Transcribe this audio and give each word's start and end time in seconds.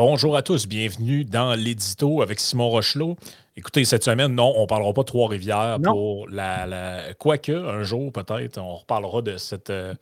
Bonjour 0.00 0.36
à 0.36 0.42
tous, 0.42 0.68
bienvenue 0.68 1.24
dans 1.24 1.56
l'édito 1.56 2.22
avec 2.22 2.38
Simon 2.38 2.68
Rochelot. 2.68 3.16
Écoutez, 3.56 3.84
cette 3.84 4.04
semaine, 4.04 4.32
non, 4.32 4.52
on 4.54 4.62
ne 4.62 4.66
parlera 4.68 4.94
pas 4.94 5.00
de 5.00 5.06
Trois-Rivières 5.06 5.80
pour 5.82 6.28
la, 6.28 7.14
Quoique, 7.18 7.50
un 7.50 7.82
jour 7.82 8.12
peut-être, 8.12 8.58
on 8.58 8.76
reparlera 8.76 9.22
de 9.22 9.36
cette, 9.38 9.70
euh, 9.70 9.94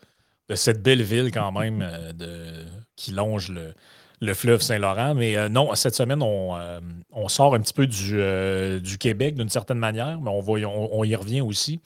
de 0.50 0.54
cette 0.54 0.82
belle 0.82 1.02
ville 1.02 1.30
quand 1.32 1.50
même 1.50 1.80
euh, 1.80 2.12
de, 2.12 2.66
qui 2.94 3.12
longe 3.12 3.50
le, 4.20 4.34
fleuve 4.34 4.60
Saint-Laurent. 4.60 5.14
Mais 5.14 5.34
euh, 5.34 5.48
non, 5.48 5.74
cette 5.74 5.94
semaine, 5.94 6.22
on, 6.22 7.28
sort 7.28 7.54
un 7.54 7.60
petit 7.60 7.72
peu 7.72 7.86
du, 7.86 8.20
du 8.82 8.98
Québec 8.98 9.34
d'une 9.34 9.48
certaine 9.48 9.78
manière, 9.78 10.20
mais 10.20 10.28
on, 10.28 10.44
on, 10.92 11.04
y 11.04 11.16
revient 11.16 11.40
aussi. 11.40 11.80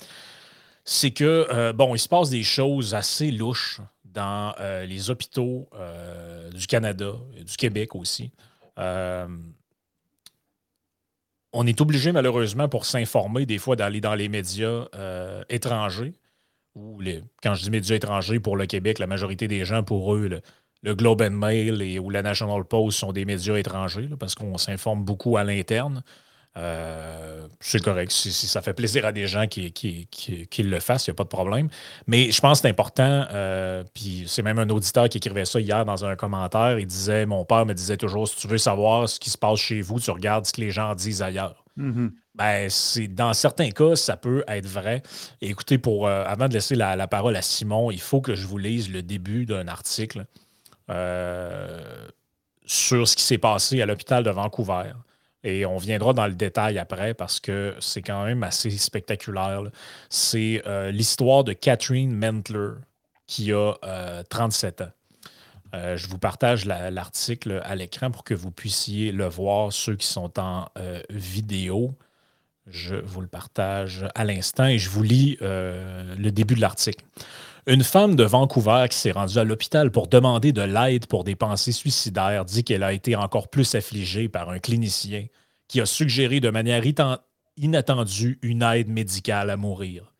C'est 0.84 1.12
que, 1.12 1.70
bon, 1.70 1.94
il 1.94 2.00
se 2.00 2.08
passe 2.08 2.28
des 2.28 2.42
choses 2.42 2.92
assez 2.92 3.30
louches 3.30 3.80
dans 4.12 4.54
euh, 4.60 4.84
les 4.86 5.10
hôpitaux 5.10 5.68
euh, 5.74 6.50
du 6.50 6.66
Canada 6.66 7.12
et 7.36 7.44
du 7.44 7.56
Québec 7.56 7.94
aussi. 7.94 8.32
Euh, 8.78 9.28
on 11.52 11.66
est 11.66 11.80
obligé, 11.80 12.12
malheureusement, 12.12 12.68
pour 12.68 12.84
s'informer, 12.84 13.46
des 13.46 13.58
fois, 13.58 13.76
d'aller 13.76 14.00
dans 14.00 14.14
les 14.14 14.28
médias 14.28 14.86
étrangers. 15.48 16.14
Ou 16.76 17.00
les, 17.00 17.24
quand 17.42 17.54
je 17.54 17.64
dis 17.64 17.70
médias 17.70 17.96
étrangers 17.96 18.38
pour 18.38 18.56
le 18.56 18.66
Québec, 18.66 19.00
la 19.00 19.08
majorité 19.08 19.48
des 19.48 19.64
gens, 19.64 19.82
pour 19.82 20.14
eux, 20.14 20.28
le, 20.28 20.94
Globe 20.94 21.22
and 21.22 21.32
Mail 21.32 21.82
et, 21.82 21.98
ou 21.98 22.08
la 22.08 22.22
National 22.22 22.64
Post 22.64 22.98
sont 22.98 23.12
des 23.12 23.24
médias 23.24 23.56
étrangers 23.56 24.08
parce 24.18 24.36
qu'on 24.36 24.58
s'informe 24.58 25.04
beaucoup 25.04 25.36
à 25.36 25.42
l'interne. 25.42 26.04
Euh, 26.56 27.46
c'est 27.60 27.82
correct. 27.82 28.10
Si, 28.10 28.32
ça 28.32 28.60
fait 28.60 28.72
plaisir 28.72 29.04
à 29.06 29.12
des 29.12 29.26
gens 29.26 29.46
qui, 29.46 29.72
qui, 29.72 30.62
le 30.62 30.80
fassent, 30.80 31.06
il 31.06 31.10
n'y 31.10 31.14
a 31.14 31.16
pas 31.16 31.24
de 31.24 31.28
problème. 31.28 31.68
Mais 32.06 32.32
je 32.32 32.40
pense 32.40 32.58
que 32.58 32.62
c'est 32.62 32.70
important. 32.70 33.26
Euh, 33.32 33.84
puis 33.94 34.24
c'est 34.26 34.42
même 34.42 34.58
un 34.58 34.68
auditeur 34.68 35.08
qui 35.08 35.18
écrivait 35.18 35.44
ça 35.44 35.60
hier 35.60 35.84
dans 35.84 36.04
un 36.04 36.16
commentaire. 36.16 36.78
Il 36.78 36.86
disait 36.86 37.26
Mon 37.26 37.44
père 37.44 37.66
me 37.66 37.74
disait 37.74 37.96
toujours 37.96 38.26
si 38.26 38.36
tu 38.36 38.48
veux 38.48 38.58
savoir 38.58 39.08
ce 39.08 39.20
qui 39.20 39.30
se 39.30 39.38
passe 39.38 39.60
chez 39.60 39.80
vous, 39.80 40.00
tu 40.00 40.10
regardes 40.10 40.46
ce 40.46 40.52
que 40.52 40.60
les 40.60 40.70
gens 40.70 40.94
disent 40.94 41.22
ailleurs. 41.22 41.64
Mm-hmm. 41.78 42.10
Ben, 42.34 42.68
c'est, 42.68 43.08
dans 43.08 43.32
certains 43.32 43.70
cas, 43.70 43.94
ça 43.96 44.16
peut 44.16 44.44
être 44.48 44.66
vrai. 44.66 45.02
écoutez, 45.40 45.78
pour, 45.78 46.06
euh, 46.06 46.24
avant 46.26 46.48
de 46.48 46.54
laisser 46.54 46.74
la, 46.74 47.06
parole 47.06 47.36
à 47.36 47.42
Simon, 47.42 47.90
il 47.90 48.00
faut 48.00 48.20
que 48.20 48.34
je 48.34 48.46
vous 48.46 48.58
lise 48.58 48.90
le 48.90 49.02
début 49.02 49.46
d'un 49.46 49.68
article 49.68 50.24
sur 52.66 53.06
ce 53.06 53.14
qui 53.14 53.22
s'est 53.22 53.38
passé 53.38 53.80
à 53.80 53.86
l'hôpital 53.86 54.24
de 54.24 54.30
Vancouver. 54.30 54.92
Et 55.42 55.64
on 55.64 55.78
viendra 55.78 56.12
dans 56.12 56.26
le 56.26 56.34
détail 56.34 56.78
après 56.78 57.14
parce 57.14 57.40
que 57.40 57.74
c'est 57.80 58.02
quand 58.02 58.24
même 58.24 58.42
assez 58.42 58.70
spectaculaire. 58.70 59.62
C'est 60.10 60.62
euh, 60.66 60.90
l'histoire 60.90 61.44
de 61.44 61.52
Catherine 61.52 62.14
Mentler 62.14 62.72
qui 63.26 63.52
a 63.52 63.74
37 64.28 64.80
euh, 64.80 64.84
ans. 64.84 64.88
Euh, 65.72 65.96
je 65.96 66.08
vous 66.08 66.18
partage 66.18 66.66
l'article 66.66 67.62
à 67.64 67.76
l'écran 67.76 68.10
pour 68.10 68.24
que 68.24 68.34
vous 68.34 68.50
puissiez 68.50 69.12
le 69.12 69.26
voir, 69.26 69.72
ceux 69.72 69.94
qui 69.94 70.06
sont 70.06 70.38
en 70.38 70.66
vidéo. 71.08 71.94
Je 72.66 72.96
vous 72.96 73.20
le 73.20 73.28
partage 73.28 74.06
à 74.14 74.24
l'instant 74.24 74.66
et 74.66 74.78
je 74.78 74.90
vous 74.90 75.02
lis 75.02 75.38
le 75.40 76.28
début 76.30 76.54
de 76.54 76.60
l'article. 76.60 77.04
Une 77.70 77.84
femme 77.84 78.16
de 78.16 78.24
Vancouver 78.24 78.86
qui 78.90 78.96
s'est 78.96 79.12
rendue 79.12 79.38
à 79.38 79.44
l'hôpital 79.44 79.92
pour 79.92 80.08
demander 80.08 80.50
de 80.50 80.60
l'aide 80.60 81.06
pour 81.06 81.22
des 81.22 81.36
pensées 81.36 81.70
suicidaires 81.70 82.44
dit 82.44 82.64
qu'elle 82.64 82.82
a 82.82 82.92
été 82.92 83.14
encore 83.14 83.46
plus 83.46 83.76
affligée 83.76 84.28
par 84.28 84.50
un 84.50 84.58
clinicien 84.58 85.26
qui 85.68 85.80
a 85.80 85.86
suggéré 85.86 86.40
de 86.40 86.50
manière 86.50 86.82
inattendue 87.56 88.40
une 88.42 88.64
aide 88.64 88.88
médicale 88.88 89.50
à 89.50 89.56
mourir. 89.56 90.12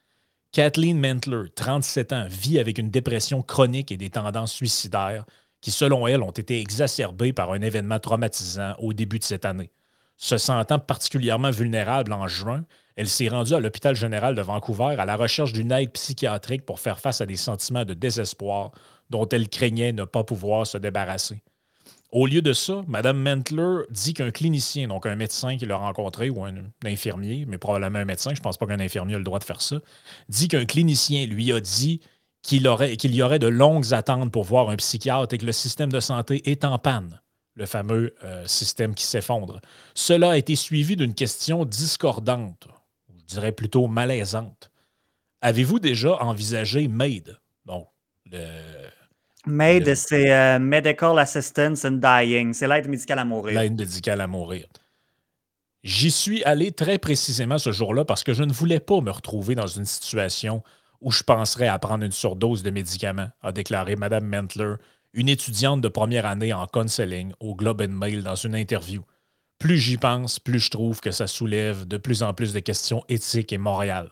Kathleen 0.53 1.01
Mentler, 1.01 1.51
37 1.53 2.13
ans, 2.13 2.27
vit 2.31 2.61
avec 2.61 2.79
une 2.79 2.89
dépression 2.89 3.43
chronique 3.43 3.91
et 3.91 3.97
des 3.97 4.11
tendances 4.11 4.53
suicidaires 4.53 5.25
qui, 5.61 5.73
selon 5.73 6.07
elle, 6.07 6.23
ont 6.23 6.31
été 6.31 6.61
exacerbées 6.61 7.33
par 7.33 7.51
un 7.51 7.63
événement 7.63 7.99
traumatisant 7.99 8.77
au 8.79 8.93
début 8.93 9.19
de 9.19 9.25
cette 9.25 9.45
année. 9.45 9.73
Se 10.19 10.39
sentant 10.39 10.79
particulièrement 10.79 11.51
vulnérable 11.51 12.13
en 12.13 12.29
juin, 12.29 12.65
elle 13.01 13.09
s'est 13.09 13.29
rendue 13.29 13.55
à 13.55 13.61
l'hôpital 13.61 13.97
général 13.97 14.35
de 14.35 14.43
Vancouver 14.43 14.95
à 14.99 15.07
la 15.07 15.17
recherche 15.17 15.55
d'une 15.55 15.73
aide 15.73 15.91
psychiatrique 15.93 16.67
pour 16.67 16.81
faire 16.81 17.01
face 17.01 17.23
à 17.23 17.27
des 17.27 17.37
sentiments 17.37 17.87
de 17.87 17.95
désespoir 17.95 18.73
dont 19.09 19.27
elle 19.31 19.49
craignait 19.49 19.93
ne 19.93 20.05
pas 20.05 20.23
pouvoir 20.23 20.67
se 20.67 20.77
débarrasser. 20.77 21.41
Au 22.13 22.27
lieu 22.27 22.43
de 22.43 22.53
ça, 22.53 22.83
Mme 22.89 23.17
Mentler 23.17 23.85
dit 23.89 24.13
qu'un 24.13 24.31
clinicien, 24.31 24.87
donc 24.89 25.07
un 25.07 25.17
médecin 25.17 25.57
qui 25.57 25.65
l'a 25.65 25.79
rencontré 25.79 26.29
ou 26.29 26.45
un, 26.45 26.57
infirmier, 26.85 27.47
mais 27.49 27.57
probablement 27.57 28.01
un 28.01 28.05
médecin, 28.05 28.35
je 28.35 28.41
ne 28.41 28.43
pense 28.43 28.59
pas 28.59 28.67
qu'un 28.67 28.81
infirmier 28.81 29.15
a 29.15 29.19
le 29.19 29.25
droit 29.25 29.39
de 29.39 29.45
faire 29.45 29.63
ça, 29.63 29.77
dit 30.29 30.49
qu'un 30.49 30.67
clinicien 30.67 31.25
lui 31.25 31.55
a 31.55 31.61
dit 31.61 32.03
qu'il 32.43 32.67
y 32.67 33.23
aurait 33.23 33.39
de 33.39 33.47
longues 33.47 33.95
attentes 33.95 34.31
pour 34.31 34.45
voir 34.45 34.69
un 34.69 34.77
psychiatre 34.77 35.33
et 35.33 35.39
que 35.39 35.47
le 35.47 35.53
système 35.53 35.91
de 35.91 36.01
santé 36.01 36.51
est 36.51 36.67
en 36.67 36.79
panne 36.79 37.19
le 37.55 37.65
fameux 37.65 38.15
euh, 38.25 38.47
système 38.47 38.95
qui 38.95 39.05
s'effondre. 39.05 39.61
Cela 39.95 40.33
a 40.33 40.37
été 40.37 40.55
suivi 40.55 40.97
d'une 40.97 41.15
question 41.15 41.65
discordante, 41.65 42.69
dirais 43.31 43.53
plutôt 43.53 43.87
malaisante. 43.87 44.71
Avez-vous 45.41 45.79
déjà 45.79 46.23
envisagé 46.23 46.89
MAID? 46.89 47.39
Donc, 47.65 47.89
le, 48.31 48.47
MAID, 49.47 49.95
c'est 49.95 50.33
euh, 50.33 50.59
Medical 50.59 51.19
Assistance 51.19 51.85
in 51.85 51.93
Dying. 51.93 52.53
C'est 52.53 52.69
l'aide 52.69 52.89
médicale 52.89 53.21
à 53.21 53.25
mourir. 53.25 53.61
L'aide 53.61 53.79
médicale 53.79 54.21
à 54.21 54.27
mourir. 54.27 54.67
J'y 55.83 56.11
suis 56.11 56.45
allé 56.45 56.73
très 56.73 56.99
précisément 56.99 57.57
ce 57.57 57.73
jour-là 57.73 58.05
parce 58.05 58.23
que 58.23 58.35
je 58.35 58.45
ne 58.45 58.53
voulais 58.53 58.81
pas 58.81 59.01
me 59.01 59.11
retrouver 59.11 59.55
dans 59.55 59.67
une 59.67 59.87
situation 59.87 60.63
où 61.01 61.11
je 61.11 61.23
penserais 61.23 61.69
à 61.69 61.79
prendre 61.79 62.05
une 62.05 62.13
surdose 62.13 62.63
de 62.63 62.71
médicaments, 62.71 63.31
a 63.43 63.53
déclaré 63.53 63.97
Mme 63.97 64.27
Mentler, 64.27 64.75
une 65.15 65.31
étudiante 65.31 65.81
de 65.81 65.89
première 65.89 66.27
année 66.27 66.53
en 66.53 66.67
counseling 66.67 67.33
au 67.41 67.55
Globe 67.55 67.81
and 67.81 67.95
Mail 67.95 68.23
dans 68.23 68.35
une 68.35 68.55
interview. 68.55 69.03
Plus 69.61 69.77
j'y 69.77 69.99
pense, 69.99 70.41
plus 70.41 70.59
je 70.59 70.71
trouve 70.71 71.01
que 71.01 71.11
ça 71.11 71.27
soulève 71.27 71.87
de 71.87 71.99
plus 71.99 72.23
en 72.23 72.33
plus 72.33 72.55
de 72.55 72.61
questions 72.61 73.05
éthiques 73.11 73.53
et 73.53 73.59
morales. 73.59 74.11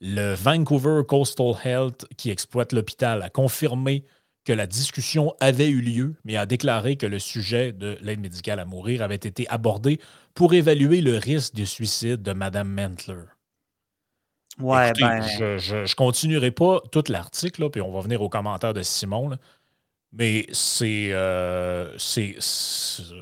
Le 0.00 0.34
Vancouver 0.34 1.02
Coastal 1.06 1.54
Health, 1.64 2.04
qui 2.16 2.30
exploite 2.30 2.72
l'hôpital, 2.72 3.22
a 3.22 3.30
confirmé 3.30 4.04
que 4.44 4.52
la 4.52 4.66
discussion 4.66 5.32
avait 5.40 5.70
eu 5.70 5.80
lieu, 5.80 6.16
mais 6.24 6.36
a 6.36 6.44
déclaré 6.44 6.96
que 6.96 7.06
le 7.06 7.20
sujet 7.20 7.72
de 7.72 7.96
l'aide 8.02 8.20
médicale 8.20 8.58
à 8.58 8.64
mourir 8.64 9.00
avait 9.00 9.14
été 9.14 9.48
abordé 9.48 10.00
pour 10.34 10.52
évaluer 10.52 11.00
le 11.00 11.18
risque 11.18 11.54
de 11.54 11.64
suicide 11.64 12.20
de 12.20 12.32
Mme 12.32 12.68
Mentler. 12.68 13.24
Ouais, 14.58 14.92
ben... 15.00 15.22
Je 15.22 15.76
ne 15.76 15.94
continuerai 15.94 16.50
pas 16.50 16.80
tout 16.90 17.04
l'article, 17.08 17.70
puis 17.70 17.80
on 17.80 17.92
va 17.92 18.00
venir 18.00 18.20
aux 18.22 18.28
commentaires 18.28 18.74
de 18.74 18.82
Simon. 18.82 19.38
Mais 20.16 20.46
euh, 20.82 21.94
c'est. 21.98 22.36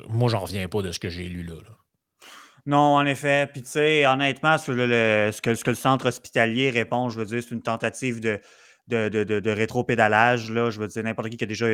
moi, 0.09 0.29
j'en 0.29 0.39
reviens 0.39 0.67
pas 0.67 0.81
de 0.81 0.91
ce 0.91 0.99
que 0.99 1.09
j'ai 1.09 1.25
lu 1.25 1.43
là. 1.43 1.55
Non, 2.65 2.95
en 2.95 3.05
effet. 3.05 3.49
Puis, 3.51 3.63
tu 3.63 3.71
sais, 3.71 4.05
honnêtement, 4.05 4.57
ce, 4.57 4.71
que, 5.41 5.55
ce 5.55 5.63
que 5.63 5.69
le 5.69 5.75
centre 5.75 6.07
hospitalier 6.07 6.69
répond, 6.69 7.09
je 7.09 7.19
veux 7.19 7.25
dire, 7.25 7.43
c'est 7.43 7.53
une 7.53 7.61
tentative 7.61 8.19
de 8.21 8.39
de, 8.87 9.07
de, 9.07 9.39
de, 9.39 9.49
rétro-pédalage. 9.49 10.51
Là, 10.51 10.69
je 10.69 10.79
veux 10.79 10.87
dire, 10.87 11.03
n'importe 11.03 11.29
qui 11.29 11.37
qui 11.37 11.43
a 11.43 11.47
déjà 11.47 11.67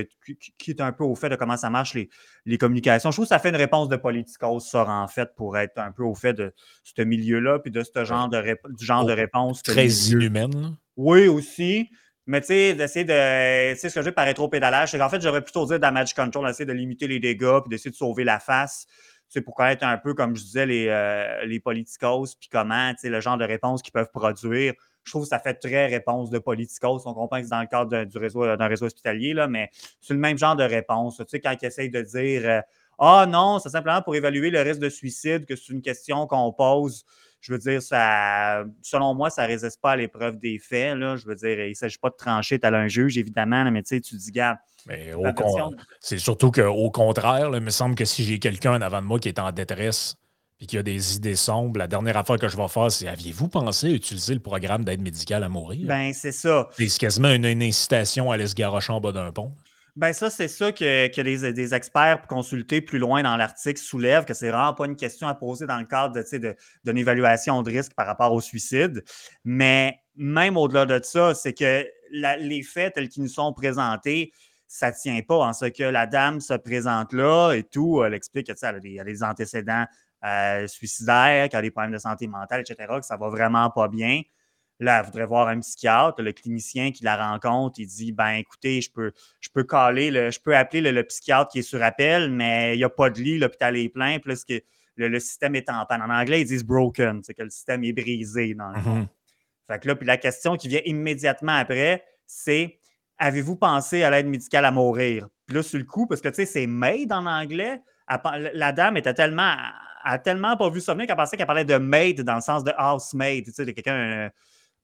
qui, 0.57 0.71
est 0.71 0.81
un 0.81 0.91
peu 0.91 1.03
au 1.03 1.15
fait 1.15 1.29
de 1.29 1.35
comment 1.35 1.57
ça 1.57 1.69
marche 1.69 1.95
les, 1.95 2.09
les 2.45 2.57
communications. 2.57 3.11
Je 3.11 3.15
trouve 3.15 3.25
que 3.25 3.29
ça 3.29 3.39
fait 3.39 3.49
une 3.49 3.55
réponse 3.55 3.89
de 3.89 3.95
politicos, 3.95 4.59
ça, 4.59 4.87
en 4.87 5.07
fait, 5.07 5.29
pour 5.35 5.57
être 5.57 5.79
un 5.79 5.91
peu 5.91 6.03
au 6.03 6.13
fait 6.13 6.33
de 6.33 6.53
ce 6.83 7.01
milieu-là, 7.01 7.59
puis 7.59 7.71
de 7.71 7.83
ce 7.83 8.05
genre 8.05 8.29
de, 8.29 8.57
du 8.69 8.85
genre 8.85 9.05
de 9.05 9.13
réponse. 9.13 9.63
Très 9.63 9.87
inhumaine. 9.87 10.75
Oui, 10.97 11.27
aussi. 11.27 11.89
Mais 12.29 12.41
tu 12.41 12.47
sais, 12.47 12.73
d'essayer 12.75 13.05
de. 13.05 13.73
Tu 13.73 13.79
sais, 13.79 13.89
ce 13.89 13.95
que 13.95 14.01
je 14.01 14.05
veux 14.05 14.11
par 14.11 14.25
rétro-pédalage, 14.25 14.91
c'est 14.91 14.99
qu'en 14.99 15.09
fait, 15.09 15.19
j'aurais 15.19 15.41
plutôt 15.41 15.65
dit 15.65 15.79
damage 15.79 16.13
control, 16.13 16.45
d'essayer 16.45 16.65
de 16.65 16.73
limiter 16.73 17.07
les 17.07 17.19
dégâts, 17.19 17.61
puis 17.61 17.69
d'essayer 17.69 17.89
de 17.89 17.95
sauver 17.95 18.23
la 18.23 18.39
face. 18.39 18.85
C'est 19.29 19.41
pour 19.41 19.55
connaître 19.55 19.83
un 19.83 19.97
peu, 19.97 20.13
comme 20.13 20.35
je 20.35 20.43
disais, 20.43 20.65
les, 20.65 20.87
euh, 20.89 21.45
les 21.45 21.59
politicos, 21.59 22.35
puis 22.39 22.49
comment, 22.51 22.91
tu 22.91 23.01
sais, 23.01 23.09
le 23.09 23.19
genre 23.19 23.37
de 23.37 23.45
réponse 23.45 23.81
qu'ils 23.81 23.93
peuvent 23.93 24.11
produire 24.13 24.73
je 25.09 25.11
trouve 25.11 25.23
que 25.23 25.29
ça 25.29 25.39
fait 25.39 25.55
très 25.55 25.87
réponse 25.87 26.29
de 26.29 26.39
politicos. 26.39 27.01
On 27.05 27.13
comprend 27.13 27.37
que 27.37 27.43
c'est 27.43 27.49
dans 27.49 27.61
le 27.61 27.67
cadre 27.67 27.89
d'un 27.89 28.19
réseau, 28.19 28.41
réseau 28.41 28.85
hospitalier, 28.85 29.33
là, 29.33 29.47
mais 29.47 29.71
c'est 30.01 30.13
le 30.13 30.19
même 30.19 30.37
genre 30.37 30.55
de 30.55 30.63
réponse. 30.63 31.17
Tu 31.17 31.23
sais, 31.27 31.39
quand 31.39 31.55
ils 31.59 31.65
essayent 31.65 31.89
de 31.89 32.01
dire 32.01 32.41
euh, 32.45 32.61
Ah 32.99 33.25
non, 33.27 33.59
c'est 33.59 33.69
simplement 33.69 34.01
pour 34.01 34.15
évaluer 34.15 34.51
le 34.51 34.61
risque 34.61 34.79
de 34.79 34.89
suicide, 34.89 35.45
que 35.45 35.55
c'est 35.55 35.73
une 35.73 35.81
question 35.81 36.27
qu'on 36.27 36.51
pose. 36.53 37.05
Je 37.41 37.53
veux 37.53 37.59
dire, 37.59 37.81
ça, 37.81 38.63
selon 38.81 39.13
moi, 39.13 39.29
ça 39.29 39.43
ne 39.43 39.47
résiste 39.47 39.79
pas 39.81 39.91
à 39.91 39.95
l'épreuve 39.95 40.37
des 40.37 40.59
faits. 40.59 40.97
Là. 40.97 41.15
Je 41.15 41.25
veux 41.25 41.35
dire, 41.35 41.59
il 41.59 41.69
ne 41.69 41.73
s'agit 41.73 41.97
pas 41.97 42.09
de 42.09 42.15
trancher, 42.15 42.59
tu 42.59 42.67
as 42.67 42.73
un 42.73 42.87
juge, 42.87 43.17
évidemment, 43.17 43.69
mais 43.71 43.81
tu 43.81 43.95
sais, 43.95 44.01
tu 44.01 44.15
dis, 44.15 44.31
gars. 44.31 44.59
Mais 44.87 45.13
c'est 45.99 46.17
surtout 46.17 46.51
qu'au 46.51 46.91
contraire, 46.91 47.51
il 47.53 47.61
me 47.61 47.69
semble 47.69 47.95
que 47.95 48.05
si 48.05 48.23
j'ai 48.23 48.39
quelqu'un 48.39 48.81
avant 48.81 49.01
de 49.01 49.07
moi 49.07 49.19
qui 49.19 49.27
est 49.27 49.39
en 49.39 49.51
détresse, 49.51 50.15
qu'il 50.67 50.77
y 50.77 50.79
a 50.79 50.83
des 50.83 51.15
idées 51.15 51.35
sombres, 51.35 51.77
la 51.77 51.87
dernière 51.87 52.17
affaire 52.17 52.37
que 52.37 52.47
je 52.47 52.57
vais 52.57 52.67
faire, 52.67 52.91
c'est 52.91 53.07
aviez-vous 53.07 53.47
pensé 53.47 53.87
à 53.87 53.91
utiliser 53.91 54.33
le 54.33 54.39
programme 54.41 54.83
d'aide 54.83 55.01
médicale 55.01 55.43
à 55.43 55.49
mourir? 55.49 55.87
Ben, 55.87 56.11
c'est 56.13 56.31
ça. 56.31 56.69
C'est 56.77 56.97
quasiment 56.97 57.29
une, 57.29 57.45
incitation 57.45 58.31
à 58.31 58.35
aller 58.35 58.47
se 58.47 58.55
garocher 58.55 58.91
en 58.91 58.99
bas 58.99 59.11
d'un 59.11 59.31
pont. 59.31 59.53
Ben 59.99 60.13
ça, 60.13 60.29
c'est 60.29 60.47
ça 60.47 60.71
que, 60.71 61.13
que 61.13 61.19
les, 61.19 61.51
des 61.51 61.73
experts 61.73 62.25
consultés 62.27 62.79
plus 62.79 62.99
loin 62.99 63.21
dans 63.21 63.35
l'article 63.35 63.81
soulèvent, 63.81 64.23
que 64.23 64.33
c'est 64.33 64.49
vraiment 64.49 64.73
pas 64.73 64.85
une 64.85 64.95
question 64.95 65.27
à 65.27 65.35
poser 65.35 65.67
dans 65.67 65.77
le 65.77 65.83
cadre 65.83 66.15
de, 66.15 66.55
d'une 66.85 66.97
évaluation 66.97 67.61
de 67.63 67.69
risque 67.69 67.93
par 67.95 68.07
rapport 68.07 68.31
au 68.31 68.39
suicide. 68.39 69.03
Mais 69.43 69.99
même 70.15 70.55
au-delà 70.55 70.85
de 70.85 71.03
ça, 71.03 71.35
c'est 71.35 71.51
que 71.51 71.85
les 72.13 72.63
faits 72.63 72.93
tels 72.93 73.09
qu'ils 73.09 73.23
nous 73.23 73.29
sont 73.29 73.51
présentés, 73.51 74.31
ça 74.67 74.91
ne 74.91 74.95
tient 74.95 75.19
pas 75.21 75.39
en 75.39 75.51
ce 75.51 75.65
que 75.65 75.83
la 75.83 76.07
dame 76.07 76.39
se 76.39 76.53
présente 76.53 77.11
là 77.11 77.51
et 77.51 77.63
tout. 77.63 78.01
Elle 78.01 78.13
explique 78.13 78.47
qu'elle 78.47 78.55
a, 78.61 79.01
a, 79.01 79.03
des 79.03 79.21
antécédents 79.21 79.83
euh, 80.23 80.65
suicidaires, 80.67 81.49
qu'elle 81.49 81.59
a 81.59 81.61
des 81.61 81.71
problèmes 81.71 81.91
de 81.91 81.97
santé 81.97 82.25
mentale, 82.25 82.61
etc., 82.61 82.87
que 83.01 83.05
ça 83.05 83.17
va 83.17 83.27
vraiment 83.27 83.69
pas 83.69 83.89
bien. 83.89 84.21
Là, 84.79 84.99
elle 84.99 85.05
voudrait 85.05 85.25
voir 85.25 85.47
un 85.49 85.59
psychiatre. 85.59 86.21
Le 86.21 86.31
clinicien 86.31 86.91
qui 86.91 87.03
la 87.03 87.31
rencontre, 87.31 87.79
il 87.79 87.87
dit 87.87 88.11
Ben 88.11 88.33
écoutez, 88.33 88.81
je 88.81 88.91
peux, 88.91 89.11
je 89.41 89.49
peux 89.49 89.63
caler, 89.63 90.31
je 90.31 90.39
peux 90.39 90.55
appeler 90.55 90.91
le, 90.91 91.03
psychiatre 91.03 91.51
qui 91.51 91.59
est 91.59 91.63
sur 91.63 91.83
appel, 91.83 92.31
mais 92.31 92.75
il 92.75 92.77
n'y 92.77 92.83
a 92.83 92.89
pas 92.89 93.09
de 93.09 93.19
lit, 93.19 93.37
l'hôpital 93.37 93.75
est 93.75 93.89
plein. 93.89 94.19
Puis 94.19 94.33
que 94.47 94.61
le, 94.95 95.19
système 95.19 95.55
est 95.55 95.69
en 95.69 95.85
panne. 95.85 96.01
En 96.01 96.09
anglais, 96.09 96.41
ils 96.41 96.47
disent 96.47 96.63
broken, 96.63 97.21
c'est 97.23 97.33
que 97.33 97.43
le 97.43 97.49
système 97.49 97.83
est 97.83 97.93
brisé 97.93 98.53
dans 98.53 98.69
le 98.69 98.79
mm-hmm. 98.79 99.07
Fait 99.67 99.79
que 99.79 99.87
là, 99.87 99.95
puis 99.95 100.07
la 100.07 100.17
question 100.17 100.55
qui 100.55 100.67
vient 100.67 100.81
immédiatement 100.85 101.53
après, 101.53 102.03
c'est 102.25 102.79
Avez-vous 103.21 103.57
pensé 103.57 104.03
à 104.03 104.09
l'aide 104.09 104.27
médicale 104.27 104.63
à 104.63 104.71
mourir? 104.71 105.27
Puis 105.45 105.57
là, 105.57 105.61
sur 105.61 105.77
le 105.77 105.83
coup, 105.83 106.07
parce 106.07 106.21
que 106.21 106.29
tu 106.29 106.35
sais, 106.35 106.45
c'est 106.45 106.67
maid 106.67 107.11
en 107.11 107.25
anglais, 107.25 107.81
la 108.53 108.71
dame 108.71 108.95
était 108.95 109.13
tellement, 109.13 109.55
a 110.03 110.19
tellement 110.19 110.55
pas 110.55 110.69
vu 110.69 110.79
ça 110.79 110.93
venir 110.93 111.05
qu'elle 111.05 111.17
pensait 111.17 111.35
qu'elle 111.35 111.45
parlait 111.45 111.65
de 111.65 111.75
maid 111.75 112.21
dans 112.21 112.35
le 112.35 112.41
sens 112.41 112.63
de 112.63 112.71
housemaid, 112.79 113.43
tu 113.43 113.51
sais, 113.51 113.65
de 113.65 113.71
quelqu'un, 113.71 114.29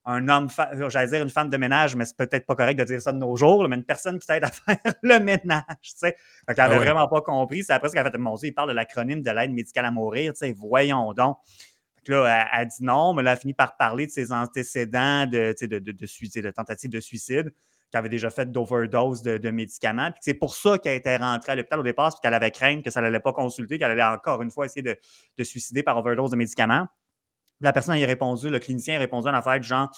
un, 0.06 0.30
homme, 0.30 0.50
j'allais 0.90 1.08
dire 1.08 1.24
une 1.24 1.30
femme 1.30 1.50
de 1.50 1.58
ménage, 1.58 1.96
mais 1.96 2.06
c'est 2.06 2.16
peut-être 2.16 2.46
pas 2.46 2.56
correct 2.56 2.78
de 2.78 2.84
dire 2.84 3.02
ça 3.02 3.12
de 3.12 3.18
nos 3.18 3.36
jours, 3.36 3.68
mais 3.68 3.76
une 3.76 3.84
personne 3.84 4.20
qui 4.20 4.28
t'aide 4.28 4.44
à 4.44 4.48
faire 4.52 4.78
le 5.02 5.20
ménage, 5.20 5.64
tu 5.82 5.92
sais. 5.96 6.16
Fait 6.48 6.54
qu'elle 6.54 6.66
avait 6.66 6.76
ah 6.76 6.80
vraiment 6.80 7.08
pas 7.08 7.22
compris. 7.22 7.64
C'est 7.64 7.74
après 7.74 7.90
ce 7.90 7.94
qu'elle 7.94 8.06
a 8.06 8.12
fait, 8.12 8.18
mon 8.18 8.36
Dieu, 8.36 8.50
il 8.50 8.54
parle 8.54 8.70
de 8.70 8.76
l'acronyme 8.76 9.22
de 9.22 9.32
l'aide 9.32 9.52
médicale 9.52 9.86
à 9.86 9.92
mourir, 9.92 10.34
tu 10.34 10.40
sais, 10.40 10.54
voyons 10.54 11.14
donc. 11.14 11.38
là, 12.08 12.48
elle, 12.54 12.68
dit 12.68 12.84
non, 12.84 13.14
mais 13.14 13.22
elle 13.22 13.30
a 13.30 13.36
fini 13.36 13.54
par 13.54 13.78
parler 13.78 14.06
de 14.06 14.12
ses 14.12 14.32
antécédents 14.32 15.26
de, 15.26 15.56
de, 15.60 15.80
de, 15.80 15.92
de, 15.92 16.06
suicide, 16.06 16.44
de 16.44 16.52
tentative 16.52 16.92
de 16.92 17.00
suicide 17.00 17.52
qui 17.92 17.98
avait 17.98 18.10
déjà 18.10 18.30
fait 18.30 18.52
d'overdose 18.52 19.22
de, 19.22 19.50
médicaments. 19.52 20.10
c'est 20.20 20.34
pour 20.34 20.56
ça 20.56 20.78
qu'elle 20.80 20.98
était 20.98 21.18
rentrée 21.18 21.54
à 21.54 21.56
l'hôpital 21.56 21.80
au 21.80 21.84
départ, 21.84 22.10
parce 22.10 22.20
qu'elle 22.20 22.34
avait 22.34 22.52
crainte 22.52 22.84
que 22.84 22.90
ça 22.92 23.00
n'allait 23.00 23.20
pas 23.20 23.32
consulter, 23.32 23.80
qu'elle 23.80 23.92
allait 23.92 24.04
encore 24.04 24.42
une 24.42 24.52
fois 24.52 24.66
essayer 24.66 24.82
de, 24.82 24.98
de 25.38 25.44
suicider 25.44 25.82
par 25.82 25.98
overdose 25.98 26.32
de 26.32 26.36
médicaments. 26.36 26.88
La 27.62 27.74
personne 27.74 28.02
a 28.02 28.06
répondu, 28.06 28.50
le 28.50 28.60
clinicien 28.60 28.96
a 28.96 29.00
répondu 29.00 29.28
en 29.28 29.34
affaire 29.34 29.60
du 29.60 29.68
genre 29.68 29.90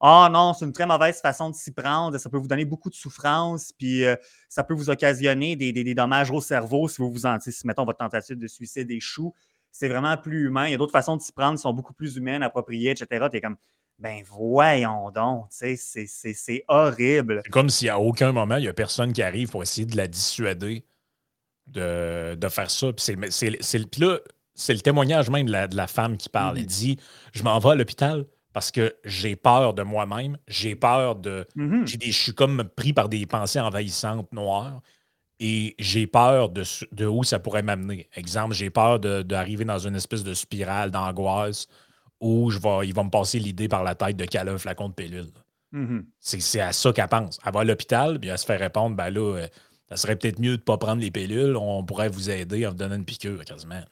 Ah 0.00 0.26
oh 0.28 0.32
non, 0.32 0.54
c'est 0.54 0.64
une 0.64 0.72
très 0.72 0.86
mauvaise 0.86 1.20
façon 1.20 1.50
de 1.50 1.54
s'y 1.54 1.72
prendre, 1.72 2.16
ça 2.18 2.30
peut 2.30 2.38
vous 2.38 2.48
donner 2.48 2.64
beaucoup 2.64 2.90
de 2.90 2.94
souffrance, 2.94 3.72
puis 3.76 4.04
euh, 4.04 4.16
ça 4.48 4.64
peut 4.64 4.74
vous 4.74 4.90
occasionner 4.90 5.56
des, 5.56 5.94
dommages 5.94 6.30
au 6.30 6.40
cerveau 6.40 6.88
si 6.88 6.98
vous 6.98 7.10
vous 7.10 7.26
en, 7.26 7.38
si 7.40 7.66
mettons 7.66 7.84
votre 7.84 7.98
tentative 7.98 8.38
de 8.38 8.46
suicide 8.46 8.90
échoue. 8.90 9.34
C'est 9.72 9.88
vraiment 9.88 10.16
plus 10.16 10.46
humain. 10.46 10.66
Il 10.66 10.72
y 10.72 10.74
a 10.74 10.78
d'autres 10.78 10.92
façons 10.92 11.16
de 11.16 11.22
s'y 11.22 11.32
prendre 11.32 11.56
qui 11.56 11.62
sont 11.62 11.72
beaucoup 11.72 11.94
plus 11.94 12.16
humaines, 12.16 12.42
appropriées, 12.42 12.90
etc. 12.90 13.26
Tu 13.30 13.36
es 13.36 13.40
comme 13.40 13.56
ben 14.00 14.22
voyons 14.26 15.10
donc, 15.10 15.46
c'est 15.50 15.76
horrible. 16.68 17.42
C'est 17.44 17.50
comme 17.50 17.68
s'il 17.68 17.90
à 17.90 18.00
aucun 18.00 18.32
moment, 18.32 18.56
il 18.56 18.62
n'y 18.62 18.68
a 18.68 18.72
personne 18.72 19.12
qui 19.12 19.22
arrive 19.22 19.50
pour 19.50 19.62
essayer 19.62 19.86
de 19.86 19.96
la 19.96 20.08
dissuader 20.08 20.84
de, 21.66 22.48
faire 22.48 22.70
ça. 22.70 22.92
Puis 22.92 24.00
là, 24.00 24.18
c'est 24.54 24.74
le 24.74 24.80
témoignage 24.80 25.30
même 25.30 25.46
de 25.46 25.76
la, 25.76 25.86
femme 25.86 26.16
qui 26.16 26.28
parle. 26.28 26.58
Elle 26.58 26.64
mm-hmm. 26.64 26.68
dit 26.68 26.98
Je 27.32 27.42
m'en 27.42 27.58
vais 27.58 27.70
à 27.70 27.74
l'hôpital 27.74 28.24
parce 28.52 28.70
que 28.70 28.94
j'ai 29.04 29.36
peur 29.36 29.74
de 29.74 29.82
moi-même, 29.82 30.36
j'ai 30.48 30.74
peur 30.74 31.16
de. 31.16 31.46
Mm-hmm. 31.56 32.04
Je 32.04 32.10
suis 32.10 32.34
comme 32.34 32.64
pris 32.64 32.92
par 32.92 33.08
des 33.08 33.26
pensées 33.26 33.60
envahissantes 33.60 34.32
noires 34.32 34.80
et 35.38 35.74
j'ai 35.78 36.06
peur 36.06 36.50
de, 36.50 36.64
de, 36.92 37.06
où 37.06 37.24
ça 37.24 37.38
pourrait 37.38 37.62
m'amener. 37.62 38.08
Exemple, 38.14 38.54
j'ai 38.54 38.70
peur 38.70 38.98
d'arriver 39.00 39.64
dans 39.64 39.78
une 39.78 39.96
espèce 39.96 40.22
de 40.22 40.34
spirale 40.34 40.90
d'angoisse 40.90 41.66
ou 42.20 42.50
je 42.50 42.58
vais, 42.58 42.86
il 42.86 42.94
va 42.94 43.02
me 43.02 43.10
passer 43.10 43.38
l'idée 43.38 43.68
par 43.68 43.82
la 43.82 43.94
tête 43.94 44.16
de 44.16 44.26
caler 44.26 44.50
un 44.50 44.58
flacon 44.58 44.90
de 44.90 44.94
pilule. 44.94 45.30
Mm-hmm. 45.72 46.04
C'est 46.18 46.60
à 46.60 46.72
ça 46.72 46.92
qu'elle 46.92 47.08
pense. 47.08 47.38
Elle 47.44 47.52
va 47.52 47.60
à 47.60 47.64
l'hôpital, 47.64 48.18
puis 48.18 48.28
elle 48.28 48.38
se 48.38 48.44
fait 48.44 48.56
répondre 48.56 48.96
ben 48.96 49.10
là, 49.10 49.36
euh, 49.36 49.48
ça 49.88 49.96
serait 49.96 50.16
peut-être 50.16 50.38
mieux 50.38 50.56
de 50.56 50.62
ne 50.62 50.64
pas 50.64 50.76
prendre 50.76 51.00
les 51.00 51.10
pilules, 51.10 51.56
on 51.56 51.84
pourrait 51.84 52.08
vous 52.08 52.30
aider 52.30 52.66
en 52.66 52.70
vous 52.70 52.76
donnant 52.76 52.96
une 52.96 53.04
piqûre 53.04 53.44
quasiment. 53.44 53.82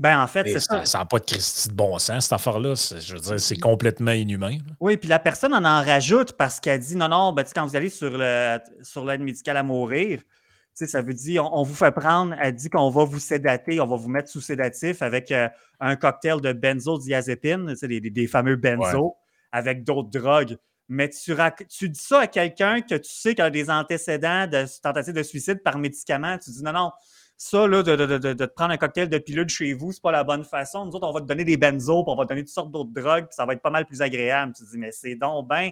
Ben, 0.00 0.18
en 0.18 0.26
fait, 0.26 0.48
c'est 0.48 0.60
ça. 0.60 0.82
Ça 0.86 1.00
n'a 1.00 1.04
pas 1.04 1.18
de 1.18 1.26
Christie 1.26 1.68
de 1.68 1.74
bon 1.74 1.98
sens, 1.98 2.24
cette 2.24 2.32
affaire-là. 2.32 2.72
Je 2.74 3.12
veux 3.12 3.20
dire, 3.20 3.38
c'est 3.38 3.58
complètement 3.58 4.12
inhumain. 4.12 4.56
Oui, 4.80 4.96
puis 4.96 5.10
la 5.10 5.18
personne 5.18 5.52
en 5.52 5.62
en 5.62 5.84
rajoute 5.84 6.32
parce 6.32 6.58
qu'elle 6.58 6.80
dit 6.80 6.96
non, 6.96 7.08
non, 7.08 7.34
ben, 7.34 7.44
quand 7.54 7.66
vous 7.66 7.76
allez 7.76 7.90
sur 7.90 8.16
l'aide 8.16 8.62
sur 8.80 9.04
médicale 9.04 9.58
à 9.58 9.62
mourir, 9.62 10.22
ça 10.72 11.02
veut 11.02 11.12
dire, 11.12 11.52
on, 11.52 11.62
vous 11.64 11.74
fait 11.74 11.92
prendre, 11.92 12.34
elle 12.40 12.54
dit 12.54 12.70
qu'on 12.70 12.88
va 12.88 13.04
vous 13.04 13.18
sédater, 13.18 13.78
on 13.78 13.86
va 13.86 13.96
vous 13.96 14.08
mettre 14.08 14.30
sous 14.30 14.40
sédatif 14.40 15.02
avec 15.02 15.30
euh, 15.32 15.50
un 15.80 15.96
cocktail 15.96 16.40
de 16.40 16.54
benzodiazépine, 16.54 17.74
des, 17.82 18.00
des, 18.00 18.26
fameux 18.26 18.56
benzo, 18.56 19.16
avec 19.52 19.84
d'autres 19.84 20.08
drogues. 20.08 20.56
Mais 20.88 21.10
tu, 21.10 21.34
tu, 21.68 21.90
dis 21.90 22.00
ça 22.00 22.20
à 22.20 22.26
quelqu'un 22.26 22.80
que 22.80 22.94
tu 22.94 23.10
sais 23.12 23.34
qu'il 23.34 23.44
a 23.44 23.50
des 23.50 23.68
antécédents 23.68 24.46
de 24.46 24.64
tentative 24.80 25.12
de 25.12 25.22
suicide 25.22 25.62
par 25.62 25.76
médicament. 25.76 26.38
Tu 26.38 26.50
dis 26.50 26.62
non, 26.62 26.72
non, 26.72 26.90
ça, 27.42 27.66
là, 27.66 27.82
de, 27.82 27.96
de, 27.96 28.32
te 28.34 28.44
prendre 28.44 28.72
un 28.72 28.76
cocktail 28.76 29.08
de 29.08 29.16
pilule 29.16 29.48
chez 29.48 29.72
vous, 29.72 29.92
c'est 29.92 30.02
pas 30.02 30.12
la 30.12 30.24
bonne 30.24 30.44
façon. 30.44 30.84
Nous 30.84 30.92
autres, 30.92 31.08
on 31.08 31.12
va 31.12 31.22
te 31.22 31.24
donner 31.24 31.42
des 31.42 31.56
benzos, 31.56 32.04
puis 32.04 32.12
on 32.12 32.16
va 32.16 32.24
te 32.24 32.28
donner 32.28 32.42
toutes 32.42 32.52
sortes 32.52 32.70
d'autres 32.70 32.92
drogues, 32.92 33.24
puis 33.24 33.34
ça 33.34 33.46
va 33.46 33.54
être 33.54 33.62
pas 33.62 33.70
mal 33.70 33.86
plus 33.86 34.02
agréable. 34.02 34.52
Tu 34.54 34.62
dis, 34.70 34.76
mais 34.76 34.92
c'est 34.92 35.14
donc 35.14 35.48
ben 35.48 35.70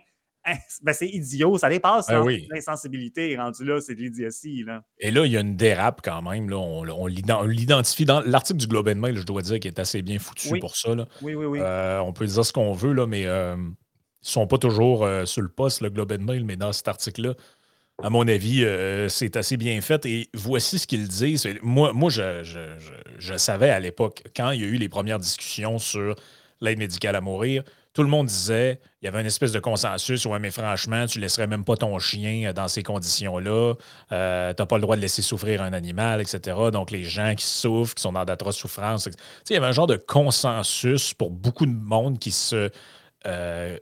ben, 0.83 0.95
c'est 0.95 1.09
idiot, 1.09 1.59
ça 1.59 1.69
dépasse 1.69 2.07
ben 2.07 2.25
l'insensibilité 2.49 3.37
rendu 3.37 3.67
là, 3.67 3.83
c'est 3.83 3.95
de 3.95 4.01
l'idiotie. 4.01 4.65
Et 4.99 5.11
là, 5.11 5.27
il 5.27 5.33
y 5.33 5.37
a 5.37 5.41
une 5.41 5.57
dérape 5.57 6.01
quand 6.03 6.23
même. 6.23 6.49
Là. 6.49 6.57
On, 6.57 7.07
l'identifie 7.07 8.07
dans 8.07 8.23
l'article 8.23 8.61
du 8.61 8.67
Globe 8.67 8.89
and 8.89 8.95
Mail, 8.95 9.19
je 9.19 9.25
dois 9.25 9.43
dire, 9.43 9.61
qui 9.61 9.69
est 9.69 9.79
assez 9.79 10.01
bien 10.01 10.19
foutu 10.19 10.59
pour 10.61 10.75
ça. 10.75 10.93
Oui, 11.21 11.35
oui, 11.35 11.45
oui. 11.45 11.59
Euh, 11.61 11.99
on 11.99 12.15
peut 12.15 12.25
dire 12.25 12.47
ce 12.47 12.53
qu'on 12.55 12.73
veut, 12.73 12.95
là, 12.95 13.07
mais 13.07 13.27
euh, 13.27 13.57
ils 13.59 13.61
ne 13.61 13.73
sont 14.23 14.47
pas 14.47 14.57
toujours 14.57 15.05
euh, 15.05 15.27
sur 15.27 15.43
le 15.43 15.51
poste, 15.51 15.83
le 15.83 15.91
Globe 15.91 16.13
and 16.13 16.25
Mail, 16.25 16.47
mais 16.47 16.57
dans 16.57 16.73
cet 16.73 16.89
article-là, 16.89 17.35
à 18.03 18.11
mon 18.11 18.27
avis, 18.29 18.65
c'est 19.09 19.37
assez 19.37 19.57
bien 19.57 19.81
fait. 19.81 20.07
Et 20.07 20.29
voici 20.35 20.79
ce 20.79 20.87
qu'ils 20.87 21.09
disent. 21.09 21.49
Moi, 21.63 21.93
moi 21.93 22.11
je, 22.11 23.37
savais 23.37 23.71
à 23.71 23.81
l'époque, 23.81 24.23
quand 24.37 24.51
il 24.53 24.61
y 24.61 24.65
a 24.65 24.69
eu 24.69 24.77
les 24.77 24.89
premières 24.89 25.19
discussions 25.19 25.79
sur 25.79 26.15
l'aide 26.61 26.79
médicale 26.79 27.17
à 27.17 27.21
mourir, 27.21 27.65
tout 27.99 28.05
le 28.05 28.11
monde 28.11 28.27
disait, 28.27 28.79
il 29.03 29.07
y 29.07 29.09
avait 29.09 29.21
une 29.21 29.27
espèce 29.27 29.51
de 29.51 29.59
consensus, 29.59 30.25
ouais, 30.27 30.39
mais 30.39 30.53
franchement, 30.53 31.07
tu 31.07 31.19
laisserais 31.19 31.49
même 31.49 31.65
pas 31.65 31.77
ton 31.77 31.99
chien 31.99 32.53
dans 32.53 32.69
ces 32.69 32.85
conditions-là. 32.85 33.75
Euh, 34.13 34.55
tu 34.55 34.63
n'as 34.63 34.67
pas 34.67 34.77
le 34.77 34.83
droit 34.83 34.95
de 34.95 35.01
laisser 35.01 35.21
souffrir 35.21 35.63
un 35.63 35.73
animal, 35.73 36.21
etc. 36.21 36.57
Donc, 36.73 36.93
les 36.93 37.03
gens 37.03 37.35
qui 37.35 37.45
souffrent, 37.45 37.97
qui 37.97 38.03
sont 38.03 38.13
dans 38.13 38.25
d'atroces 38.25 38.57
souffrances, 38.57 39.09
il 39.51 39.53
y 39.53 39.57
avait 39.57 39.67
un 39.67 39.73
genre 39.73 39.89
de 39.89 39.97
consensus 39.97 41.13
pour 41.13 41.31
beaucoup 41.31 41.67
de 41.67 41.75
monde 41.75 42.21
qui 42.21 42.31
se. 42.31 42.71
Euh, 43.27 43.77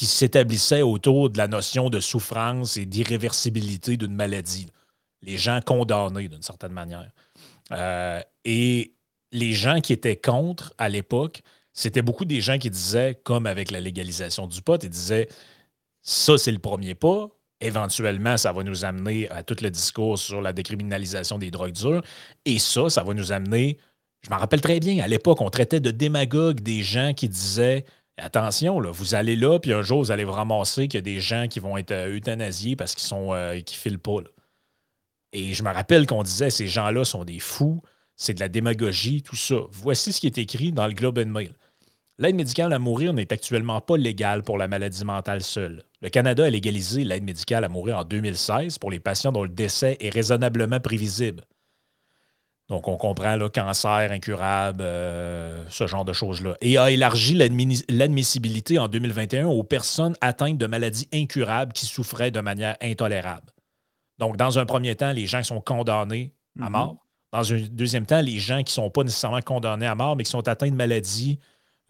qui 0.00 0.06
s'établissait 0.06 0.80
autour 0.80 1.28
de 1.28 1.36
la 1.36 1.46
notion 1.46 1.90
de 1.90 2.00
souffrance 2.00 2.78
et 2.78 2.86
d'irréversibilité 2.86 3.98
d'une 3.98 4.14
maladie. 4.14 4.66
Les 5.20 5.36
gens 5.36 5.60
condamnés 5.60 6.26
d'une 6.26 6.40
certaine 6.40 6.72
manière. 6.72 7.10
Euh, 7.70 8.22
et 8.46 8.94
les 9.30 9.52
gens 9.52 9.82
qui 9.82 9.92
étaient 9.92 10.16
contre 10.16 10.72
à 10.78 10.88
l'époque, 10.88 11.42
c'était 11.74 12.00
beaucoup 12.00 12.24
des 12.24 12.40
gens 12.40 12.56
qui 12.56 12.70
disaient, 12.70 13.20
comme 13.24 13.44
avec 13.44 13.70
la 13.70 13.78
légalisation 13.78 14.46
du 14.46 14.62
pot, 14.62 14.82
ils 14.82 14.88
disaient 14.88 15.28
ça, 16.00 16.38
c'est 16.38 16.52
le 16.52 16.60
premier 16.60 16.94
pas. 16.94 17.28
Éventuellement, 17.60 18.38
ça 18.38 18.54
va 18.54 18.62
nous 18.62 18.86
amener 18.86 19.28
à 19.28 19.42
tout 19.42 19.56
le 19.60 19.68
discours 19.68 20.18
sur 20.18 20.40
la 20.40 20.54
décriminalisation 20.54 21.36
des 21.36 21.50
drogues 21.50 21.72
dures. 21.72 22.02
Et 22.46 22.58
ça, 22.58 22.88
ça 22.88 23.02
va 23.02 23.12
nous 23.12 23.32
amener. 23.32 23.76
Je 24.22 24.30
m'en 24.30 24.38
rappelle 24.38 24.62
très 24.62 24.80
bien, 24.80 25.04
à 25.04 25.08
l'époque, 25.08 25.42
on 25.42 25.50
traitait 25.50 25.80
de 25.80 25.90
démagogues 25.90 26.60
des 26.60 26.82
gens 26.82 27.12
qui 27.12 27.28
disaient 27.28 27.84
Attention, 28.20 28.80
vous 28.80 29.14
allez 29.14 29.36
là, 29.36 29.58
puis 29.58 29.72
un 29.72 29.82
jour, 29.82 30.00
vous 30.02 30.10
allez 30.10 30.24
vous 30.24 30.32
ramasser 30.32 30.88
qu'il 30.88 30.98
y 30.98 30.98
a 30.98 31.02
des 31.02 31.20
gens 31.20 31.46
qui 31.48 31.58
vont 31.58 31.76
être 31.76 31.92
euh, 31.92 32.16
euthanasiés 32.16 32.76
parce 32.76 32.94
qu'ils 32.94 33.06
sont 33.08 33.32
euh, 33.32 33.60
qui 33.60 33.76
filent 33.76 33.98
pas. 33.98 34.18
Et 35.32 35.54
je 35.54 35.62
me 35.62 35.70
rappelle 35.70 36.06
qu'on 36.06 36.22
disait 36.22 36.50
ces 36.50 36.66
gens-là 36.66 37.04
sont 37.04 37.24
des 37.24 37.38
fous, 37.38 37.82
c'est 38.16 38.34
de 38.34 38.40
la 38.40 38.48
démagogie, 38.48 39.22
tout 39.22 39.36
ça. 39.36 39.56
Voici 39.70 40.12
ce 40.12 40.20
qui 40.20 40.26
est 40.26 40.38
écrit 40.38 40.72
dans 40.72 40.86
le 40.86 40.92
Globe 40.92 41.18
and 41.18 41.30
Mail. 41.30 41.52
L'aide 42.18 42.34
médicale 42.34 42.72
à 42.74 42.78
mourir 42.78 43.14
n'est 43.14 43.32
actuellement 43.32 43.80
pas 43.80 43.96
légale 43.96 44.42
pour 44.42 44.58
la 44.58 44.68
maladie 44.68 45.06
mentale 45.06 45.42
seule. 45.42 45.84
Le 46.02 46.10
Canada 46.10 46.44
a 46.44 46.50
légalisé 46.50 47.02
l'aide 47.02 47.24
médicale 47.24 47.64
à 47.64 47.68
mourir 47.70 47.96
en 47.96 48.04
2016 48.04 48.78
pour 48.78 48.90
les 48.90 49.00
patients 49.00 49.32
dont 49.32 49.42
le 49.42 49.48
décès 49.48 49.96
est 50.00 50.10
raisonnablement 50.10 50.80
prévisible. 50.80 51.44
Donc, 52.70 52.86
on 52.86 52.96
comprend 52.96 53.34
le 53.34 53.48
cancer 53.48 54.12
incurable, 54.12 54.84
euh, 54.84 55.64
ce 55.68 55.88
genre 55.88 56.04
de 56.04 56.12
choses-là. 56.12 56.56
Et 56.60 56.78
a 56.78 56.92
élargi 56.92 57.34
l'admissibilité 57.34 58.78
en 58.78 58.86
2021 58.86 59.48
aux 59.48 59.64
personnes 59.64 60.14
atteintes 60.20 60.56
de 60.56 60.66
maladies 60.68 61.08
incurables 61.12 61.72
qui 61.72 61.86
souffraient 61.86 62.30
de 62.30 62.40
manière 62.40 62.76
intolérable. 62.80 63.52
Donc, 64.18 64.36
dans 64.36 64.60
un 64.60 64.66
premier 64.66 64.94
temps, 64.94 65.10
les 65.10 65.26
gens 65.26 65.40
qui 65.40 65.48
sont 65.48 65.60
condamnés 65.60 66.32
à 66.60 66.66
mm-hmm. 66.66 66.70
mort. 66.70 66.96
Dans 67.32 67.52
un 67.52 67.60
deuxième 67.72 68.06
temps, 68.06 68.20
les 68.20 68.38
gens 68.38 68.58
qui 68.58 68.70
ne 68.70 68.84
sont 68.84 68.90
pas 68.90 69.02
nécessairement 69.02 69.42
condamnés 69.42 69.86
à 69.86 69.96
mort, 69.96 70.14
mais 70.14 70.22
qui 70.22 70.30
sont 70.30 70.46
atteints 70.46 70.70
de 70.70 70.76
maladies 70.76 71.40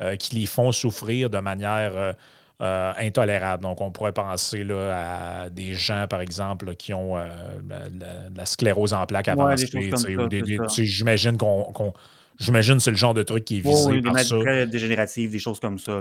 euh, 0.01 0.17
qui 0.17 0.35
les 0.35 0.47
font 0.47 0.73
souffrir 0.73 1.29
de 1.29 1.39
manière 1.41 2.15
euh, 2.61 2.65
euh, 2.65 2.93
intolérable. 2.99 3.63
Donc, 3.63 3.81
on 3.81 3.91
pourrait 3.91 4.13
penser 4.13 4.65
là, 4.65 5.45
à 5.45 5.51
des 5.51 5.75
gens, 5.75 6.07
par 6.09 6.21
exemple, 6.21 6.75
qui 6.77 6.93
ont 6.93 7.17
de 7.17 8.37
la, 8.37 8.47
sclérose 8.47 8.95
en 8.95 9.07
plaques 9.07 9.29
avancée. 9.29 9.69
J'imagine 10.79 11.37
qu'on. 11.37 11.93
J'imagine 12.39 12.81
c'est 12.81 12.91
le 12.91 12.97
genre 12.97 13.13
de 13.13 13.23
truc 13.23 13.45
qui 13.45 13.59
est 13.59 13.61
visé 13.61 13.91
oui, 13.91 14.01
des 14.01 14.11
maladies 14.11 14.71
dégénératives, 14.71 15.31
des 15.31 15.39
choses 15.39 15.61
comme 15.61 15.79
ça. 15.79 16.01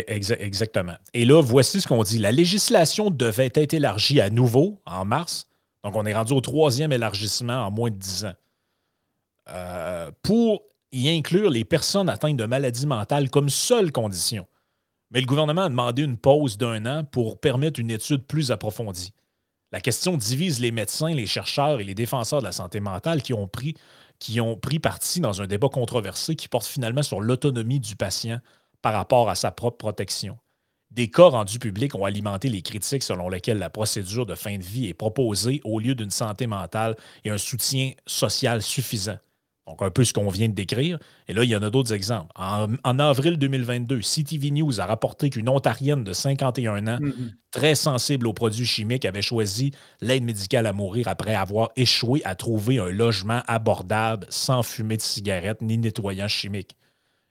exactement. 0.00 0.94
Et 1.14 1.24
là, 1.24 1.40
voici 1.40 1.80
ce 1.80 1.86
qu'on 1.86 2.02
dit. 2.02 2.18
La 2.18 2.32
législation 2.32 3.08
devait 3.08 3.52
être 3.54 3.72
élargie 3.72 4.20
à 4.20 4.30
nouveau 4.30 4.80
en 4.84 5.04
mars 5.04 5.46
Donc, 5.84 5.94
on 5.94 6.04
est 6.06 6.14
rendu 6.14 6.32
au 6.32 6.40
troisième 6.40 6.90
élargissement 6.92 7.66
en 7.66 7.70
moins 7.70 7.90
de 7.90 7.96
10 7.96 8.24
ans. 8.24 8.34
Euh, 9.50 10.10
pour 10.22 10.62
y 10.92 11.08
inclure 11.08 11.50
les 11.50 11.64
personnes 11.64 12.08
atteintes 12.08 12.36
de 12.36 12.44
maladies 12.44 12.86
mentales 12.86 13.30
comme 13.30 13.48
seule 13.48 13.90
condition. 13.90 14.46
Mais 15.12 15.20
le 15.20 15.26
gouvernement 15.26 15.62
a 15.62 15.68
demandé 15.68 16.02
une 16.02 16.16
pause 16.16 16.56
d'un 16.56 16.86
an 16.86 17.04
pour 17.04 17.38
permettre 17.38 17.78
une 17.78 17.90
étude 17.90 18.26
plus 18.26 18.50
approfondie. 18.50 19.12
La 19.70 19.80
question 19.80 20.16
divise 20.16 20.58
les 20.58 20.70
médecins, 20.70 21.14
les 21.14 21.26
chercheurs 21.26 21.80
et 21.80 21.84
les 21.84 21.94
défenseurs 21.94 22.40
de 22.40 22.46
la 22.46 22.52
santé 22.52 22.80
mentale 22.80 23.22
qui 23.22 23.34
ont 23.34 23.46
pris, 23.46 23.74
qui 24.18 24.38
parti 24.80 25.20
dans 25.20 25.42
un 25.42 25.46
débat 25.46 25.68
controversé 25.68 26.34
qui 26.34 26.48
porte 26.48 26.66
finalement 26.66 27.02
sur 27.02 27.20
l'autonomie 27.20 27.80
du 27.80 27.96
patient 27.96 28.38
par 28.80 28.94
rapport 28.94 29.28
à 29.28 29.34
sa 29.34 29.50
propre 29.50 29.78
protection. 29.78 30.38
Des 30.90 31.10
cas 31.10 31.28
rendus 31.28 31.58
publics 31.58 31.94
ont 31.94 32.04
alimenté 32.04 32.48
les 32.48 32.62
critiques 32.62 33.02
selon 33.02 33.28
lesquelles 33.28 33.58
la 33.58 33.70
procédure 33.70 34.26
de 34.26 34.34
fin 34.34 34.58
de 34.58 34.62
vie 34.62 34.88
est 34.88 34.94
proposée 34.94 35.60
au 35.64 35.78
lieu 35.78 35.94
d'une 35.94 36.10
santé 36.10 36.46
mentale 36.46 36.96
et 37.24 37.30
un 37.30 37.38
soutien 37.38 37.92
social 38.06 38.62
suffisant. 38.62 39.18
Donc, 39.66 39.80
un 39.80 39.90
peu 39.90 40.02
ce 40.02 40.12
qu'on 40.12 40.28
vient 40.28 40.48
de 40.48 40.54
décrire. 40.54 40.98
Et 41.28 41.32
là, 41.32 41.44
il 41.44 41.50
y 41.50 41.54
en 41.54 41.62
a 41.62 41.70
d'autres 41.70 41.92
exemples. 41.92 42.32
En, 42.34 42.98
avril 42.98 43.36
2022, 43.38 44.00
CTV 44.00 44.50
News 44.50 44.80
a 44.80 44.86
rapporté 44.86 45.30
qu'une 45.30 45.48
Ontarienne 45.48 46.02
de 46.02 46.12
51 46.12 46.88
ans, 46.88 46.98
mm-hmm. 46.98 47.12
très 47.52 47.76
sensible 47.76 48.26
aux 48.26 48.32
produits 48.32 48.66
chimiques, 48.66 49.04
avait 49.04 49.22
choisi 49.22 49.70
l'aide 50.00 50.24
médicale 50.24 50.66
à 50.66 50.72
mourir 50.72 51.06
après 51.06 51.36
avoir 51.36 51.70
échoué 51.76 52.22
à 52.24 52.34
trouver 52.34 52.78
un 52.80 52.88
logement 52.88 53.42
abordable 53.46 54.26
sans 54.30 54.64
fumée 54.64 54.96
de 54.96 55.02
cigarette 55.02 55.62
ni 55.62 55.78
nettoyant 55.78 56.28
chimique. 56.28 56.76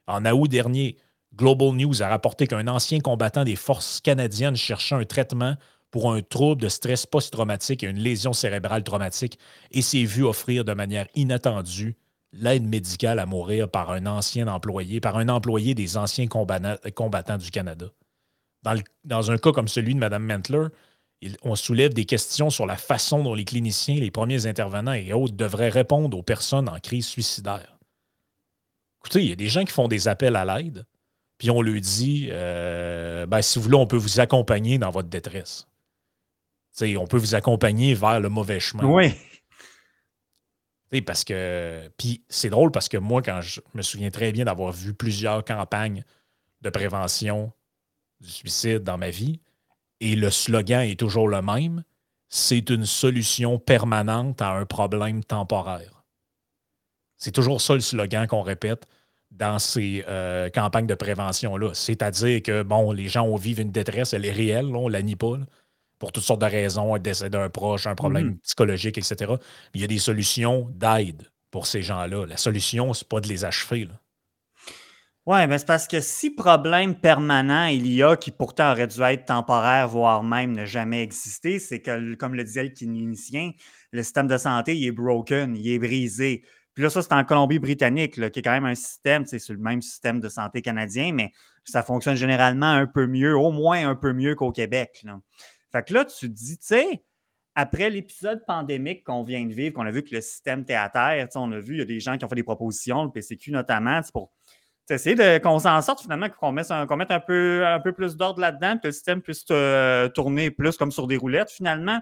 En 0.07 0.25
août 0.25 0.47
dernier, 0.47 0.95
Global 1.35 1.73
News 1.73 2.01
a 2.01 2.07
rapporté 2.07 2.47
qu'un 2.47 2.67
ancien 2.67 3.00
combattant 3.00 3.43
des 3.43 3.55
forces 3.57 4.00
canadiennes 4.01 4.55
cherchait 4.55 4.95
un 4.95 5.05
traitement 5.05 5.55
pour 5.91 6.13
un 6.13 6.21
trouble 6.21 6.61
de 6.61 6.69
stress 6.69 7.05
post-traumatique 7.05 7.83
et 7.83 7.88
une 7.88 8.00
lésion 8.00 8.31
cérébrale 8.31 8.83
traumatique 8.83 9.38
et 9.71 9.81
s'est 9.81 10.05
vu 10.05 10.23
offrir 10.23 10.63
de 10.63 10.73
manière 10.73 11.07
inattendue 11.15 11.95
l'aide 12.33 12.67
médicale 12.67 13.19
à 13.19 13.25
mourir 13.25 13.69
par 13.69 13.91
un 13.91 14.05
ancien 14.05 14.47
employé, 14.47 15.00
par 15.01 15.17
un 15.17 15.29
employé 15.29 15.75
des 15.75 15.97
anciens 15.97 16.27
combattants 16.27 17.38
du 17.38 17.51
Canada. 17.51 17.88
Dans, 19.03 19.31
un 19.31 19.38
cas 19.38 19.51
comme 19.51 19.67
celui 19.67 19.95
de 19.95 20.00
Mme 20.00 20.23
Mentler, 20.23 20.67
on 21.43 21.55
soulève 21.55 21.93
des 21.93 22.05
questions 22.05 22.50
sur 22.50 22.65
la 22.65 22.77
façon 22.77 23.23
dont 23.23 23.33
les 23.33 23.45
cliniciens, 23.45 23.95
les 23.95 24.11
premiers 24.11 24.45
intervenants 24.45 24.93
et 24.93 25.13
autres 25.13 25.35
devraient 25.35 25.69
répondre 25.69 26.17
aux 26.17 26.23
personnes 26.23 26.69
en 26.69 26.79
crise 26.79 27.07
suicidaire. 27.07 27.77
Écoutez, 29.00 29.23
il 29.23 29.29
y 29.29 29.33
a 29.33 29.35
des 29.35 29.47
gens 29.47 29.63
qui 29.63 29.73
font 29.73 29.88
des 29.88 30.07
appels 30.07 30.35
à 30.35 30.45
l'aide, 30.45 30.85
puis 31.38 31.50
on 31.50 31.61
leur 31.61 31.81
dit 31.81 32.27
euh, 32.29 33.25
ben, 33.25 33.41
si 33.41 33.57
vous 33.57 33.63
voulez, 33.63 33.77
on 33.77 33.88
peut 33.88 33.97
vous 33.97 34.19
accompagner 34.19 34.77
dans 34.77 34.91
votre 34.91 35.09
détresse. 35.09 35.67
on 36.81 37.07
peut 37.07 37.17
vous 37.17 37.35
accompagner 37.35 37.95
vers 37.95 38.19
le 38.19 38.29
mauvais 38.29 38.59
chemin. 38.59 38.85
Oui 38.85 39.15
parce 41.00 41.24
que. 41.24 41.89
Puis 41.98 42.24
c'est 42.27 42.50
drôle 42.50 42.71
parce 42.71 42.89
que 42.89 42.98
moi, 42.98 43.21
quand 43.21 43.39
je 43.39 43.62
me 43.74 43.81
souviens 43.81 44.10
très 44.10 44.33
bien 44.33 44.43
d'avoir 44.43 44.74
vu 44.74 44.93
plusieurs 44.93 45.45
campagnes 45.45 46.03
de 46.60 46.69
prévention 46.69 47.53
du 48.19 48.29
suicide 48.29 48.83
dans 48.83 48.98
ma 48.98 49.10
vie, 49.10 49.39
et 50.01 50.17
le 50.17 50.29
slogan 50.29 50.81
est 50.81 51.00
toujours 51.00 51.29
le 51.29 51.41
même 51.41 51.83
c'est 52.33 52.69
une 52.69 52.86
solution 52.86 53.60
permanente 53.60 54.41
à 54.41 54.51
un 54.51 54.65
problème 54.65 55.21
temporaire. 55.21 56.05
C'est 57.17 57.33
toujours 57.33 57.60
ça 57.60 57.74
le 57.74 57.81
slogan 57.81 58.25
qu'on 58.25 58.41
répète 58.41 58.88
dans 59.31 59.60
ces 59.60 60.05
euh, 60.07 60.50
campagnes 60.50 60.88
de 60.88 60.95
prévention-là. 60.95 61.74
C'est-à-dire 61.74 62.41
que, 62.41 62.63
bon, 62.63 62.93
les 62.93 63.10
gens 63.10 63.24
ont 63.24 63.36
vécu 63.36 63.62
une 63.62 63.71
détresse, 63.71 64.13
elle 64.13 64.25
est 64.25 64.31
réelle, 64.31 64.67
on 64.67 64.88
la 64.88 65.01
nie 65.01 65.17
pas 65.17 65.38
pour 66.01 66.12
toutes 66.12 66.24
sortes 66.24 66.41
de 66.41 66.48
raisons, 66.48 66.96
un 66.96 67.00
décès 67.00 67.29
d'un 67.29 67.48
proche, 67.48 67.86
un 67.86 67.93
problème 67.93 68.29
mhm. 68.29 68.39
psychologique, 68.39 68.98
etc. 68.98 69.34
il 69.75 69.81
y 69.81 69.84
a 69.84 69.88
des 69.88 70.00
solutions 70.00 70.67
d'aide 70.72 71.29
pour 71.51 71.67
ces 71.67 71.84
gens-là. 71.84 72.25
La 72.25 72.38
solution, 72.38 72.91
c'est 72.96 73.08
pas 73.08 73.20
de 73.20 73.27
les 73.27 73.46
achever. 73.46 73.88
Oui, 75.27 75.46
mais 75.46 75.60
c'est 75.60 75.67
parce 75.67 75.88
que 75.88 76.01
si 76.01 76.31
problème 76.31 76.96
permanent 76.96 77.65
il 77.65 77.86
y 77.93 78.01
a 78.01 78.17
qui 78.17 78.31
pourtant 78.31 78.72
aurait 78.72 78.88
dû 78.88 79.00
être 79.00 79.25
temporaire, 79.25 79.88
voire 79.89 80.24
même 80.24 80.53
ne 80.53 80.65
jamais 80.65 81.03
exister, 81.03 81.60
c'est 81.60 81.81
que, 81.81 82.15
comme 82.15 82.34
le 82.34 82.43
disait 82.43 82.63
le 82.63 82.70
clinicien, 82.70 83.51
le 83.91 84.01
système 84.01 84.25
de 84.25 84.39
santé, 84.39 84.75
il 84.75 84.88
est 84.88 84.91
broken, 84.91 85.55
il 85.55 85.72
est 85.72 85.77
brisé. 85.77 86.43
Puis 86.74 86.81
là, 86.81 86.89
ça, 86.89 87.03
c'est 87.03 87.13
en 87.13 87.24
Colombie-Britannique, 87.24 88.13
qui 88.31 88.39
est 88.39 88.41
quand 88.41 88.53
même 88.53 88.65
un 88.65 88.74
système, 88.74 89.27
c'est 89.27 89.48
le 89.50 89.58
même 89.58 89.84
système 89.84 90.20
de 90.20 90.29
santé 90.29 90.63
canadien, 90.63 91.12
mais 91.13 91.31
ça 91.63 91.84
fonctionne 91.84 92.15
généralement 92.15 92.72
un 92.72 92.88
peu 92.88 93.05
mieux, 93.05 93.38
au 93.38 93.51
moins 93.51 93.88
un 93.88 93.93
peu 93.93 94.13
mieux 94.13 94.34
qu'au 94.34 94.51
Québec. 94.51 95.01
Là. 95.03 95.20
Fait 95.71 95.83
que 95.83 95.93
là, 95.93 96.05
tu 96.05 96.27
te 96.27 96.33
dis, 96.33 96.57
tu 96.57 96.65
sais, 96.65 97.03
après 97.55 97.89
l'épisode 97.89 98.43
pandémique 98.45 99.03
qu'on 99.03 99.23
vient 99.23 99.45
de 99.45 99.53
vivre, 99.53 99.73
qu'on 99.75 99.85
a 99.85 99.91
vu 99.91 100.03
que 100.03 100.15
le 100.15 100.21
système 100.21 100.63
théâtre, 100.63 100.97
on 101.35 101.51
a 101.51 101.59
vu, 101.59 101.75
il 101.75 101.79
y 101.79 101.81
a 101.81 101.85
des 101.85 101.99
gens 101.99 102.17
qui 102.17 102.25
ont 102.25 102.29
fait 102.29 102.35
des 102.35 102.43
propositions, 102.43 103.03
le 103.03 103.11
PCQ 103.11 103.51
notamment, 103.51 104.01
pour 104.13 104.31
essayer 104.89 105.39
qu'on 105.39 105.59
s'en 105.59 105.81
sorte 105.81 106.01
finalement, 106.01 106.27
qu'on 106.29 106.51
mette, 106.51 106.71
un, 106.71 106.85
mette 106.95 107.11
un, 107.11 107.19
peu, 107.19 107.65
un 107.65 107.79
peu 107.79 107.93
plus 107.93 108.17
d'ordre 108.17 108.41
là-dedans, 108.41 108.77
que 108.77 108.87
le 108.87 108.91
système 108.91 109.21
puisse 109.21 109.45
tourner 110.13 110.51
plus 110.51 110.77
comme 110.77 110.91
sur 110.91 111.07
des 111.07 111.17
roulettes 111.17 111.51
finalement. 111.51 111.99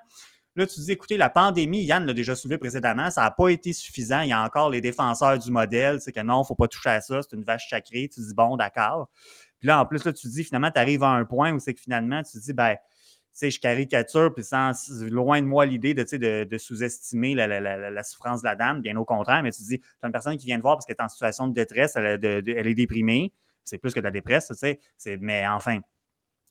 Là, 0.56 0.66
tu 0.66 0.80
dis, 0.82 0.92
écoutez, 0.92 1.16
la 1.16 1.30
pandémie, 1.30 1.84
Yann 1.84 2.06
l'a 2.06 2.14
déjà 2.14 2.36
soulevé 2.36 2.58
précédemment, 2.58 3.12
ça 3.12 3.22
n'a 3.22 3.32
pas 3.32 3.50
été 3.50 3.72
suffisant. 3.72 4.22
Il 4.22 4.30
y 4.30 4.34
a 4.34 4.44
encore 4.44 4.70
les 4.70 4.82
défenseurs 4.82 5.38
du 5.38 5.52
modèle, 5.52 6.02
c'est 6.02 6.12
que 6.12 6.20
non, 6.22 6.38
il 6.38 6.40
ne 6.40 6.46
faut 6.46 6.56
pas 6.56 6.68
toucher 6.68 6.90
à 6.90 7.02
ça, 7.02 7.22
c'est 7.22 7.36
une 7.36 7.44
vache 7.44 7.70
sacrée. 7.70 8.10
Tu 8.12 8.20
dis, 8.20 8.34
bon, 8.34 8.58
d'accord. 8.58 9.10
Puis 9.60 9.68
là, 9.68 9.80
en 9.80 9.86
plus, 9.86 10.04
là, 10.04 10.12
tu 10.12 10.28
dis, 10.28 10.44
finalement, 10.44 10.72
tu 10.72 10.80
arrives 10.80 11.04
à 11.04 11.10
un 11.10 11.26
point 11.26 11.54
où 11.54 11.60
c'est 11.60 11.74
que 11.74 11.80
finalement, 11.80 12.24
tu 12.24 12.40
dis, 12.40 12.54
ben, 12.54 12.76
je 13.42 13.60
caricature, 13.60 14.34
puis 14.34 14.44
sans, 14.44 14.72
loin 15.02 15.42
de 15.42 15.48
moi 15.48 15.66
l'idée 15.66 15.94
de, 15.94 16.44
de, 16.44 16.58
sous-estimer 16.58 17.36
la, 17.36 18.04
souffrance 18.04 18.42
de 18.42 18.48
la 18.48 18.56
dame, 18.56 18.82
bien 18.82 18.96
au 18.98 19.06
contraire, 19.06 19.42
mais 19.44 19.52
tu 19.52 19.64
dis, 19.64 19.80
tu 19.80 19.86
as 20.02 20.08
une 20.08 20.12
personne 20.12 20.38
qui 20.38 20.46
vient 20.46 20.58
te 20.58 20.62
voir 20.62 20.76
parce 20.76 20.86
qu'elle 20.86 20.98
est 21.00 21.04
en 21.04 21.10
situation 21.10 21.48
de 21.48 21.54
détresse, 21.54 21.96
elle, 21.96 22.24
est 22.24 22.74
déprimée, 22.74 23.32
c'est 23.64 23.78
plus 23.78 23.94
que 23.94 24.00
de 24.00 24.06
la 24.06 24.12
dépresse, 24.12 24.48
tu 24.48 24.56
sais, 24.56 25.18
mais 25.20 25.48
enfin. 25.48 25.80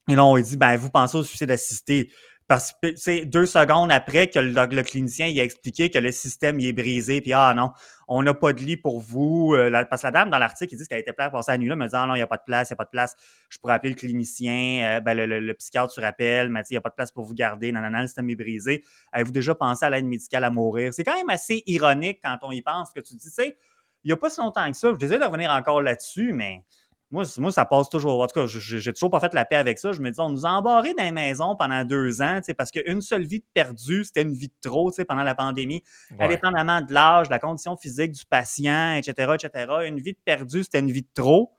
Et 0.08 0.14
là, 0.14 0.24
on 0.24 0.36
lui 0.36 0.42
dit, 0.42 0.56
ben, 0.56 0.74
vous 0.76 0.90
pensez 0.90 1.18
au 1.18 1.22
suicide 1.22 1.50
assisté. 1.50 2.10
Parce 2.48 2.72
que 2.82 2.96
c'est 2.96 3.26
deux 3.26 3.44
secondes 3.44 3.92
après 3.92 4.28
que 4.28 4.38
le, 4.38 4.82
clinicien 4.82 5.26
a 5.26 5.44
expliqué 5.44 5.90
que 5.90 5.98
le 5.98 6.10
système 6.10 6.58
est 6.60 6.72
brisé, 6.72 7.20
puis 7.20 7.34
ah 7.34 7.52
non, 7.54 7.72
on 8.08 8.22
n'a 8.22 8.32
pas 8.32 8.54
de 8.54 8.60
lit 8.60 8.78
pour 8.78 9.00
vous. 9.00 9.54
Euh, 9.54 9.70
parce 9.84 10.00
que 10.00 10.06
la 10.06 10.12
dame 10.12 10.30
dans 10.30 10.38
l'article, 10.38 10.72
il 10.72 10.78
dit 10.78 10.86
qu'elle 10.88 11.00
était 11.00 11.12
prête 11.12 11.26
à 11.26 11.30
passer 11.30 11.52
la 11.52 11.58
nuit 11.58 11.68
là, 11.68 11.76
me 11.76 11.86
dit 11.86 11.92
ah 11.94 12.06
non, 12.06 12.14
il 12.14 12.18
n'y 12.20 12.22
a 12.22 12.26
pas 12.26 12.38
de 12.38 12.42
place, 12.46 12.70
il 12.70 12.72
n'y 12.72 12.76
a 12.76 12.78
pas 12.78 12.84
de 12.86 12.90
place. 12.90 13.14
Je 13.50 13.58
pourrais 13.58 13.74
appeler 13.74 13.90
le 13.90 13.96
clinicien, 13.96 14.96
euh, 14.96 15.00
ben, 15.00 15.14
le, 15.14 15.52
psychiatre 15.52 15.92
tu 15.92 16.00
rappelles, 16.00 16.48
mais 16.48 16.62
il 16.70 16.72
n'y 16.72 16.76
a 16.78 16.80
pas 16.80 16.88
de 16.88 16.94
place 16.94 17.12
pour 17.12 17.26
vous 17.26 17.34
garder, 17.34 17.70
non, 17.70 17.82
non, 17.82 17.90
non, 17.90 18.00
le 18.00 18.06
système 18.06 18.30
est 18.30 18.36
brisé. 18.36 18.82
Avez-vous 19.12 19.32
déjà 19.32 19.54
pensé 19.54 19.84
à 19.84 19.90
l'aide 19.90 20.06
médicale 20.06 20.44
à 20.44 20.50
mourir? 20.50 20.94
C'est 20.94 21.04
quand 21.04 21.16
même 21.16 21.28
assez 21.28 21.62
ironique 21.66 22.20
quand 22.24 22.38
on 22.40 22.50
y 22.50 22.62
pense 22.62 22.90
que 22.92 23.00
tu 23.00 23.14
dis, 23.14 23.26
tu 23.26 23.30
sais, 23.30 23.58
il 24.04 24.08
n'y 24.08 24.12
a 24.12 24.16
pas 24.16 24.30
si 24.30 24.40
longtemps 24.40 24.70
que 24.70 24.76
ça. 24.76 24.88
Je 24.90 24.96
désire 24.96 25.18
de 25.18 25.24
revenir 25.24 25.50
encore 25.50 25.82
là-dessus, 25.82 26.32
mais 26.32 26.64
moi, 27.10 27.24
moi, 27.38 27.50
ça 27.50 27.64
passe 27.64 27.88
toujours. 27.88 28.20
En 28.20 28.26
tout 28.26 28.38
cas, 28.38 28.46
j'ai 28.46 28.92
toujours 28.92 29.10
pas 29.10 29.20
fait 29.20 29.32
la 29.32 29.46
paix 29.46 29.56
avec 29.56 29.78
ça. 29.78 29.92
Je 29.92 30.00
me 30.00 30.10
dis, 30.10 30.20
on 30.20 30.28
nous 30.28 30.44
a 30.44 30.50
embarrés 30.50 30.92
dans 30.94 31.04
les 31.04 31.12
maisons 31.12 31.56
pendant 31.56 31.82
deux 31.84 32.20
ans, 32.20 32.40
parce 32.56 32.70
qu'une 32.70 33.00
seule 33.00 33.24
vie 33.24 33.42
perdue, 33.54 34.04
c'était 34.04 34.22
une 34.22 34.34
vie 34.34 34.48
de 34.48 34.68
trop 34.68 34.90
pendant 35.08 35.22
la 35.22 35.34
pandémie, 35.34 35.82
indépendamment 36.18 36.82
de 36.82 36.92
l'âge, 36.92 37.28
de 37.28 37.32
la 37.32 37.38
condition 37.38 37.76
physique 37.76 38.12
du 38.12 38.26
patient, 38.26 38.94
etc., 38.94 39.34
etc. 39.34 39.72
Une 39.86 40.00
vie 40.00 40.14
perdue, 40.14 40.64
c'était 40.64 40.80
une 40.80 40.90
vie 40.90 41.02
de 41.02 41.08
trop. 41.14 41.54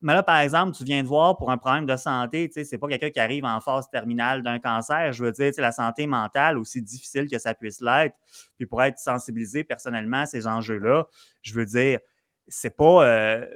Mais 0.00 0.12
là, 0.12 0.22
par 0.22 0.38
exemple, 0.38 0.76
tu 0.76 0.84
viens 0.84 1.02
de 1.02 1.08
voir 1.08 1.36
pour 1.36 1.50
un 1.50 1.56
problème 1.56 1.86
de 1.86 1.96
santé, 1.96 2.48
tu 2.48 2.54
sais, 2.54 2.64
c'est 2.64 2.76
pas 2.78 2.88
quelqu'un 2.88 3.10
qui 3.10 3.20
arrive 3.20 3.44
en 3.44 3.60
phase 3.60 3.88
terminale 3.90 4.42
d'un 4.42 4.58
cancer. 4.58 5.12
Je 5.12 5.24
veux 5.24 5.32
dire, 5.32 5.50
la 5.58 5.72
santé 5.72 6.06
mentale, 6.06 6.58
aussi 6.58 6.82
difficile 6.82 7.26
que 7.26 7.38
ça 7.38 7.54
puisse 7.54 7.80
l'être, 7.80 8.14
puis 8.56 8.66
pour 8.66 8.82
être 8.82 8.98
sensibilisé 8.98 9.64
personnellement 9.64 10.20
à 10.20 10.26
ces 10.26 10.46
enjeux-là, 10.46 11.06
je 11.42 11.54
veux 11.54 11.64
dire, 11.66 12.00
c'est 12.48 12.76
pas. 12.76 13.06
Euh, 13.06 13.46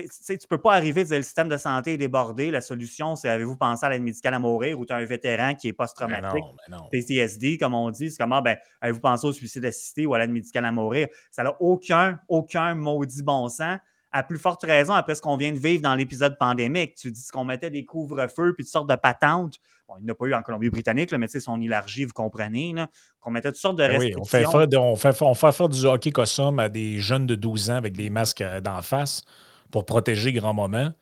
tu 0.00 0.32
ne 0.32 0.46
peux 0.48 0.58
pas 0.58 0.74
arriver, 0.74 1.04
dire 1.04 1.16
le 1.16 1.22
système 1.22 1.48
de 1.48 1.56
santé 1.56 1.94
est 1.94 1.98
débordé. 1.98 2.50
La 2.50 2.60
solution, 2.60 3.16
c'est 3.16 3.28
avez-vous 3.28 3.56
pensé 3.56 3.84
à 3.84 3.90
l'aide 3.90 4.02
médicale 4.02 4.34
à 4.34 4.38
mourir 4.38 4.78
ou 4.78 4.86
tu 4.86 4.92
as 4.92 4.96
un 4.96 5.04
vétéran 5.04 5.54
qui 5.54 5.68
est 5.68 5.72
post-traumatique, 5.72 6.44
PTSD, 6.90 7.58
comme 7.58 7.74
on 7.74 7.90
dit. 7.90 8.10
C'est 8.10 8.18
comment, 8.18 8.42
ben, 8.42 8.56
avez-vous 8.80 9.00
pensé 9.00 9.26
au 9.26 9.32
suicide 9.32 9.64
assisté 9.64 10.06
ou 10.06 10.14
à 10.14 10.18
l'aide 10.18 10.30
médicale 10.30 10.64
à 10.64 10.72
mourir? 10.72 11.08
Ça 11.30 11.42
n'a 11.42 11.54
aucun, 11.60 12.18
aucun 12.28 12.74
maudit 12.74 13.22
bon 13.22 13.48
sens. 13.48 13.78
À 14.14 14.22
plus 14.22 14.38
forte 14.38 14.62
raison, 14.64 14.92
après 14.92 15.14
ce 15.14 15.22
qu'on 15.22 15.38
vient 15.38 15.52
de 15.52 15.58
vivre 15.58 15.82
dans 15.82 15.94
l'épisode 15.94 16.36
pandémique, 16.38 16.96
tu 16.96 17.10
dis 17.10 17.26
qu'on 17.32 17.44
mettait 17.44 17.70
des 17.70 17.86
couvre-feux 17.86 18.52
puis 18.52 18.64
toutes 18.64 18.72
sortes 18.72 18.90
de 18.90 18.94
patentes. 18.94 19.54
Bon, 19.88 19.94
il 19.98 20.04
n'y 20.04 20.10
a 20.10 20.14
pas 20.14 20.26
eu 20.26 20.34
en 20.34 20.42
Colombie-Britannique, 20.42 21.10
mais 21.14 21.26
tu 21.28 21.32
sais, 21.32 21.40
si 21.40 21.48
on 21.48 21.58
élargit, 21.58 22.04
vous 22.04 22.12
comprenez, 22.12 22.74
qu'on 23.20 23.30
mettait 23.30 23.48
toutes 23.48 23.60
sortes 23.60 23.78
de 23.78 23.84
restrictions. 23.84 24.20
Ben 24.20 24.20
oui, 24.20 24.20
on 24.20 24.24
fait, 24.24 24.68
faire, 24.68 24.82
on, 24.82 24.96
fait, 24.96 25.22
on 25.22 25.34
fait 25.34 25.52
faire 25.52 25.68
du 25.70 25.86
hockey 25.86 26.10
costume 26.10 26.58
à 26.58 26.68
des 26.68 26.98
jeunes 26.98 27.26
de 27.26 27.34
12 27.34 27.70
ans 27.70 27.76
avec 27.76 27.96
des 27.96 28.10
masques 28.10 28.42
euh, 28.42 28.60
d'en 28.60 28.82
face 28.82 29.24
pour 29.72 29.84
protéger 29.84 30.32
grand 30.32 30.54
moment. 30.54 30.92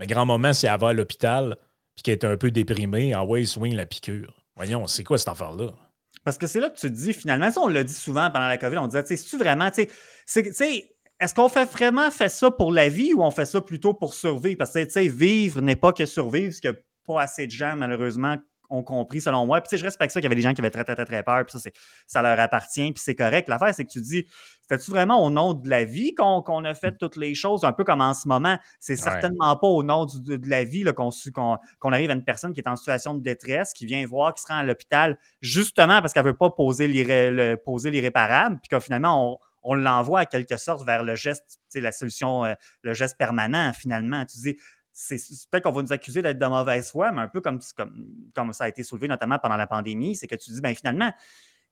Mais 0.00 0.08
grand 0.08 0.26
moment, 0.26 0.52
c'est 0.52 0.66
avant 0.66 0.92
l'hôpital, 0.92 1.56
puis 1.94 2.02
qui 2.02 2.10
est 2.10 2.24
un 2.24 2.36
peu 2.36 2.50
déprimé, 2.50 3.14
en 3.14 3.24
way 3.24 3.44
swing 3.44 3.76
la 3.76 3.86
piqûre. 3.86 4.34
Voyons, 4.56 4.88
c'est 4.88 5.04
quoi 5.04 5.18
cette 5.18 5.28
affaire-là? 5.28 5.72
Parce 6.24 6.38
que 6.38 6.48
c'est 6.48 6.58
là 6.58 6.70
que 6.70 6.76
tu 6.76 6.88
te 6.88 6.92
dis, 6.92 7.12
finalement, 7.12 7.52
ça, 7.52 7.60
on 7.60 7.68
l'a 7.68 7.84
dit 7.84 7.94
souvent 7.94 8.30
pendant 8.30 8.48
la 8.48 8.58
COVID, 8.58 8.78
on 8.78 8.88
disait, 8.88 9.04
tu 9.04 9.16
sais, 9.16 9.36
vraiment, 9.36 9.70
tu 9.70 9.86
sais, 10.26 10.90
est-ce 11.20 11.34
qu'on 11.34 11.48
fait 11.48 11.66
vraiment 11.66 12.10
fait 12.10 12.28
ça 12.28 12.50
pour 12.50 12.72
la 12.72 12.88
vie 12.88 13.14
ou 13.14 13.22
on 13.22 13.30
fait 13.30 13.44
ça 13.44 13.60
plutôt 13.60 13.94
pour 13.94 14.14
survivre? 14.14 14.58
Parce 14.58 14.72
que, 14.72 14.84
tu 14.84 14.90
sais, 14.90 15.06
vivre 15.06 15.60
n'est 15.60 15.76
pas 15.76 15.92
que 15.92 16.06
survivre, 16.06 16.52
n'y 16.64 16.70
a 16.70 16.74
pas 17.06 17.22
assez 17.22 17.46
de 17.46 17.52
gens, 17.52 17.76
malheureusement, 17.76 18.36
ont 18.70 18.82
compris, 18.82 19.20
selon 19.20 19.46
moi. 19.46 19.60
Puis, 19.60 19.76
je 19.76 19.84
respecte 19.84 20.12
ça 20.12 20.20
qu'il 20.20 20.24
y 20.24 20.26
avait 20.26 20.34
des 20.34 20.42
gens 20.42 20.54
qui 20.54 20.60
avaient 20.60 20.70
très, 20.70 20.84
très, 20.84 20.94
très, 20.94 21.04
très 21.04 21.22
peur. 21.22 21.44
Puis 21.46 21.58
ça, 21.58 21.70
ça 22.06 22.22
leur 22.22 22.38
appartient. 22.38 22.92
Puis 22.92 23.02
c'est 23.04 23.14
correct. 23.14 23.48
L'affaire, 23.48 23.74
c'est 23.74 23.84
que 23.84 23.90
tu 23.90 24.00
dis, 24.00 24.26
c'était-tu 24.66 24.92
vraiment 24.92 25.22
au 25.22 25.28
nom 25.28 25.52
de 25.52 25.68
la 25.68 25.84
vie 25.84 26.14
qu'on 26.14 26.64
a 26.64 26.74
fait 26.74 26.96
toutes 26.96 27.16
les 27.16 27.34
choses, 27.34 27.64
un 27.64 27.72
peu 27.72 27.84
comme 27.84 28.00
en 28.00 28.14
ce 28.14 28.26
moment? 28.26 28.58
C'est 28.80 28.96
certainement 28.96 29.56
pas 29.56 29.66
au 29.66 29.82
nom 29.82 30.06
de, 30.06 30.40
la 30.48 30.64
vie 30.64 30.84
qu'on 30.94 31.92
arrive 31.92 32.10
à 32.10 32.14
une 32.14 32.24
personne 32.24 32.54
qui 32.54 32.60
est 32.60 32.68
en 32.68 32.76
situation 32.76 33.12
de 33.14 33.22
détresse, 33.22 33.74
qui 33.74 33.84
vient 33.84 34.06
voir, 34.06 34.32
qui 34.32 34.42
se 34.42 34.46
rend 34.48 34.56
à 34.56 34.62
l'hôpital, 34.62 35.18
justement 35.42 36.00
parce 36.00 36.14
qu'elle 36.14 36.24
ne 36.24 36.30
veut 36.30 36.36
pas 36.36 36.48
poser 36.48 36.88
l'irréparable, 36.88 38.58
puis 38.62 38.70
que 38.70 38.80
finalement, 38.80 39.38
on, 39.62 39.74
l'envoie 39.74 40.20
à 40.20 40.26
quelque 40.26 40.56
sorte 40.56 40.84
vers 40.86 41.02
le 41.02 41.14
geste, 41.14 41.60
la 41.74 41.92
solution, 41.92 42.46
euh, 42.46 42.54
le 42.82 42.94
geste 42.94 43.18
permanent, 43.18 43.72
finalement. 43.74 44.24
Tu 44.24 44.38
dis, 44.38 44.56
c'est 44.94 45.16
peut-être 45.50 45.64
qu'on 45.64 45.72
va 45.72 45.82
nous 45.82 45.92
accuser 45.92 46.22
d'être 46.22 46.38
de 46.38 46.46
mauvaise 46.46 46.90
foi, 46.90 47.10
mais 47.10 47.22
un 47.22 47.28
peu 47.28 47.40
comme, 47.40 47.58
comme, 48.34 48.52
ça 48.52 48.64
a 48.64 48.68
été 48.68 48.84
soulevé 48.84 49.08
notamment 49.08 49.38
pendant 49.40 49.56
la 49.56 49.66
pandémie, 49.66 50.14
c'est 50.14 50.28
que 50.28 50.36
tu 50.36 50.52
dis, 50.52 50.60
ben 50.60 50.74
finalement, 50.74 51.12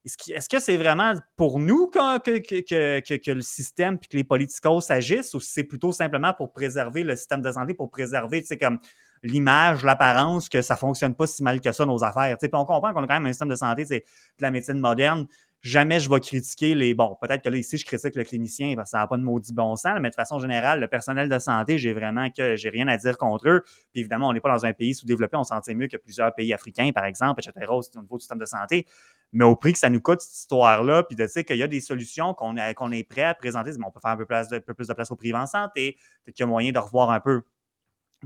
est-ce 0.05 0.49
que 0.49 0.59
c'est 0.59 0.77
vraiment 0.77 1.15
pour 1.37 1.61
nous 1.61 1.87
que, 1.87 2.19
que, 2.19 3.31
le 3.31 3.41
système 3.43 3.95
et 4.03 4.07
que 4.09 4.17
les 4.17 4.25
politicos 4.25 4.91
agissent 4.91 5.33
ou 5.35 5.41
c'est 5.41 5.63
plutôt 5.63 5.93
simplement 5.93 6.35
pour 6.35 6.53
préserver 6.53 7.05
le 7.05 7.15
système 7.15 7.41
de 7.41 7.53
santé, 7.53 7.75
pour 7.75 7.89
préserver, 7.89 8.45
comme 8.61 8.81
l'image, 9.23 9.85
l'apparence 9.85 10.49
que 10.49 10.61
ça 10.61 10.75
ne 10.75 10.79
fonctionne 10.79 11.15
pas 11.15 11.29
si 11.29 11.45
mal 11.45 11.61
que 11.61 11.71
ça, 11.71 11.87
nos 11.87 12.03
affaires. 12.03 12.37
Puis 12.37 12.51
on 12.53 12.65
comprend 12.65 12.93
qu'on 12.93 13.05
a 13.05 13.07
quand 13.07 13.15
même 13.15 13.27
un 13.27 13.33
système 13.33 13.51
de 13.51 13.55
santé, 13.55 13.85
c'est 13.85 14.01
de 14.01 14.43
la 14.43 14.51
médecine 14.51 14.81
moderne 14.81 15.29
jamais 15.63 16.01
je 16.01 16.11
vais 16.11 16.21
critiquer 16.21 16.75
les. 16.75 16.93
Bon, 16.93 17.17
peut-être 17.21 17.43
que 17.43 17.49
là, 17.49 17.57
ici, 17.57 17.77
je 17.79 17.87
critique 17.87 18.17
le 18.17 18.25
clinicien 18.25 18.75
parce 18.75 18.89
que 18.89 18.91
ça 18.91 18.99
n'a 18.99 19.07
pas 19.07 19.17
de 19.17 19.23
maudit 19.23 19.55
bon 19.55 19.77
sens, 19.77 19.99
mais 20.01 20.11
de 20.11 20.15
façon 20.15 20.39
générale, 20.41 20.81
le 20.81 20.89
personnel 20.89 21.29
de 21.29 21.39
santé, 21.39 21.79
j'ai 21.79 21.93
vraiment 21.93 22.29
que 22.31 22.57
j'ai 22.57 22.69
rien 22.69 22.89
à 22.89 22.97
dire 22.97 23.17
contre 23.17 23.49
eux. 23.49 23.63
Puis 23.93 24.01
évidemment, 24.01 24.29
on 24.29 24.33
n'est 24.33 24.41
pas 24.41 24.53
dans 24.53 24.67
un 24.67 24.73
pays 24.73 24.95
sous-développé, 24.95 25.37
on 25.37 25.45
s'en 25.45 25.61
tient 25.61 25.75
mieux 25.75 25.87
que 25.87 25.97
plusieurs 25.97 26.35
pays 26.35 26.53
africains, 26.53 26.91
par 26.93 27.05
exemple, 27.05 27.41
etc., 27.41 27.67
au 27.71 27.81
niveau 28.01 28.17
du 28.17 28.23
système 28.23 28.39
de 28.39 28.45
santé. 28.45 28.87
Mais 29.33 29.45
au 29.45 29.57
prix 29.57 29.73
que 29.73 29.79
ça 29.79 29.89
nous 29.89 30.01
coûte, 30.01 30.21
cette 30.21 30.37
histoire-là, 30.37 31.05
puis 31.05 31.17
de 31.17 31.25
dire 31.25 31.45
qu'il 31.45 31.57
y 31.57 31.63
a 31.63 31.69
des 31.69 31.81
solutions 31.81 32.35
qu'on 32.35 32.57
est 32.57 33.09
prêt 33.09 33.23
à 33.23 33.35
présenter, 33.35 33.71
on 33.83 33.91
peut 33.91 34.01
faire 34.01 34.11
un 34.11 34.17
peu, 34.17 34.27
un 34.29 34.61
peu 34.61 34.75
plus 34.75 34.89
de 34.89 34.93
place 34.93 35.11
au 35.11 35.17
privé 35.17 35.39
en 35.39 35.47
santé, 35.47 35.97
qu'il 36.27 36.41
y 36.41 36.43
a 36.43 36.47
moyen 36.47 36.73
de 36.73 36.79
revoir 36.79 37.11
un 37.11 37.21
peu 37.21 37.43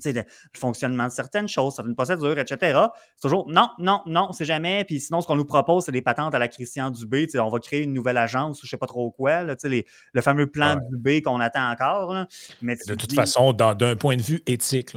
le, 0.04 0.22
fonctionnement 0.54 1.04
de 1.04 1.12
certaines 1.12 1.48
choses, 1.48 1.74
certaines 1.74 1.94
procédures, 1.94 2.38
etc. 2.38 2.80
C'est 3.14 3.22
toujours 3.22 3.48
non, 3.48 3.70
non, 3.78 4.02
non, 4.06 4.32
c'est 4.32 4.44
jamais. 4.44 4.84
Puis 4.84 5.00
sinon, 5.00 5.20
ce 5.20 5.26
qu'on 5.26 5.36
nous 5.36 5.44
propose, 5.44 5.84
c'est 5.84 5.92
des 5.92 6.02
patentes 6.02 6.34
à 6.34 6.38
la 6.38 6.48
Christian 6.48 6.90
Dubé. 6.90 7.26
On 7.38 7.48
va 7.48 7.58
créer 7.58 7.82
une 7.82 7.92
nouvelle 7.92 8.18
agence 8.18 8.62
ou 8.62 8.66
je 8.66 8.68
ne 8.68 8.70
sais 8.70 8.76
pas 8.76 8.86
trop 8.86 9.10
quoi. 9.10 9.42
Là, 9.42 9.56
les, 9.64 9.86
le 10.12 10.20
fameux 10.20 10.46
plan 10.46 10.76
Dubé 10.90 11.22
qu'on 11.22 11.40
attend 11.40 11.70
encore. 11.70 12.26
Mais 12.62 12.76
de 12.86 12.94
toute 12.94 13.12
façon, 13.12 13.52
d'un 13.52 13.96
point 13.96 14.16
de 14.16 14.22
vue 14.22 14.42
éthique 14.46 14.96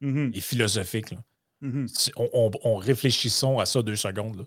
mmh 0.00 0.30
et 0.34 0.40
philosophique, 0.40 1.14
mmh 1.60 1.86
on, 2.16 2.76
réfléchissons 2.76 3.58
à 3.58 3.66
ça 3.66 3.82
deux 3.82 3.96
secondes. 3.96 4.46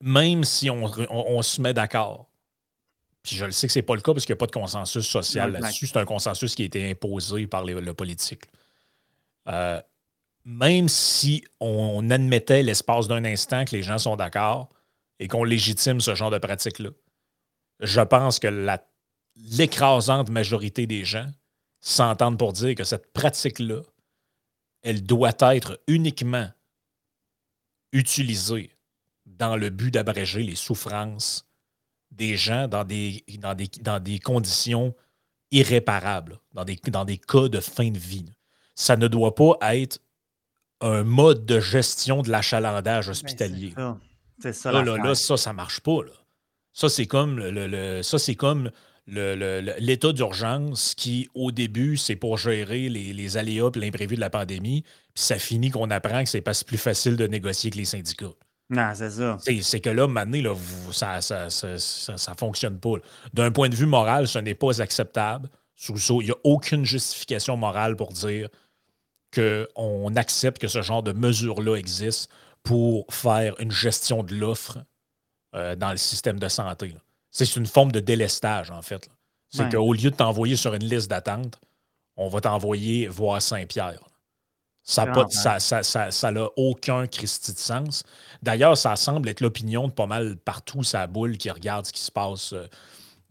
Même 0.00 0.42
si 0.42 0.68
on 0.68 1.42
se 1.42 1.60
met 1.60 1.74
d'accord 1.74 2.31
puis 3.22 3.36
je 3.36 3.44
le 3.44 3.52
sais 3.52 3.66
que 3.66 3.72
ce 3.72 3.78
n'est 3.78 3.84
pas 3.84 3.94
le 3.94 4.00
cas 4.00 4.12
parce 4.12 4.26
qu'il 4.26 4.32
n'y 4.32 4.38
a 4.38 4.40
pas 4.40 4.46
de 4.46 4.52
consensus 4.52 5.06
social 5.06 5.52
là-dessus. 5.52 5.86
C'est 5.86 5.98
un 5.98 6.04
consensus 6.04 6.54
qui 6.54 6.62
a 6.62 6.64
été 6.64 6.90
imposé 6.90 7.46
par 7.46 7.64
le 7.64 7.94
politique. 7.94 8.44
Euh, 9.48 9.80
même 10.44 10.88
si 10.88 11.44
on 11.60 12.10
admettait 12.10 12.62
l'espace 12.62 13.06
d'un 13.06 13.24
instant 13.24 13.64
que 13.64 13.76
les 13.76 13.82
gens 13.82 13.98
sont 13.98 14.16
d'accord 14.16 14.68
et 15.20 15.28
qu'on 15.28 15.44
légitime 15.44 16.00
ce 16.00 16.16
genre 16.16 16.30
de 16.30 16.38
pratique-là, 16.38 16.90
je 17.80 18.00
pense 18.00 18.40
que 18.40 18.48
l'écrasante 19.36 20.30
majorité 20.30 20.86
des 20.86 21.04
gens 21.04 21.30
s'entendent 21.80 22.38
pour 22.38 22.52
dire 22.52 22.74
que 22.74 22.84
cette 22.84 23.12
pratique-là, 23.12 23.82
elle 24.82 25.04
doit 25.04 25.34
être 25.40 25.80
uniquement 25.86 26.48
utilisée 27.92 28.70
dans 29.26 29.56
le 29.56 29.70
but 29.70 29.92
d'abréger 29.92 30.42
les 30.42 30.56
souffrances 30.56 31.46
des 32.12 32.36
gens 32.36 32.68
dans 32.68 32.84
des, 32.84 33.24
dans 33.40 33.54
des, 33.54 33.68
dans 33.80 34.00
des 34.00 34.18
conditions 34.18 34.94
irréparables, 35.50 36.38
dans 36.52 36.64
des, 36.64 36.76
dans 36.88 37.04
des 37.04 37.18
cas 37.18 37.48
de 37.48 37.60
fin 37.60 37.90
de 37.90 37.98
vie. 37.98 38.32
Ça 38.74 38.96
ne 38.96 39.08
doit 39.08 39.34
pas 39.34 39.56
être 39.74 39.98
un 40.80 41.04
mode 41.04 41.46
de 41.46 41.60
gestion 41.60 42.22
de 42.22 42.30
l'achalandage 42.30 43.06
ben, 43.06 43.10
hospitalier. 43.12 43.74
C'est 44.38 44.52
ça. 44.52 44.72
là, 44.72 44.82
là, 44.82 45.14
ça, 45.14 45.36
ça 45.36 45.52
marche 45.52 45.80
pas. 45.80 46.00
Ça, 46.72 46.88
c'est 46.88 47.06
comme 47.06 47.38
le, 47.38 48.02
ça, 48.02 48.18
c'est 48.18 48.34
comme 48.34 48.70
l'état 49.06 50.12
d'urgence 50.12 50.94
qui, 50.94 51.28
au 51.34 51.52
début, 51.52 51.96
c'est 51.96 52.16
pour 52.16 52.38
gérer 52.38 52.88
les, 52.88 53.12
les 53.12 53.36
aléas 53.36 53.70
et 53.74 53.78
l'imprévu 53.78 54.16
de 54.16 54.20
la 54.20 54.30
pandémie. 54.30 54.82
Puis 55.14 55.24
ça 55.24 55.38
finit 55.38 55.70
qu'on 55.70 55.90
apprend 55.90 56.24
que 56.24 56.30
c'est 56.30 56.40
pas 56.40 56.52
plus 56.66 56.78
facile 56.78 57.16
de 57.16 57.26
négocier 57.26 57.70
que 57.70 57.76
les 57.76 57.84
syndicats. 57.84 58.32
Non, 58.72 58.90
c'est 58.94 59.10
ça. 59.10 59.36
C'est 59.60 59.80
que 59.80 59.90
là, 59.90 60.08
maintenant, 60.08 60.56
ça 60.90 61.18
ne 61.18 62.36
fonctionne 62.38 62.80
pas. 62.80 62.94
D'un 63.34 63.52
point 63.52 63.68
de 63.68 63.76
vue 63.76 63.84
moral, 63.84 64.26
ce 64.26 64.38
n'est 64.38 64.54
pas 64.54 64.80
acceptable. 64.80 65.50
Il 65.88 66.24
n'y 66.24 66.30
a 66.30 66.36
aucune 66.42 66.86
justification 66.86 67.58
morale 67.58 67.96
pour 67.96 68.12
dire 68.12 68.48
qu'on 69.34 70.16
accepte 70.16 70.58
que 70.58 70.68
ce 70.68 70.80
genre 70.80 71.02
de 71.02 71.12
mesures-là 71.12 71.76
existe 71.76 72.30
pour 72.62 73.04
faire 73.12 73.54
une 73.60 73.70
gestion 73.70 74.22
de 74.22 74.34
l'offre 74.34 74.78
euh, 75.54 75.76
dans 75.76 75.90
le 75.90 75.98
système 75.98 76.38
de 76.38 76.48
santé. 76.48 76.94
C'est 77.30 77.56
une 77.56 77.66
forme 77.66 77.92
de 77.92 78.00
délestage, 78.00 78.70
en 78.70 78.80
fait. 78.80 79.06
C'est 79.50 79.70
qu'au 79.70 79.92
lieu 79.92 80.10
de 80.10 80.16
t'envoyer 80.16 80.56
sur 80.56 80.72
une 80.72 80.84
liste 80.84 81.10
d'attente, 81.10 81.60
on 82.16 82.28
va 82.28 82.40
t'envoyer 82.40 83.06
voir 83.06 83.42
Saint-Pierre. 83.42 84.00
Ça 84.84 85.04
n'a 85.06 85.26
ça, 85.30 85.60
ça, 85.60 86.10
ça, 86.10 86.32
aucun 86.56 87.06
Christi 87.06 87.52
de 87.52 87.58
sens. 87.58 88.02
D'ailleurs, 88.42 88.76
ça 88.76 88.96
semble 88.96 89.28
être 89.28 89.40
l'opinion 89.40 89.86
de 89.86 89.92
pas 89.92 90.06
mal 90.06 90.36
partout, 90.36 90.82
sa 90.82 91.06
boule 91.06 91.36
qui 91.36 91.50
regarde 91.50 91.86
ce 91.86 91.92
qui 91.92 92.00
se 92.00 92.10
passe 92.10 92.52
euh, 92.52 92.66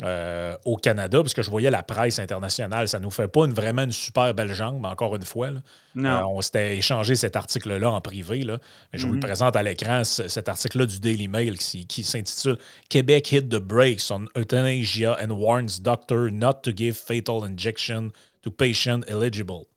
euh, 0.04 0.56
au 0.64 0.78
Canada, 0.78 1.20
parce 1.20 1.34
que 1.34 1.42
je 1.44 1.50
voyais 1.50 1.70
la 1.70 1.84
presse 1.84 2.20
internationale. 2.20 2.88
Ça 2.88 3.00
ne 3.00 3.04
nous 3.04 3.12
fait 3.12 3.28
pas 3.28 3.46
une, 3.46 3.54
vraiment 3.54 3.84
une 3.84 3.92
super 3.92 4.34
belle 4.34 4.54
jambe, 4.54 4.86
encore 4.86 5.16
une 5.18 5.26
fois. 5.26 5.50
Euh, 5.98 6.22
on 6.24 6.42
s'était 6.42 6.78
échangé 6.78 7.16
cet 7.16 7.36
article-là 7.36 7.92
en 7.92 8.00
privé. 8.00 8.44
Là. 8.44 8.58
Je 8.94 9.06
vous 9.06 9.14
le 9.14 9.20
mm-hmm. 9.20 9.22
présente 9.22 9.56
à 9.58 9.62
l'écran, 9.62 10.04
cet 10.06 10.48
article-là 10.48 10.86
du 10.86 11.02
Daily 11.02 11.28
Mail 11.28 11.58
qui, 11.58 11.86
qui 11.86 12.04
s'intitule 12.04 12.58
Québec 12.90 13.30
hit 13.32 13.50
the 13.50 13.60
brakes 13.60 14.10
on 14.10 14.26
euthanasia 14.38 15.18
and 15.22 15.32
warns 15.32 15.82
doctor 15.82 16.32
not 16.32 16.62
to 16.64 16.72
give 16.74 16.96
fatal 16.96 17.44
injection 17.44 18.12
to 18.42 18.50
patient 18.50 19.02
eligible 19.08 19.71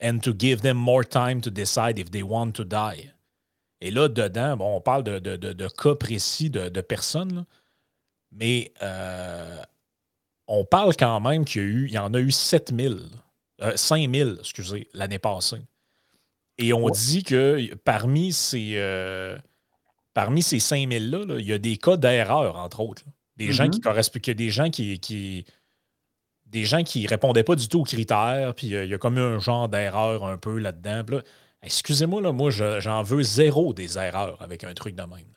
and 0.00 0.18
to 0.20 0.32
give 0.32 0.62
them 0.62 0.76
more 0.76 1.04
time 1.04 1.40
to 1.40 1.50
decide 1.50 1.98
if 1.98 2.10
they 2.10 2.22
want 2.22 2.52
to 2.52 2.64
die. 2.64 3.12
Et 3.80 3.90
là, 3.90 4.08
dedans, 4.08 4.56
bon, 4.56 4.76
on 4.76 4.80
parle 4.80 5.04
de, 5.04 5.18
de, 5.18 5.68
cas 5.68 5.94
précis 5.94 6.50
de, 6.50 6.80
personnes, 6.80 7.44
mais 8.32 8.72
euh, 8.82 9.62
on 10.48 10.64
parle 10.64 10.96
quand 10.96 11.20
même 11.20 11.44
qu'il 11.44 11.62
y, 11.62 11.64
a 11.64 11.68
eu, 11.68 11.86
il 11.86 11.92
y 11.92 11.98
en 11.98 12.12
a 12.12 12.18
eu 12.18 12.32
7000, 12.32 12.98
euh, 13.62 13.76
5000, 13.76 14.36
excusez, 14.40 14.88
l'année 14.94 15.18
passée. 15.18 15.62
Et 16.58 16.72
on 16.72 16.88
dit 16.90 17.22
que 17.22 17.72
parmi 17.84 18.32
ces, 18.32 18.72
euh, 18.74 19.38
parmi 20.12 20.42
ces 20.42 20.58
5000-là, 20.58 21.38
il 21.38 21.46
y 21.46 21.52
a 21.52 21.58
des 21.58 21.76
cas 21.76 21.96
d'erreur, 21.96 22.56
entre 22.56 22.80
autres. 22.80 23.04
Des 23.36 23.52
gens 23.52 23.68
qui 23.68 23.78
mm-hmm. 23.78 23.82
correspondent, 23.82 24.34
des 24.34 24.50
gens 24.50 24.68
qui, 24.68 24.98
qui, 24.98 25.44
des 26.50 26.64
gens 26.64 26.82
qui 26.82 27.06
répondaient 27.06 27.44
pas 27.44 27.54
du 27.54 27.68
tout 27.68 27.80
aux 27.80 27.84
critères, 27.84 28.54
puis 28.54 28.74
euh, 28.74 28.84
il 28.84 28.90
y 28.90 28.94
a 28.94 28.98
comme 28.98 29.18
un 29.18 29.38
genre 29.38 29.68
d'erreur 29.68 30.24
un 30.24 30.38
peu 30.38 30.58
là-dedans. 30.58 31.20
excusez-moi, 31.62 32.22
là, 32.22 32.32
moi, 32.32 32.50
j'en 32.50 33.02
veux 33.02 33.22
zéro 33.22 33.74
des 33.74 33.98
erreurs 33.98 34.40
avec 34.40 34.64
un 34.64 34.74
truc 34.74 34.94
de 34.94 35.02
même. 35.02 35.34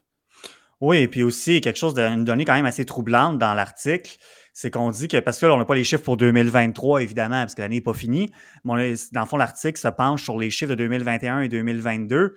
Oui, 0.79 0.97
et 0.97 1.07
puis 1.07 1.23
aussi, 1.23 1.61
quelque 1.61 1.77
chose 1.77 1.93
d'une 1.93 2.25
donnée 2.25 2.45
quand 2.45 2.55
même 2.55 2.65
assez 2.65 2.85
troublante 2.85 3.37
dans 3.37 3.53
l'article, 3.53 4.17
c'est 4.53 4.71
qu'on 4.71 4.89
dit 4.89 5.07
que, 5.07 5.17
parce 5.17 5.39
que 5.39 5.45
on 5.45 5.57
n'a 5.57 5.65
pas 5.65 5.75
les 5.75 5.83
chiffres 5.83 6.03
pour 6.03 6.17
2023, 6.17 7.03
évidemment, 7.03 7.41
parce 7.41 7.55
que 7.55 7.61
l'année 7.61 7.75
n'est 7.75 7.81
pas 7.81 7.93
finie, 7.93 8.31
mais 8.65 8.95
dans 9.11 9.21
le 9.21 9.27
fond, 9.27 9.37
l'article 9.37 9.79
se 9.79 9.87
penche 9.89 10.23
sur 10.23 10.37
les 10.37 10.49
chiffres 10.49 10.71
de 10.71 10.75
2021 10.75 11.41
et 11.41 11.49
2022. 11.49 12.35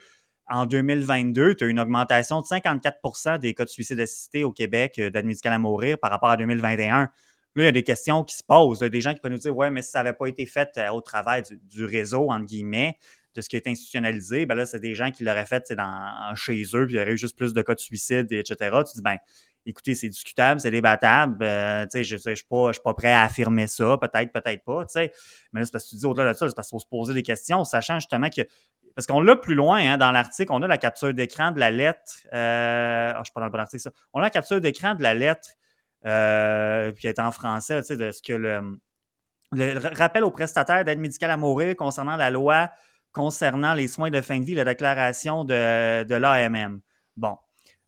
En 0.49 0.67
2022, 0.67 1.55
tu 1.55 1.65
as 1.65 1.67
une 1.69 1.81
augmentation 1.81 2.43
de 2.43 2.47
54% 2.47 3.39
des 3.39 3.55
cas 3.55 3.65
de 3.65 3.71
suicide 3.71 3.99
assisté 3.99 4.45
au 4.45 4.53
Québec 4.53 4.97
euh, 4.99 5.11
d'aide 5.11 5.25
médicale 5.25 5.55
à 5.55 5.59
mourir 5.59 5.99
par 5.99 6.11
rapport 6.11 6.29
à 6.29 6.37
2021. 6.37 7.09
Là, 7.57 7.62
il 7.62 7.67
y 7.67 7.69
a 7.69 7.73
des 7.73 7.85
questions 7.85 8.25
qui 8.25 8.37
se 8.37 8.43
posent. 8.43 8.83
A 8.83 8.88
des 8.88 9.01
gens 9.01 9.14
qui 9.14 9.21
peuvent 9.21 9.33
nous 9.33 9.38
dire 9.38 9.57
Ouais, 9.57 9.71
mais 9.71 9.83
si 9.83 9.90
ça 9.90 10.03
n'avait 10.03 10.17
pas 10.17 10.27
été 10.27 10.45
fait 10.47 10.71
euh, 10.77 10.90
au 10.90 11.01
travail 11.01 11.43
du, 11.71 11.85
réseau, 11.85 12.31
entre 12.31 12.47
guillemets, 12.47 12.99
de 13.35 13.40
ce 13.40 13.49
qui 13.49 13.57
est 13.57 13.67
institutionnalisé, 13.67 14.47
ben 14.47 14.55
là, 14.55 14.67
c'est 14.67 14.81
des 14.81 14.95
gens 14.95 15.11
qui 15.11 15.25
l'auraient 15.25 15.47
fait 15.47 15.73
dans, 15.73 16.35
chez 16.35 16.62
eux, 16.75 16.87
puis 16.87 16.95
il 16.95 16.99
y 16.99 17.01
aurait 17.01 17.12
eu 17.12 17.19
juste 17.19 17.37
plus 17.37 17.53
de 17.53 17.62
cas 17.62 17.75
de 17.75 17.81
suicide, 17.81 18.31
etc. 18.33 18.57
Tu 18.87 18.97
dis 18.97 19.03
ben, 19.03 19.19
écoutez, 19.67 19.95
c'est 19.95 20.09
discutable, 20.09 20.61
c'est 20.61 20.71
débattable. 20.71 21.43
Euh, 21.43 21.87
je 21.93 22.14
ne 22.14 22.35
suis, 22.35 22.45
pas 22.49 22.95
prêt 22.95 23.12
à 23.12 23.23
affirmer 23.23 23.67
ça, 23.67 23.97
peut-être, 24.01 24.33
peut-être 24.33 24.64
pas. 24.64 24.85
Mais 24.95 25.11
là, 25.61 25.64
c'est 25.64 25.73
parce 25.73 25.85
que 25.85 25.90
tu 25.90 25.97
dis 25.97 26.07
au-delà 26.07 26.33
de 26.33 26.38
ça, 26.38 26.49
c'est 26.49 26.55
parce 26.55 26.69
qu'il 26.69 26.77
faut 26.77 26.83
se 26.83 26.88
poser 26.88 27.14
des 27.14 27.23
questions, 27.23 27.64
sachant 27.64 27.99
justement 27.99 28.31
que. 28.31 28.43
Parce 28.95 29.09
qu'on 29.09 29.21
l'a 29.21 29.35
plus 29.35 29.57
loin 29.57 29.79
hein, 29.79 29.99
dans 29.99 30.12
l'article, 30.12 30.53
on 30.53 30.62
a 30.62 30.69
la 30.69 30.79
capture 30.79 31.12
d'écran 31.12 31.51
de 31.51 31.59
la 31.59 31.73
lettre. 31.73 32.12
Euh, 32.33 33.11
oh, 33.11 33.14
je 33.14 33.19
ne 33.19 33.25
suis 33.25 33.33
pas 33.33 33.40
dans 33.40 33.47
le 33.47 33.53
bon 33.53 33.59
article, 33.59 33.83
ça. 33.83 33.90
On 34.12 34.21
a 34.21 34.23
la 34.23 34.31
capture 34.31 34.61
d'écran 34.61 34.95
de 34.95 35.03
la 35.03 35.14
lettre 35.14 35.49
euh, 36.07 36.93
puis 36.93 37.09
est 37.09 37.19
en 37.19 37.33
français, 37.33 37.81
de 37.81 38.11
ce 38.11 38.23
que 38.23 38.33
le, 38.33 38.79
rappel 39.97 40.25
aux 40.25 40.31
prestataires 40.31 40.85
d'aide 40.85 40.99
médicale 40.99 41.31
à 41.31 41.37
mourir 41.37 41.77
concernant 41.77 42.17
la 42.17 42.31
loi 42.31 42.71
concernant 43.12 43.75
les 43.75 43.87
soins 43.87 44.11
de 44.11 44.21
fin 44.21 44.40
de 44.40 44.45
vie, 44.45 44.55
la 44.55 44.64
déclaration 44.64 45.45
de, 45.45 46.03
de 46.03 46.14
l'AMM. 46.17 46.81
Bon, 47.17 47.37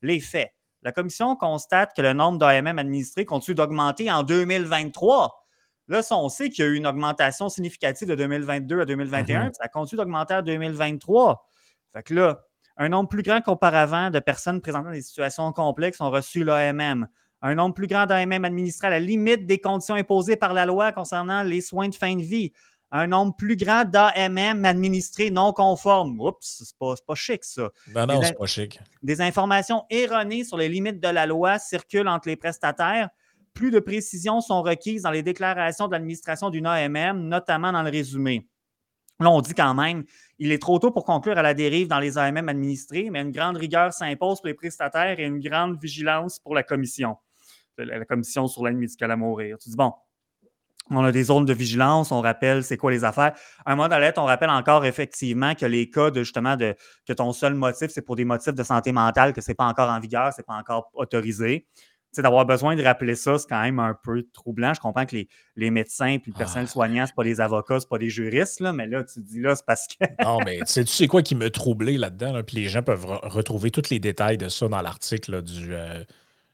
les 0.00 0.20
faits. 0.20 0.52
La 0.82 0.92
commission 0.92 1.34
constate 1.34 1.96
que 1.96 2.02
le 2.02 2.12
nombre 2.12 2.38
d'AMM 2.38 2.78
administrés 2.78 3.24
continue 3.24 3.56
d'augmenter 3.56 4.10
en 4.10 4.22
2023. 4.22 5.46
Là, 5.88 6.00
on 6.12 6.28
sait 6.28 6.48
qu'il 6.48 6.64
y 6.64 6.68
a 6.68 6.70
eu 6.70 6.76
une 6.76 6.86
augmentation 6.86 7.48
significative 7.48 8.08
de 8.08 8.14
2022 8.14 8.80
à 8.80 8.84
2021, 8.84 9.46
mhm. 9.46 9.52
ça 9.54 9.68
continue 9.68 9.98
d'augmenter 9.98 10.34
en 10.34 10.42
2023. 10.42 11.48
Fait 11.92 12.02
que 12.02 12.14
là, 12.14 12.40
un 12.76 12.88
nombre 12.88 13.08
plus 13.08 13.22
grand 13.22 13.40
qu'auparavant 13.40 14.10
de 14.10 14.18
personnes 14.18 14.60
présentant 14.60 14.90
des 14.90 15.02
situations 15.02 15.52
complexes 15.52 16.00
ont 16.00 16.10
reçu 16.10 16.44
l'AMM. 16.44 17.08
Un 17.42 17.54
nombre 17.54 17.74
plus 17.74 17.86
grand 17.86 18.06
d'AMM 18.06 18.44
administrés 18.44 18.88
à 18.88 18.90
la 18.90 19.00
limite 19.00 19.46
des 19.46 19.58
conditions 19.58 19.94
imposées 19.94 20.36
par 20.36 20.54
la 20.54 20.66
loi 20.66 20.92
concernant 20.92 21.42
les 21.42 21.60
soins 21.60 21.88
de 21.88 21.94
fin 21.94 22.16
de 22.16 22.22
vie 22.22 22.52
un 22.90 23.06
nombre 23.08 23.34
plus 23.36 23.56
grand 23.56 23.84
d'AMM 23.84 24.64
administrés 24.64 25.30
non 25.30 25.52
conformes. 25.52 26.20
Oups, 26.20 26.62
c'est 26.64 26.78
pas, 26.78 26.94
pas 27.06 27.14
chic, 27.14 27.44
ça. 27.44 27.68
Non, 27.94 28.06
non, 28.06 28.22
c'est 28.22 28.38
pas 28.38 28.46
chic. 28.46 28.80
Des 29.02 29.20
informations 29.20 29.84
erronées 29.90 30.44
sur 30.44 30.56
les 30.56 30.68
limites 30.68 31.00
de 31.00 31.08
la 31.08 31.26
loi 31.26 31.58
circulent 31.58 32.08
entre 32.08 32.28
les 32.28 32.36
prestataires. 32.36 33.10
Plus 33.54 33.70
de 33.70 33.80
précisions 33.80 34.40
sont 34.40 34.62
requises 34.62 35.02
dans 35.02 35.10
les 35.10 35.22
déclarations 35.22 35.88
de 35.88 35.92
l'administration 35.92 36.50
d'une 36.50 36.66
AMM, 36.66 37.26
notamment 37.26 37.72
dans 37.72 37.82
le 37.82 37.90
résumé. 37.90 38.46
Là, 39.18 39.30
on 39.30 39.40
dit 39.40 39.54
quand 39.54 39.72
même, 39.72 40.04
il 40.38 40.52
est 40.52 40.60
trop 40.60 40.78
tôt 40.78 40.90
pour 40.90 41.06
conclure 41.06 41.38
à 41.38 41.42
la 41.42 41.54
dérive 41.54 41.88
dans 41.88 41.98
les 41.98 42.18
AMM 42.18 42.50
administrés, 42.50 43.08
mais 43.10 43.22
une 43.22 43.30
grande 43.30 43.56
rigueur 43.56 43.94
s'impose 43.94 44.40
pour 44.40 44.48
les 44.48 44.54
prestataires 44.54 45.18
et 45.18 45.24
une 45.24 45.40
grande 45.40 45.80
vigilance 45.80 46.38
pour 46.38 46.54
la 46.54 46.62
commission, 46.62 47.16
la 47.78 48.04
commission 48.04 48.46
sur 48.46 48.64
l'aide 48.64 48.76
médicale 48.76 49.10
à 49.10 49.16
mourir. 49.16 49.58
Tu 49.58 49.70
dis, 49.70 49.76
bon, 49.76 49.92
on 50.90 51.04
a 51.04 51.12
des 51.12 51.24
zones 51.24 51.44
de 51.44 51.52
vigilance, 51.52 52.12
on 52.12 52.20
rappelle 52.20 52.62
c'est 52.62 52.76
quoi 52.76 52.90
les 52.90 53.04
affaires. 53.04 53.32
À 53.64 53.72
un 53.72 53.76
moment 53.76 53.88
donné, 53.88 54.10
on 54.16 54.24
rappelle 54.24 54.50
encore 54.50 54.84
effectivement 54.84 55.54
que 55.54 55.66
les 55.66 55.90
cas 55.90 56.10
de 56.10 56.22
justement 56.22 56.56
de 56.56 56.74
que 57.06 57.12
ton 57.12 57.32
seul 57.32 57.54
motif, 57.54 57.88
c'est 57.90 58.02
pour 58.02 58.16
des 58.16 58.24
motifs 58.24 58.54
de 58.54 58.62
santé 58.62 58.92
mentale, 58.92 59.32
que 59.32 59.40
ce 59.40 59.50
n'est 59.50 59.54
pas 59.54 59.66
encore 59.66 59.90
en 59.90 59.98
vigueur, 59.98 60.32
ce 60.32 60.40
n'est 60.40 60.44
pas 60.44 60.54
encore 60.54 60.90
autorisé. 60.94 61.66
D'avoir 62.16 62.46
besoin 62.46 62.76
de 62.76 62.82
rappeler 62.82 63.14
ça, 63.14 63.36
c'est 63.36 63.46
quand 63.46 63.60
même 63.60 63.78
un 63.78 63.92
peu 63.92 64.22
troublant. 64.32 64.72
Je 64.72 64.80
comprends 64.80 65.04
que 65.04 65.16
les, 65.56 65.70
médecins 65.70 66.06
et 66.06 66.22
le 66.26 66.32
personnel 66.32 66.64
ah. 66.66 66.72
soignant, 66.72 67.06
ce 67.06 67.12
pas 67.12 67.24
des 67.24 67.42
avocats, 67.42 67.78
ce 67.78 67.86
pas 67.86 67.98
des 67.98 68.08
juristes, 68.08 68.60
là, 68.60 68.72
mais 68.72 68.86
là, 68.86 69.04
tu 69.04 69.20
dis 69.20 69.38
là, 69.38 69.54
c'est 69.54 69.66
parce 69.66 69.86
que. 69.86 70.06
non, 70.24 70.38
mais 70.42 70.60
tu 70.60 70.86
sais 70.86 71.08
quoi 71.08 71.20
qui 71.20 71.34
me 71.34 71.50
troublait 71.50 71.98
là-dedans? 71.98 72.40
puis 72.42 72.56
les 72.56 72.68
gens 72.70 72.82
peuvent 72.82 73.04
retrouver 73.04 73.70
tous 73.70 73.90
les 73.90 73.98
détails 73.98 74.38
de 74.38 74.48
ça 74.48 74.66
dans 74.66 74.80
l'article 74.80 75.42
du. 75.42 75.74
Euh, 75.74 76.04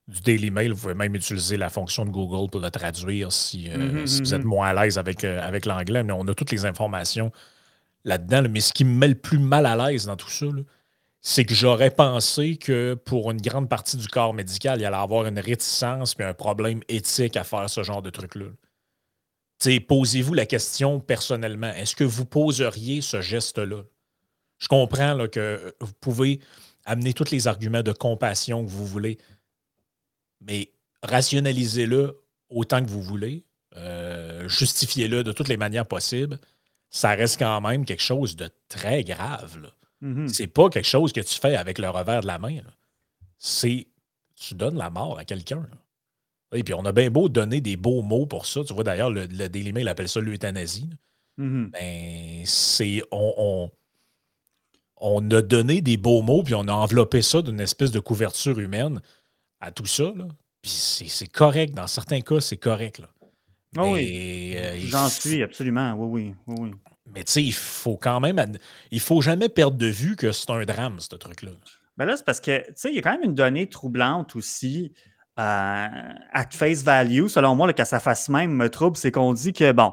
du 0.09 0.21
Daily 0.21 0.51
Mail. 0.51 0.73
Vous 0.73 0.81
pouvez 0.81 0.95
même 0.95 1.15
utiliser 1.15 1.57
la 1.57 1.71
fonction 1.71 2.05
de 2.05 2.11
Google 2.11 2.51
pour 2.51 2.61
le 2.61 2.71
traduire 2.71 3.33
si, 3.33 3.69
euh, 3.71 3.77
mm-hmm, 3.77 4.21
vous 4.21 4.35
êtes 4.35 4.43
mm-hmm. 4.43 4.45
moins 4.45 4.69
à 4.69 4.85
l'aise 4.85 4.99
avec, 4.99 5.25
euh, 5.25 5.41
avec 5.41 5.67
l'anglais. 5.67 6.03
Mais 6.03 6.13
on 6.13 6.27
a 6.29 6.35
toutes 6.35 6.51
les 6.51 6.65
informations 6.65 7.33
là-dedans. 8.05 8.43
Mais 8.51 8.61
ce 8.61 8.73
qui 8.73 8.85
me 8.85 8.97
met 8.97 9.09
le 9.09 9.15
plus 9.15 9.39
mal 9.39 9.67
à 9.67 9.77
l'aise 9.77 10.07
dans 10.07 10.17
tout 10.17 10.31
ça, 10.31 10.47
c'est 11.21 11.45
que 11.45 11.55
j'aurais 11.55 11.91
pensé 11.91 12.57
que 12.57 12.95
pour 12.95 13.31
une 13.31 13.41
grande 13.41 13.69
partie 13.69 13.97
du 13.97 14.09
corps 14.09 14.35
médical, 14.35 14.81
il 14.81 14.85
allait 14.85 14.97
avoir 14.97 15.27
une 15.27 15.39
réticence 15.39 16.17
et 16.19 16.25
un 16.25 16.35
problème 16.35 16.81
éthique 16.89 17.37
à 17.37 17.45
faire 17.45 17.71
ce 17.71 17.83
genre 17.85 18.03
de 18.03 18.11
truc-là. 18.11 18.47
Posez-vous 19.87 20.35
la 20.35 20.47
question 20.47 20.99
personnellement. 20.99 21.73
Est-ce 21.73 21.95
que 21.95 22.03
vous 22.03 22.25
poseriez 22.25 23.01
ce 23.01 23.21
geste-là? 23.21 23.85
Je 24.59 24.67
comprends 24.67 25.15
là, 25.15 25.29
que 25.29 25.75
vous 25.81 25.93
pouvez 26.01 26.41
amener 26.85 27.13
tous 27.13 27.31
les 27.31 27.47
arguments 27.47 27.83
de 27.83 27.93
compassion 27.93 28.65
que 28.65 28.71
vous 28.71 28.87
voulez 28.87 29.19
mais 30.47 30.71
rationalisez-le 31.03 32.21
autant 32.49 32.85
que 32.85 32.91
vous 32.91 33.03
voulez, 33.03 33.45
euh, 33.77 34.49
justifiez-le 34.49 35.25
de 35.25 35.33
toutes 35.33 35.49
les 35.49 35.57
manières 35.57 35.87
possibles. 35.87 36.39
Ça 36.91 37.11
reste 37.11 37.39
quand 37.39 37.61
même 37.61 37.85
quelque 37.85 38.03
chose 38.03 38.37
de 38.37 38.51
très 38.69 39.03
grave. 39.03 39.71
Mm-hmm. 40.03 40.29
C'est 40.29 40.47
pas 40.47 40.69
quelque 40.69 40.87
chose 40.87 41.13
que 41.13 41.21
tu 41.21 41.39
fais 41.39 41.57
avec 41.57 41.79
le 41.79 41.89
revers 41.89 42.21
de 42.21 42.27
la 42.27 42.39
main. 42.39 42.61
C'est 43.39 43.87
tu 44.37 44.55
donnes 44.55 44.77
la 44.77 44.91
mort 44.91 45.19
à 45.19 45.25
quelqu'un. 45.25 45.67
Et 46.53 46.63
puis 46.63 46.75
on 46.75 46.85
a 46.85 46.93
bien 46.93 47.11
beau 47.11 47.29
donner 47.29 47.61
des 47.61 47.77
beaux 47.77 48.03
mots 48.03 48.27
pour 48.27 48.47
ça. 48.47 48.63
Tu 48.65 48.75
vois 48.75 48.85
d'ailleurs, 48.85 49.11
le, 49.11 49.27
le 49.27 49.49
Daily 49.49 49.73
Mail 49.73 49.89
appelle 49.89 50.09
ça 50.09 50.21
l'euthanasie. 50.21 50.91
Mm-hmm. 51.39 51.71
Ben, 51.71 52.43
c'est. 52.45 53.03
On, 53.11 53.71
on, 54.97 55.31
a 55.31 55.43
donné 55.43 55.81
des 55.81 55.97
beaux 55.97 56.23
mots, 56.23 56.43
puis 56.43 56.55
on 56.55 56.69
a 56.69 56.73
enveloppé 56.73 57.23
ça 57.23 57.43
d'une 57.43 57.61
espèce 57.61 57.91
de 57.91 58.01
couverture 58.01 58.59
humaine 58.59 59.01
à 59.63 59.71
tout 59.71 59.87
ça. 59.87 60.13
Là. 60.15 60.27
Puis 60.61 61.09
c'est 61.09 61.27
correct. 61.27 61.75
Dans 61.75 61.87
certains 61.87 62.21
cas, 62.21 62.41
c'est 62.41 62.59
correct. 62.59 62.99
Là. 62.99 63.09
Ah 63.79 63.87
oui. 63.87 64.55
Euh, 64.57 64.77
J'en 64.85 65.09
suis, 65.09 65.43
absolument. 65.43 65.95
Oui, 65.95 66.35
oui, 66.47 66.57
oui. 66.59 66.71
Mais 67.15 67.25
tu 67.25 67.33
sais, 67.33 67.43
il 67.43 67.55
faut 67.55 67.97
quand 67.97 68.21
même. 68.21 68.41
Il 68.91 69.01
faut 69.01 69.21
jamais 69.21 69.49
perdre 69.49 69.77
de 69.77 69.87
vue 69.87 70.17
que 70.17 70.33
c'est 70.33 70.51
un 70.51 70.65
drame, 70.65 71.01
ce 71.01 71.15
truc-là. 71.15 71.51
Ben 71.97 72.07
là, 72.07 72.17
c'est 72.17 72.25
parce 72.25 72.41
que, 72.41 72.59
tu 72.59 72.73
sais, 72.75 72.91
il 72.91 72.97
y 72.97 72.99
a 72.99 73.03
quand 73.03 73.13
même 73.13 73.25
une 73.25 73.35
donnée 73.35 73.69
troublante 73.69 74.37
aussi. 74.37 74.93
Euh, 75.39 75.89
at 76.33 76.51
face 76.51 76.83
value, 76.83 77.27
selon 77.27 77.55
moi, 77.55 77.67
le 77.67 77.73
que 77.73 77.85
ça 77.85 78.01
fasse 78.01 78.29
même 78.29 78.53
me 78.53 78.69
trouble, 78.69 78.97
c'est 78.97 79.11
qu'on 79.11 79.33
dit 79.33 79.55
que, 79.55 79.73
bon, 79.73 79.93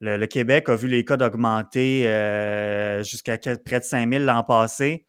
le, 0.00 0.24
Québec 0.26 0.68
a 0.68 0.76
vu 0.76 0.88
les 0.88 1.04
cas 1.04 1.16
d'augmenter 1.16 2.08
euh, 2.08 3.02
jusqu'à 3.04 3.38
près 3.38 3.80
de 3.80 3.84
5000 3.84 4.24
l'an 4.24 4.42
passé. 4.42 5.06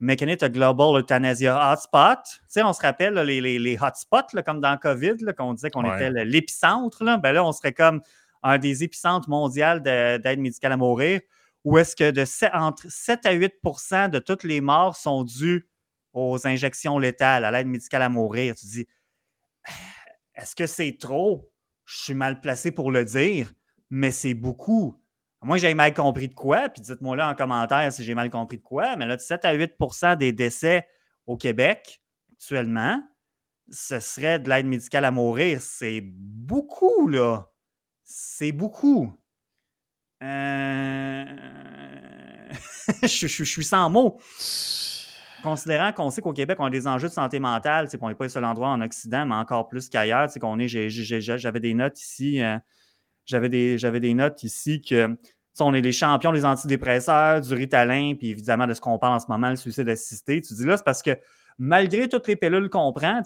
Make 0.00 0.22
a 0.22 0.48
Global 0.48 1.00
Euthanasia 1.00 1.72
Hotspot. 1.72 2.18
Tu 2.24 2.38
sais, 2.48 2.62
on 2.62 2.72
se 2.72 2.82
rappelle 2.82 3.14
les, 3.14 3.40
les, 3.58 3.78
hotspots, 3.80 4.42
comme 4.44 4.60
dans 4.60 4.76
COVID, 4.76 5.16
qu'on 5.36 5.54
disait 5.54 5.70
qu'on 5.70 5.84
était 5.84 6.10
l'épicentre. 6.24 7.04
Là. 7.04 7.16
Ben 7.16 7.32
là, 7.32 7.44
on 7.44 7.52
serait 7.52 7.72
comme 7.72 8.02
un 8.42 8.58
des 8.58 8.84
épicentres 8.84 9.28
mondiaux 9.28 9.78
d'aide 9.80 10.38
médicale 10.38 10.72
à 10.72 10.76
mourir, 10.76 11.20
où 11.64 11.78
est-ce 11.78 11.96
que 11.96 12.10
de 12.10 12.24
7, 12.24 12.50
entre 12.52 12.86
7 12.88 13.24
à 13.24 13.34
8% 13.34 14.10
de 14.10 14.18
toutes 14.18 14.44
les 14.44 14.60
morts 14.60 14.96
sont 14.96 15.24
dues 15.24 15.66
aux 16.12 16.46
injections 16.46 16.98
létales, 16.98 17.44
à 17.44 17.50
l'aide 17.50 17.66
médicale 17.66 18.02
à 18.02 18.08
mourir. 18.08 18.54
Tu 18.54 18.66
dis, 18.66 18.86
est-ce 20.34 20.54
que 20.54 20.66
c'est 20.66 20.96
trop? 21.00 21.50
Je 21.86 21.98
suis 21.98 22.14
mal 22.14 22.40
placé 22.40 22.70
pour 22.70 22.90
le 22.90 23.04
dire, 23.04 23.52
mais 23.90 24.10
c'est 24.10 24.34
beaucoup. 24.34 25.00
Moi, 25.44 25.58
j'ai 25.58 25.74
mal 25.74 25.92
compris 25.92 26.28
de 26.28 26.34
quoi, 26.34 26.70
puis 26.70 26.80
dites-moi 26.80 27.16
là 27.16 27.30
en 27.30 27.34
commentaire 27.34 27.92
si 27.92 28.02
j'ai 28.02 28.14
mal 28.14 28.30
compris 28.30 28.56
de 28.56 28.62
quoi, 28.62 28.96
mais 28.96 29.06
là, 29.06 29.18
7 29.18 29.44
à 29.44 29.54
8% 29.54 30.16
des 30.16 30.32
décès 30.32 30.88
au 31.26 31.36
Québec 31.36 32.00
actuellement, 32.32 33.02
ce 33.70 34.00
serait 34.00 34.38
de 34.38 34.48
l'aide 34.48 34.66
médicale 34.66 35.04
à 35.04 35.10
mourir. 35.10 35.60
C'est 35.60 36.00
beaucoup, 36.02 37.08
là. 37.08 37.50
C'est 38.04 38.52
beaucoup. 38.52 39.18
Euh, 40.22 41.24
je, 43.02 43.44
suis 43.44 43.64
sans 43.64 43.90
mots. 43.90 44.18
Considérant 45.42 45.92
qu'on 45.92 46.10
sait 46.10 46.22
qu'au 46.22 46.32
Québec, 46.32 46.56
on 46.60 46.66
a 46.66 46.70
des 46.70 46.86
enjeux 46.86 47.08
de 47.08 47.12
santé 47.12 47.38
mentale, 47.38 47.88
qu'on 47.98 48.08
n'est 48.08 48.14
pas 48.14 48.24
le 48.24 48.30
seul 48.30 48.44
endroit 48.44 48.68
en 48.68 48.80
Occident, 48.80 49.26
mais 49.26 49.34
encore 49.34 49.68
plus 49.68 49.88
qu'ailleurs. 49.88 50.28
qu'on 50.40 50.58
est, 50.58 50.68
j'avais 50.68 51.60
des 51.60 51.74
notes 51.74 52.00
ici. 52.00 52.42
Euh, 52.42 52.58
j'avais 53.26 53.48
des, 53.48 53.76
des 53.78 54.14
notes 54.14 54.42
ici 54.42 54.82
que 54.82 55.16
on 55.60 55.74
est 55.74 55.80
les 55.80 55.92
champions 55.92 56.32
des 56.32 56.44
antidépresseurs, 56.44 57.40
du 57.40 57.54
Ritalin, 57.54 58.14
puis 58.16 58.30
évidemment 58.30 58.66
de 58.66 58.74
ce 58.74 58.80
qu'on 58.80 58.98
parle 58.98 59.14
en 59.14 59.20
ce 59.20 59.26
moment, 59.28 59.50
le 59.50 59.56
suicide 59.56 59.88
assisté. 59.88 60.40
Tu 60.40 60.54
dis 60.54 60.64
là, 60.64 60.76
c'est 60.76 60.84
parce 60.84 61.02
que 61.02 61.16
malgré 61.58 62.08
toutes 62.08 62.26
les 62.26 62.36
pilules 62.36 62.68
qu'on 62.68 62.92
prend, 62.92 63.22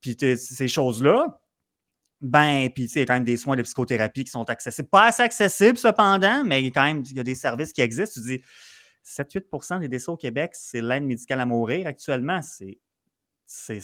puis 0.00 0.16
ces 0.18 0.68
choses-là, 0.68 1.40
ben, 2.20 2.68
puis 2.74 2.84
il 2.84 2.98
y 2.98 3.02
a 3.02 3.06
quand 3.06 3.14
même 3.14 3.24
des 3.24 3.36
soins 3.36 3.56
de 3.56 3.62
psychothérapie 3.62 4.24
qui 4.24 4.30
sont 4.30 4.48
accessibles. 4.50 4.88
Pas 4.88 5.06
assez 5.06 5.22
accessibles 5.22 5.78
cependant, 5.78 6.42
mais 6.44 6.64
quand 6.70 6.84
même 6.84 7.02
il 7.08 7.16
y 7.16 7.20
a 7.20 7.24
des 7.24 7.36
services 7.36 7.72
qui 7.72 7.80
existent. 7.80 8.20
Tu 8.20 8.38
dis 8.38 8.42
7-8 9.04 9.80
des 9.80 9.88
décès 9.88 10.10
au 10.10 10.16
Québec, 10.16 10.50
c'est 10.54 10.80
l'aide 10.80 11.04
médicale 11.04 11.40
à 11.40 11.46
mourir 11.46 11.86
actuellement. 11.86 12.42
C'est 12.42 12.78
c'est, 13.50 13.80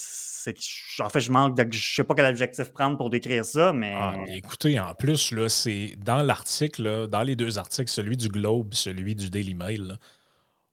en 1.00 1.08
fait, 1.08 1.20
je 1.20 1.32
manque 1.32 1.56
de, 1.56 1.66
je 1.72 1.94
sais 1.94 2.04
pas 2.04 2.14
quel 2.14 2.26
objectif 2.26 2.70
prendre 2.70 2.98
pour 2.98 3.08
décrire 3.08 3.46
ça, 3.46 3.72
mais. 3.72 3.94
Ah, 3.96 4.14
écoutez, 4.26 4.78
en 4.78 4.94
plus, 4.94 5.32
là, 5.32 5.48
c'est 5.48 5.96
dans 5.96 6.22
l'article, 6.22 7.08
dans 7.08 7.22
les 7.22 7.34
deux 7.34 7.56
articles, 7.58 7.90
celui 7.90 8.18
du 8.18 8.28
Globe, 8.28 8.74
celui 8.74 9.14
du 9.14 9.30
Daily 9.30 9.54
Mail, 9.54 9.98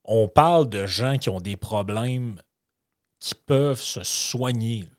on 0.03 0.27
parle 0.27 0.67
de 0.67 0.85
gens 0.85 1.17
qui 1.17 1.29
ont 1.29 1.39
des 1.39 1.55
problèmes 1.55 2.35
qui 3.19 3.33
peuvent 3.33 3.81
se 3.81 4.03
soigner 4.03 4.89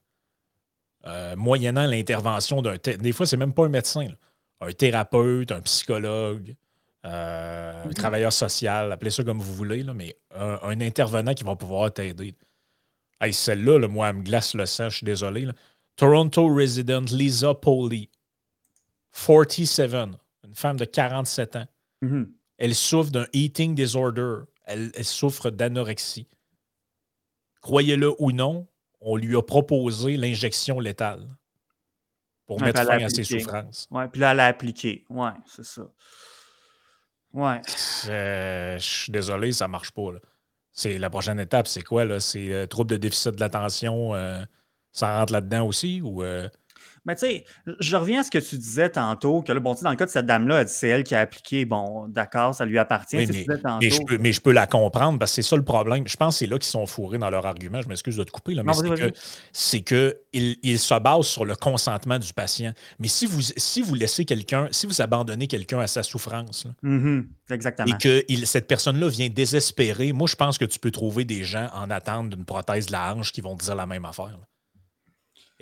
euh, 1.07 1.37
moyennant 1.37 1.87
l'intervention 1.87 2.63
d'un. 2.63 2.77
Des 2.77 3.13
fois, 3.13 3.27
c'est 3.27 3.37
même 3.37 3.53
pas 3.53 3.67
un 3.67 3.69
médecin, 3.69 4.09
un 4.63 4.73
thérapeute, 4.73 5.53
un 5.53 5.61
psychologue. 5.61 6.55
Euh, 7.05 7.85
un 7.85 7.89
mm-hmm. 7.89 7.95
travailleur 7.95 8.33
social, 8.33 8.93
appelez 8.93 9.11
ça 9.11 9.25
comme 9.25 9.41
vous 9.41 9.55
voulez, 9.55 9.83
là, 9.83 9.93
mais 9.93 10.17
un 10.31 10.81
intervenant 10.81 11.35
qui 11.35 11.43
va 11.43 11.57
pouvoir 11.57 11.93
t'aider. 11.93 12.33
Hey, 13.23 13.33
celle-là, 13.33 13.79
le 13.79 13.87
moi, 13.87 14.09
elle 14.09 14.17
me 14.17 14.23
glace 14.23 14.53
le 14.55 14.67
sang, 14.67 14.91
je 14.91 14.97
suis 14.97 15.05
désolé. 15.05 15.47
Toronto 15.95 16.53
resident 16.53 17.05
Lisa 17.13 17.55
Poley, 17.55 18.11
47, 19.13 19.95
une 19.95 20.55
femme 20.55 20.77
de 20.77 20.85
47 20.85 21.57
ans. 21.57 21.67
Mm-hmm. 22.03 22.27
Elle 22.59 22.75
souffre 22.75 23.13
d'un 23.13 23.27
eating 23.33 23.77
disorder. 23.77 24.39
Elle, 24.65 24.93
souffre 25.05 25.51
d'anorexie. 25.51 26.27
Croyez-le 27.61 28.13
ou 28.19 28.33
non, 28.33 28.67
on 29.01 29.17
lui 29.17 29.37
a 29.37 29.43
proposé 29.43 30.17
l'injection 30.17 30.81
létale 30.81 31.29
pour 32.47 32.61
mettre 32.61 32.85
fin 32.85 33.05
à 33.05 33.09
ses 33.09 33.23
souffrances. 33.23 33.87
Oui, 33.93 34.03
puis 34.11 34.21
là, 34.21 34.33
elle 34.33 34.41
a 34.41 34.47
appliqué. 34.47 35.05
Oui, 35.09 35.31
c'est 35.47 35.65
ça. 35.65 35.83
Ouais. 37.33 37.61
je 38.05 38.79
suis 38.79 39.13
désolé, 39.13 39.53
ça 39.53 39.69
marche 39.69 39.93
pas. 39.93 40.11
C'est 40.73 40.99
la 40.99 41.11
prochaine 41.11 41.39
étape, 41.39 41.69
c'est 41.69 41.83
quoi? 41.83 42.05
là? 42.05 42.21
C'est 42.21 42.53
euh, 42.53 42.67
trouble 42.67 42.91
de 42.91 42.97
déficit 42.97 43.35
de 43.35 43.41
l'attention. 43.41 44.15
Euh, 44.15 44.43
ça 44.93 45.19
rentre 45.19 45.33
là-dedans 45.33 45.67
aussi? 45.67 46.01
Ou 46.03 46.23
euh, 46.23 46.49
mais 47.05 47.17
tu 47.17 47.27
sais, 47.27 47.45
je 47.81 47.97
reviens 47.97 48.21
à 48.21 48.23
ce 48.23 48.31
que 48.31 48.39
tu 48.39 48.57
disais 48.57 48.89
tantôt, 48.89 49.43
que 49.43 49.53
là, 49.53 49.59
bon, 49.59 49.75
dans 49.83 49.91
le 49.91 49.97
cas 49.97 50.07
de 50.07 50.11
cette 50.11 50.27
dame-là, 50.27 50.67
c'est 50.69 50.89
elle 50.89 51.03
qui 51.03 51.17
a 51.17 51.21
appliqué, 51.21 51.65
bon, 51.65 52.07
d'accord, 52.07 52.55
ça 52.55 52.65
lui 52.65 52.79
appartient. 52.79 53.17
mais, 53.17 54.33
je 54.33 54.41
peux, 54.41 54.53
la 54.53 54.67
comprendre 54.67 55.19
parce 55.19 55.33
que 55.33 55.43
c'est 55.43 55.49
ça 55.49 55.57
le 55.57 55.65
problème. 55.65 56.07
Je 56.07 56.17
pense 56.17 56.35
que 56.35 56.39
c'est 56.41 56.47
là 56.47 56.59
qu'ils 56.59 56.71
sont 56.71 56.87
fourrés 56.87 57.19
dans 57.19 57.31
leur 57.31 57.45
argument. 57.45 57.81
Je 57.83 57.89
m'excuse 57.89 58.17
de 58.17 58.25
te 58.25 58.31
couper, 58.31 58.55
là, 58.55 58.63
mais 58.63 58.73
c'est 59.53 59.81
que, 59.81 60.17
ils, 60.33 60.79
se 60.79 60.99
basent 61.01 61.27
sur 61.27 61.45
le 61.45 61.57
consentement 61.57 62.19
du 62.19 62.33
patient. 62.33 62.73
Mais 62.99 63.09
si 63.09 63.27
vous, 63.27 63.41
si 63.57 63.83
vous 63.83 63.95
laissez 63.95 64.25
quelqu'un, 64.25 64.69
si 64.71 64.87
vous 64.87 65.03
abandonnez 65.03 65.49
quelqu'un 65.49 65.81
à 65.81 65.87
sa 65.87 66.03
souffrance, 66.03 66.67
mm-hmm. 66.85 67.25
Exactement. 67.51 67.95
et 67.95 67.99
que 67.99 68.25
cette 68.45 68.69
personne-là 68.69 69.09
vient 69.09 69.29
désespérer, 69.29 70.13
moi, 70.13 70.29
je 70.29 70.37
pense 70.37 70.57
que 70.57 70.65
tu 70.65 70.79
peux 70.79 70.91
trouver 70.91 71.25
des 71.25 71.43
gens 71.43 71.69
en 71.75 71.91
attente 71.91 72.31
d'une 72.31 72.45
prothèse 72.45 72.87
de 72.87 72.93
la 72.93 73.15
hanche 73.15 73.33
qui 73.33 73.41
vont 73.41 73.57
dire 73.57 73.75
la 73.75 73.87
même 73.87 74.05
affaire. 74.05 74.39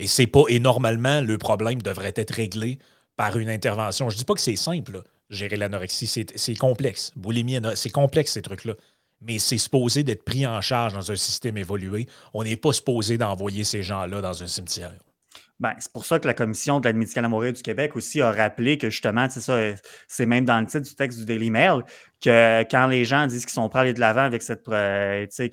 Et 0.00 0.06
c'est 0.06 0.26
pas. 0.26 0.42
Et 0.48 0.58
normalement, 0.60 1.20
le 1.20 1.38
problème 1.38 1.82
devrait 1.82 2.14
être 2.16 2.34
réglé 2.34 2.78
par 3.16 3.38
une 3.38 3.50
intervention. 3.50 4.08
Je 4.08 4.16
dis 4.16 4.24
pas 4.24 4.34
que 4.34 4.40
c'est 4.40 4.56
simple, 4.56 5.02
gérer 5.28 5.56
l'anorexie. 5.56 6.06
C'est 6.06 6.54
complexe. 6.56 7.12
Boulimie, 7.16 7.58
c'est 7.74 7.90
complexe, 7.90 8.32
ces 8.32 8.42
trucs-là. 8.42 8.74
Mais 9.20 9.38
c'est 9.38 9.58
supposé 9.58 10.02
d'être 10.02 10.24
pris 10.24 10.46
en 10.46 10.62
charge 10.62 10.94
dans 10.94 11.12
un 11.12 11.16
système 11.16 11.58
évolué. 11.58 12.06
On 12.32 12.42
n'est 12.42 12.56
pas 12.56 12.72
supposé 12.72 13.18
d'envoyer 13.18 13.64
ces 13.64 13.82
gens-là 13.82 14.22
dans 14.22 14.42
un 14.42 14.46
cimetière. 14.46 14.94
Ben, 15.58 15.74
c'est 15.78 15.92
pour 15.92 16.06
ça 16.06 16.18
que 16.18 16.26
la 16.26 16.32
Commission 16.32 16.80
de 16.80 16.88
l'aide 16.88 16.96
médicale 16.96 17.26
à 17.26 17.28
mourir 17.28 17.52
du 17.52 17.60
Québec 17.60 17.94
aussi 17.94 18.22
a 18.22 18.32
rappelé 18.32 18.78
que 18.78 18.88
justement, 18.88 19.28
c'est 19.28 19.42
ça, 19.42 19.60
c'est 20.08 20.24
même 20.24 20.46
dans 20.46 20.58
le 20.58 20.66
titre 20.66 20.88
du 20.88 20.94
texte 20.94 21.18
du 21.18 21.26
Daily 21.26 21.50
Mail, 21.50 21.82
que 22.22 22.62
quand 22.70 22.86
les 22.86 23.04
gens 23.04 23.26
disent 23.26 23.44
qu'ils 23.44 23.52
sont 23.52 23.68
prêts 23.68 23.80
à 23.80 23.82
aller 23.82 23.92
de 23.92 24.00
l'avant 24.00 24.22
avec 24.22 24.40
cette, 24.40 24.66
euh, 24.70 25.26
sais, 25.28 25.50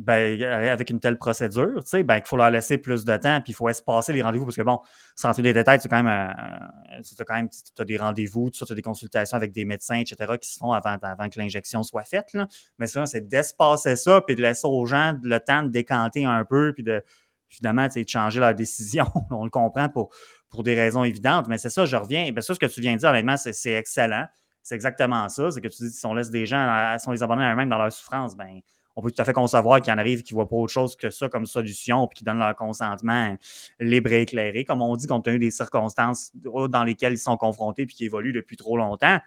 ben, 0.00 0.42
avec 0.42 0.90
une 0.90 1.00
telle 1.00 1.18
procédure, 1.18 1.82
ben, 1.92 2.20
qu'il 2.20 2.26
faut 2.26 2.36
leur 2.36 2.50
laisser 2.50 2.78
plus 2.78 3.04
de 3.04 3.16
temps, 3.16 3.40
puis 3.40 3.52
il 3.52 3.54
faut 3.54 3.68
espacer 3.68 4.12
les 4.12 4.22
rendez-vous, 4.22 4.44
parce 4.44 4.56
que 4.56 4.62
bon, 4.62 4.80
sans 5.16 5.30
entrer 5.30 5.42
des 5.42 5.52
détails, 5.52 5.78
tu 5.78 5.88
quand 5.88 6.02
même, 6.02 6.08
euh, 6.08 7.02
quand 7.26 7.34
même 7.34 7.48
as 7.78 7.84
des 7.84 7.96
rendez-vous, 7.96 8.50
tu 8.50 8.64
as 8.68 8.74
des 8.74 8.82
consultations 8.82 9.36
avec 9.36 9.52
des 9.52 9.64
médecins, 9.64 9.96
etc., 9.96 10.34
qui 10.40 10.50
se 10.50 10.58
font 10.58 10.72
avant, 10.72 10.96
avant 11.02 11.28
que 11.28 11.38
l'injection 11.38 11.82
soit 11.82 12.04
faite. 12.04 12.36
Mais 12.78 12.86
ça, 12.86 13.06
c'est 13.06 13.26
d'espacer 13.28 13.96
ça, 13.96 14.20
puis 14.20 14.36
de 14.36 14.42
laisser 14.42 14.66
aux 14.66 14.86
gens 14.86 15.18
le 15.22 15.38
temps 15.40 15.62
de 15.62 15.68
décanter 15.68 16.24
un 16.24 16.44
peu, 16.44 16.72
puis 16.72 16.82
de 16.82 17.02
finalement, 17.48 17.86
de 17.86 18.04
changer 18.08 18.40
leur 18.40 18.54
décision. 18.54 19.06
On 19.30 19.44
le 19.44 19.50
comprend 19.50 19.88
pour, 19.88 20.10
pour 20.48 20.62
des 20.62 20.74
raisons 20.74 21.04
évidentes, 21.04 21.48
mais 21.48 21.58
c'est 21.58 21.70
ça, 21.70 21.84
je 21.84 21.96
reviens. 21.96 22.30
Ben, 22.32 22.40
ça, 22.40 22.54
ce 22.54 22.58
que 22.58 22.66
tu 22.66 22.80
viens 22.80 22.94
de 22.94 22.98
dire, 22.98 23.10
honnêtement, 23.10 23.36
c'est 23.36 23.72
excellent. 23.72 24.26
C'est 24.62 24.74
exactement 24.76 25.28
ça. 25.28 25.50
C'est 25.50 25.60
que 25.60 25.68
tu 25.68 25.82
dis, 25.82 25.90
si 25.90 26.06
on 26.06 26.14
laisse 26.14 26.30
des 26.30 26.46
gens, 26.46 26.96
si 26.98 27.08
on 27.08 27.12
les 27.12 27.22
abandonne 27.22 27.44
à 27.44 27.52
eux-mêmes 27.52 27.68
dans 27.68 27.78
leur 27.78 27.92
souffrance, 27.92 28.36
ben 28.36 28.60
on 28.94 29.02
peut 29.02 29.10
tout 29.10 29.22
à 29.22 29.24
fait 29.24 29.32
concevoir 29.32 29.80
qu'il 29.80 29.90
y 29.90 29.94
en 29.94 29.98
arrive 29.98 30.22
qui 30.22 30.34
ne 30.34 30.36
voient 30.36 30.48
pas 30.48 30.56
autre 30.56 30.72
chose 30.72 30.96
que 30.96 31.10
ça 31.10 31.28
comme 31.28 31.46
solution, 31.46 32.06
puis 32.06 32.18
qui 32.18 32.24
donnent 32.24 32.38
leur 32.38 32.54
consentement 32.54 33.36
libre 33.80 34.12
et 34.12 34.22
éclairé, 34.22 34.64
comme 34.64 34.82
on 34.82 34.94
dit, 34.96 35.06
compte 35.06 35.24
tenu 35.24 35.38
des 35.38 35.50
circonstances 35.50 36.30
dans 36.34 36.84
lesquelles 36.84 37.14
ils 37.14 37.18
sont 37.18 37.36
confrontés 37.36 37.86
puis 37.86 37.96
qui 37.96 38.04
évoluent 38.04 38.32
depuis 38.32 38.56
trop 38.56 38.76
longtemps. 38.76 39.18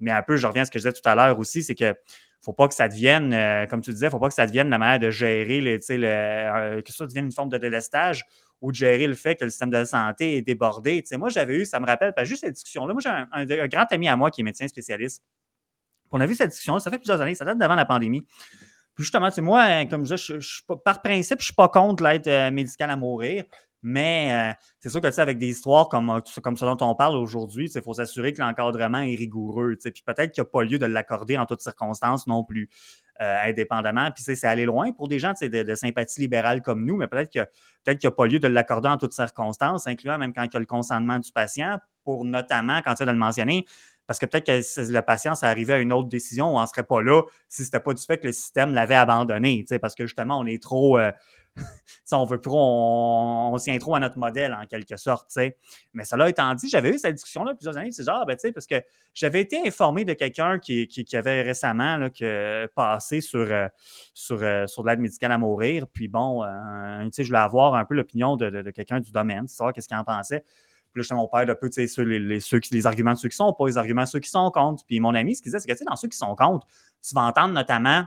Mais 0.00 0.10
un 0.10 0.22
peu, 0.22 0.36
je 0.36 0.46
reviens 0.46 0.62
à 0.62 0.64
ce 0.66 0.70
que 0.70 0.78
je 0.78 0.88
disais 0.88 0.92
tout 0.92 1.08
à 1.08 1.14
l'heure 1.14 1.38
aussi, 1.38 1.62
c'est 1.62 1.74
que 1.74 1.94
faut 2.42 2.52
pas 2.52 2.68
que 2.68 2.74
ça 2.74 2.88
devienne, 2.88 3.32
euh, 3.32 3.66
comme 3.66 3.80
tu 3.80 3.90
disais, 3.90 4.10
faut 4.10 4.18
pas 4.18 4.28
que 4.28 4.34
ça 4.34 4.46
devienne 4.46 4.68
la 4.68 4.76
manière 4.76 4.98
de 4.98 5.10
gérer, 5.10 5.62
le, 5.62 5.78
euh, 5.90 6.82
que 6.82 6.92
ça 6.92 7.06
devienne 7.06 7.26
une 7.26 7.32
forme 7.32 7.48
de 7.48 7.56
délestage 7.56 8.24
ou 8.60 8.70
de 8.70 8.76
gérer 8.76 9.06
le 9.06 9.14
fait 9.14 9.36
que 9.36 9.44
le 9.44 9.50
système 9.50 9.70
de 9.70 9.84
santé 9.84 10.36
est 10.36 10.42
débordé. 10.42 11.02
moi, 11.12 11.30
j'avais 11.30 11.56
eu, 11.56 11.64
ça 11.64 11.80
me 11.80 11.86
rappelle, 11.86 12.12
pas 12.12 12.24
juste 12.24 12.42
cette 12.42 12.52
discussion-là. 12.52 12.92
Moi, 12.92 13.00
j'ai 13.02 13.08
un, 13.10 13.66
grand 13.66 13.86
ami 13.90 14.08
à 14.08 14.16
moi 14.16 14.30
qui 14.30 14.42
est 14.42 14.44
médecin 14.44 14.68
spécialiste. 14.68 15.22
On 16.10 16.20
a 16.20 16.26
vu 16.26 16.34
cette 16.34 16.50
discussion, 16.50 16.78
ça 16.78 16.90
fait 16.90 16.98
plusieurs 16.98 17.20
années, 17.20 17.34
ça 17.34 17.44
date 17.46 17.58
d'avant 17.58 17.74
la 17.74 17.86
pandémie 17.86 18.26
justement, 18.98 19.30
c'est 19.30 19.42
moi, 19.42 19.62
hein, 19.62 19.86
comme 19.86 20.06
je 20.06 20.16
je, 20.16 20.62
par 20.84 21.02
principe, 21.02 21.40
je 21.40 21.42
ne 21.42 21.46
suis 21.46 21.54
pas 21.54 21.68
contre 21.68 22.02
l'aide 22.04 22.26
euh, 22.28 22.50
médicale 22.50 22.90
à 22.90 22.96
mourir. 22.96 23.44
Mais 23.86 24.32
euh, 24.32 24.54
c'est 24.80 24.88
sûr 24.88 25.02
que 25.02 25.08
tu 25.08 25.20
avec 25.20 25.36
des 25.36 25.48
histoires 25.48 25.90
comme, 25.90 26.08
euh, 26.08 26.20
comme 26.42 26.56
ce 26.56 26.64
dont 26.64 26.78
on 26.80 26.94
parle 26.94 27.16
aujourd'hui, 27.16 27.70
il 27.74 27.82
faut 27.82 27.92
s'assurer 27.92 28.32
que 28.32 28.40
l'encadrement 28.40 29.00
est 29.00 29.14
rigoureux. 29.14 29.76
Puis 29.76 30.02
peut-être 30.06 30.32
qu'il 30.32 30.42
n'y 30.42 30.48
a 30.48 30.50
pas 30.50 30.64
lieu 30.64 30.78
de 30.78 30.86
l'accorder 30.86 31.36
en 31.36 31.44
toutes 31.44 31.60
circonstances 31.60 32.26
non 32.26 32.44
plus, 32.44 32.70
indépendamment. 33.20 34.10
Puis 34.10 34.24
c'est 34.24 34.42
aller 34.44 34.64
loin 34.64 34.92
pour 34.92 35.08
des 35.08 35.18
gens 35.18 35.34
de, 35.38 35.62
de, 35.62 35.74
sympathie 35.74 36.20
libérale 36.20 36.62
comme 36.62 36.86
nous, 36.86 36.96
mais 36.96 37.08
peut-être 37.08 37.28
qu'il 37.30 37.46
n'y 37.86 38.06
a 38.06 38.10
pas 38.10 38.26
lieu 38.26 38.38
de 38.38 38.48
l'accorder 38.48 38.88
en 38.88 38.96
toutes 38.96 39.12
circonstances, 39.12 39.86
incluant 39.86 40.16
même 40.16 40.32
quand 40.32 40.44
il 40.44 40.52
y 40.52 40.56
a 40.56 40.60
le 40.60 40.66
consentement 40.66 41.18
du 41.18 41.30
patient, 41.30 41.78
pour 42.04 42.24
notamment, 42.24 42.80
quand 42.82 42.94
tu 42.94 43.02
as 43.02 43.06
de 43.06 43.10
le 43.10 43.18
mentionner, 43.18 43.66
parce 44.06 44.18
que 44.18 44.26
peut-être 44.26 44.46
que 44.46 44.92
le 44.92 45.00
patient, 45.00 45.34
ça 45.34 45.48
arrivait 45.48 45.74
à 45.74 45.78
une 45.78 45.92
autre 45.92 46.08
décision, 46.08 46.48
on 46.54 46.58
n'en 46.58 46.66
serait 46.66 46.82
pas 46.82 47.02
là 47.02 47.22
si 47.48 47.62
ce 47.62 47.68
n'était 47.68 47.80
pas 47.80 47.94
du 47.94 48.02
fait 48.02 48.18
que 48.18 48.26
le 48.26 48.32
système 48.32 48.74
l'avait 48.74 48.94
abandonné. 48.94 49.64
Parce 49.80 49.94
que 49.94 50.06
justement, 50.06 50.38
on 50.38 50.46
est 50.46 50.62
trop. 50.62 50.98
Euh, 50.98 51.10
on 52.12 52.24
veut 52.24 52.40
trop, 52.40 52.58
on, 52.58 53.54
on 53.54 53.56
tient 53.58 53.78
trop 53.78 53.94
à 53.94 54.00
notre 54.00 54.18
modèle 54.18 54.52
en 54.52 54.66
quelque 54.66 54.96
sorte. 54.96 55.30
Mais 55.92 56.04
cela 56.04 56.28
étant 56.28 56.52
dit, 56.54 56.68
j'avais 56.68 56.90
eu 56.90 56.98
cette 56.98 57.14
discussion-là 57.14 57.54
plusieurs 57.54 57.76
années. 57.76 57.92
C'est 57.92 58.04
genre, 58.04 58.26
ben, 58.26 58.36
parce 58.52 58.66
que 58.66 58.82
j'avais 59.14 59.40
été 59.40 59.64
informé 59.64 60.04
de 60.04 60.14
quelqu'un 60.14 60.58
qui, 60.58 60.88
qui, 60.88 61.16
avait 61.16 61.42
récemment 61.42 61.96
là, 61.96 62.10
que, 62.10 62.66
passé 62.74 63.20
sur, 63.20 63.38
euh, 63.38 63.68
sur, 64.14 64.42
euh, 64.42 64.66
sur 64.66 64.82
de 64.82 64.88
l'aide 64.88 64.98
médicale 64.98 65.30
à 65.30 65.38
mourir. 65.38 65.86
Puis 65.92 66.08
bon, 66.08 66.42
je 66.42 67.22
voulais 67.22 67.38
avoir 67.38 67.74
un 67.74 67.84
peu 67.84 67.94
l'opinion 67.94 68.36
de, 68.36 68.50
de 68.50 68.70
quelqu'un 68.72 68.98
du 68.98 69.12
domaine, 69.12 69.46
savoir 69.46 69.72
qu'est-ce 69.72 69.88
qu'il 69.88 69.96
en 69.96 70.04
pensait. 70.04 70.44
Puis 70.94 71.00
là, 71.00 71.02
justement, 71.02 71.28
on 71.30 71.36
un 71.36 71.54
peu, 71.56 71.68
tu 71.68 71.88
sais, 71.88 72.04
les, 72.04 72.20
les, 72.20 72.40
les, 72.70 72.86
arguments 72.86 73.14
de 73.14 73.18
ceux 73.18 73.28
qui 73.28 73.34
sont 73.34 73.52
pas, 73.52 73.66
les 73.66 73.76
arguments 73.76 74.04
de 74.04 74.08
ceux 74.08 74.20
qui 74.20 74.30
sont 74.30 74.48
contre. 74.52 74.84
Puis 74.86 75.00
mon 75.00 75.12
ami, 75.12 75.34
ce 75.34 75.42
qu'il 75.42 75.50
disait, 75.50 75.58
c'est 75.58 75.66
que, 75.66 75.72
tu 75.72 75.78
sais, 75.78 75.84
dans 75.84 75.96
ceux 75.96 76.06
qui 76.06 76.16
sont 76.16 76.36
contre, 76.36 76.68
tu 77.02 77.14
vas 77.16 77.22
entendre 77.22 77.52
notamment 77.52 78.04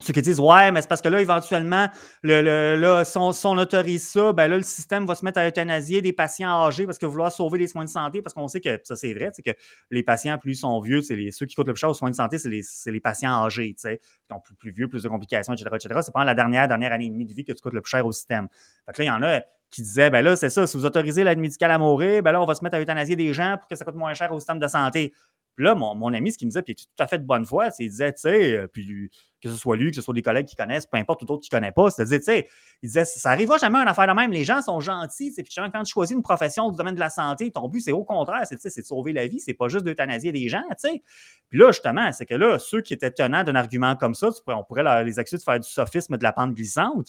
ceux 0.00 0.12
qui 0.12 0.22
disent 0.22 0.40
Ouais, 0.40 0.70
mais 0.70 0.80
c'est 0.80 0.88
parce 0.88 1.02
que 1.02 1.08
là, 1.08 1.20
éventuellement, 1.20 1.88
le, 2.22 2.76
là, 2.76 3.04
si, 3.04 3.18
on, 3.18 3.58
autorise 3.58 4.08
ça, 4.08 4.32
ben 4.32 4.48
là, 4.48 4.56
le 4.56 4.62
système 4.62 5.04
va 5.06 5.14
se 5.14 5.24
mettre 5.24 5.38
à 5.38 5.48
euthanasier 5.48 6.00
des 6.00 6.12
patients 6.12 6.48
âgés 6.48 6.86
parce 6.86 6.98
que 6.98 7.06
vouloir 7.06 7.32
sauver 7.32 7.58
les 7.58 7.66
soins 7.66 7.84
de 7.84 7.90
santé, 7.90 8.22
parce 8.22 8.32
qu'on 8.32 8.48
sait 8.48 8.60
que 8.60 8.80
ça, 8.84 8.96
c'est 8.96 9.12
vrai, 9.12 9.30
c'est 9.34 9.42
que 9.42 9.50
les 9.90 10.02
patients, 10.02 10.38
plus 10.38 10.52
ils 10.52 10.60
sont 10.60 10.80
vieux, 10.80 11.02
c'est 11.02 11.30
ceux 11.32 11.46
qui 11.46 11.56
coûtent 11.56 11.66
le 11.66 11.72
plus 11.72 11.80
cher 11.80 11.90
aux 11.90 11.94
soins 11.94 12.10
de 12.10 12.16
santé, 12.16 12.38
c'est 12.38 12.48
les, 12.48 12.62
les, 12.86 13.00
patients 13.00 13.44
âgés, 13.44 13.74
tu 13.74 13.82
sais, 13.82 13.98
qui 13.98 14.32
ont 14.32 14.40
plus, 14.40 14.54
plus 14.54 14.70
vieux, 14.70 14.88
plus 14.88 15.02
de 15.02 15.08
complications, 15.08 15.52
etc. 15.52 15.68
etc. 15.74 16.00
C'est 16.04 16.12
pendant 16.12 16.26
la 16.26 16.34
dernière, 16.34 16.68
dernière 16.68 16.92
année 16.92 17.06
et 17.06 17.10
demie 17.10 17.26
de 17.26 17.34
vie 17.34 17.44
que 17.44 17.52
tu 17.52 17.60
coûtes 17.60 17.74
le 17.74 17.82
plus 17.82 17.90
cher 17.90 18.06
au 18.06 18.12
système. 18.12 18.48
Fait 18.86 18.92
que 18.92 19.02
là, 19.02 19.04
il 19.04 19.08
y 19.08 19.10
en 19.10 19.22
a 19.22 19.42
qui 19.70 19.82
disaient 19.82 20.10
ben 20.10 20.22
là, 20.22 20.36
c'est 20.36 20.50
ça, 20.50 20.66
si 20.66 20.76
vous 20.76 20.86
autorisez 20.86 21.24
l'aide 21.24 21.38
médicale 21.38 21.70
à 21.70 21.78
mourir, 21.78 22.22
ben 22.22 22.32
là, 22.32 22.42
on 22.42 22.46
va 22.46 22.54
se 22.54 22.64
mettre 22.64 22.76
à 22.76 22.80
euthanasier 22.80 23.16
des 23.16 23.32
gens 23.34 23.56
pour 23.58 23.68
que 23.68 23.76
ça 23.76 23.84
coûte 23.84 23.94
moins 23.94 24.14
cher 24.14 24.32
au 24.32 24.38
système 24.38 24.58
de 24.58 24.68
santé. 24.68 25.12
Puis 25.58 25.64
là, 25.64 25.74
mon, 25.74 25.96
mon 25.96 26.14
ami, 26.14 26.30
ce 26.30 26.38
qu'il 26.38 26.46
me 26.46 26.50
disait, 26.50 26.62
puis 26.62 26.72
il 26.72 26.80
était 26.80 26.84
tout 26.84 27.02
à 27.02 27.08
fait 27.08 27.18
de 27.18 27.24
bonne 27.24 27.44
foi, 27.44 27.72
c'est 27.72 27.82
qu'il 27.82 27.90
disait, 27.90 28.12
tu 28.12 28.20
sais, 28.20 28.56
euh, 28.56 28.68
puis 28.68 29.10
que 29.42 29.50
ce 29.50 29.56
soit 29.56 29.76
lui, 29.76 29.90
que 29.90 29.96
ce 29.96 30.02
soit 30.02 30.14
des 30.14 30.22
collègues 30.22 30.46
qui 30.46 30.54
connaissent, 30.54 30.86
peu 30.86 30.98
importe 30.98 31.18
tout 31.18 31.32
autre 31.32 31.42
qui 31.42 31.52
ne 31.52 31.58
connaît 31.58 31.72
pas, 31.72 31.90
c'est-à-dire, 31.90 32.18
tu 32.18 32.24
sais, 32.26 32.48
il 32.80 32.86
disait, 32.86 33.04
ça 33.04 33.30
n'arrivera 33.30 33.58
jamais 33.58 33.78
une 33.78 33.88
affaire 33.88 34.06
de 34.06 34.12
même, 34.12 34.30
les 34.30 34.44
gens 34.44 34.62
sont 34.62 34.78
gentils, 34.78 35.32
puis 35.36 35.52
quand 35.56 35.82
tu 35.82 35.92
choisis 35.92 36.14
une 36.14 36.22
profession 36.22 36.70
du 36.70 36.76
domaine 36.76 36.94
de 36.94 37.00
la 37.00 37.10
santé, 37.10 37.50
ton 37.50 37.68
but, 37.68 37.80
c'est 37.80 37.90
au 37.90 38.04
contraire, 38.04 38.42
c'est 38.44 38.64
de 38.64 38.84
sauver 38.84 39.12
la 39.12 39.26
vie, 39.26 39.40
c'est 39.40 39.52
pas 39.52 39.66
juste 39.66 39.84
d'euthanasier 39.84 40.30
des 40.30 40.48
gens, 40.48 40.62
tu 40.80 40.88
sais. 40.90 41.02
Puis 41.50 41.58
là, 41.58 41.72
justement, 41.72 42.12
c'est 42.12 42.26
que 42.26 42.36
là, 42.36 42.60
ceux 42.60 42.80
qui 42.80 42.94
étaient 42.94 43.10
tenants 43.10 43.42
d'un 43.42 43.56
argument 43.56 43.96
comme 43.96 44.14
ça, 44.14 44.28
on 44.46 44.62
pourrait 44.62 45.04
les 45.04 45.18
accuser 45.18 45.38
de 45.38 45.42
faire 45.42 45.58
du 45.58 45.68
sophisme 45.68 46.16
de 46.16 46.22
la 46.22 46.32
pente 46.32 46.54
glissante. 46.54 47.08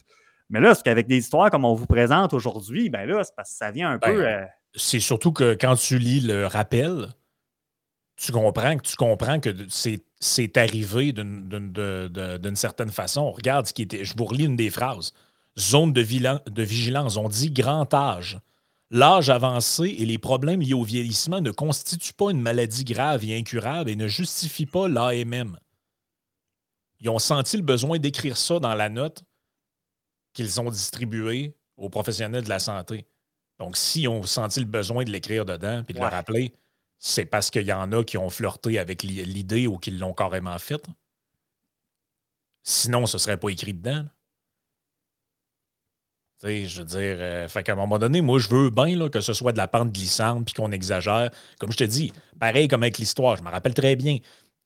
Mais 0.50 0.60
là, 0.60 0.74
c'est 0.74 0.84
qu'avec 0.84 1.08
des 1.08 1.18
histoires 1.18 1.52
comme 1.52 1.66
on 1.66 1.76
vous 1.76 1.86
présente 1.86 2.34
aujourd'hui, 2.34 2.90
ben 2.90 3.06
là, 3.08 3.24
c'est 3.24 3.36
parce 3.36 3.52
que 3.52 3.58
ça 3.58 3.72
vient 3.72 3.92
un 3.92 3.98
ben, 3.98 4.14
peu. 4.14 4.28
Euh, 4.28 4.46
c'est 4.76 5.00
surtout 5.00 5.32
que 5.32 5.54
quand 5.54 5.76
tu 5.76 6.00
lis 6.00 6.22
le 6.22 6.48
rappel, 6.48 7.10
tu 8.16 8.32
comprends 8.32 8.76
que 8.78 8.82
tu 8.82 8.96
comprends 8.96 9.40
que 9.40 9.56
c'est 10.20 10.58
arrivé 10.58 11.14
d'une 11.14 12.56
certaine 12.56 12.92
façon. 12.92 13.32
Regarde 13.32 13.68
ce 13.68 13.74
qui 13.74 13.84
était. 13.84 14.04
Je 14.04 14.14
vous 14.18 14.26
relis 14.26 14.46
une 14.46 14.56
des 14.56 14.70
phrases. 14.70 15.14
Zone 15.58 15.94
de, 15.94 16.02
de 16.50 16.64
vigilance. 16.64 17.18
On 17.18 17.30
dit 17.30 17.52
grand 17.52 17.94
âge. 17.94 18.40
L'âge 18.92 19.30
avancé 19.30 19.96
et 20.00 20.06
les 20.06 20.18
problèmes 20.18 20.62
liés 20.62 20.74
au 20.74 20.84
vieillissement 20.84 21.42
ne 21.42 21.52
constituent 21.52 22.14
pas 22.14 22.32
une 22.32 22.42
maladie 22.42 22.84
grave 22.84 23.24
et 23.24 23.38
incurable 23.38 23.90
et 23.90 23.96
ne 23.96 24.08
justifient 24.08 24.66
pas 24.66 24.88
l'AMM. 24.88 25.58
Ils 27.00 27.10
ont 27.10 27.20
senti 27.20 27.56
le 27.56 27.64
besoin 27.64 28.00
d'écrire 28.00 28.36
ça 28.36 28.60
dans 28.60 28.74
la 28.74 28.90
note 28.90 29.24
qu'ils 30.34 30.60
ont 30.62 30.70
distribuée 30.70 31.56
aux 31.78 31.89
professionnels 31.89 32.44
de 32.44 32.50
la 32.50 32.60
santé. 32.60 33.06
Donc, 33.60 33.76
s'ils 33.76 34.08
ont 34.08 34.24
senti 34.24 34.60
le 34.60 34.65
besoin 34.65 35.04
de 35.04 35.12
l'écrire 35.12 35.46
dedans 35.46 35.84
et 35.88 35.94
de 35.94 36.00
le 36.00 36.06
rappeler, 36.06 36.54
c'est 36.98 37.26
parce 37.26 37.50
qu'il 37.50 37.65
y 37.65 37.74
en 37.74 37.92
a 37.92 38.04
qui 38.04 38.18
ont 38.18 38.30
flirté 38.30 38.80
avec 38.80 39.04
l'idée 39.04 39.68
ou 39.68 39.78
qui 39.78 39.92
l'ont 39.92 40.13
carrément 40.13 40.58
faite. 40.60 40.86
Sinon, 42.63 43.06
ce 43.06 43.18
ne 43.18 43.20
serait 43.20 43.38
pas 43.38 43.50
écrit 43.50 43.74
dedans. 43.74 44.06
je 46.44 46.80
veux 46.80 46.86
dire, 46.86 47.18
euh, 47.20 47.48
fait 47.48 47.63
qu'à 47.63 47.74
un 47.74 47.76
moment 47.76 48.00
donné, 48.00 48.22
moi, 48.22 48.39
je 48.39 48.50
veux 48.50 48.70
bien 48.70 49.10
que 49.10 49.22
ce 49.22 49.34
soit 49.34 49.54
de 49.54 49.58
la 49.58 49.68
pente 49.68 49.92
glissante 49.92 50.46
puis 50.46 50.54
qu'on 50.54 50.72
exagère. 50.72 51.32
Comme 51.58 51.72
je 51.72 51.78
te 51.78 51.84
dis, 51.86 52.13
pareil 52.39 52.68
comme 52.68 52.84
avec 52.84 52.98
l'histoire, 52.98 53.38
je 53.38 53.44
me 53.44 53.50
rappelle 53.50 53.74
très 53.74 53.96
bien. 53.96 54.18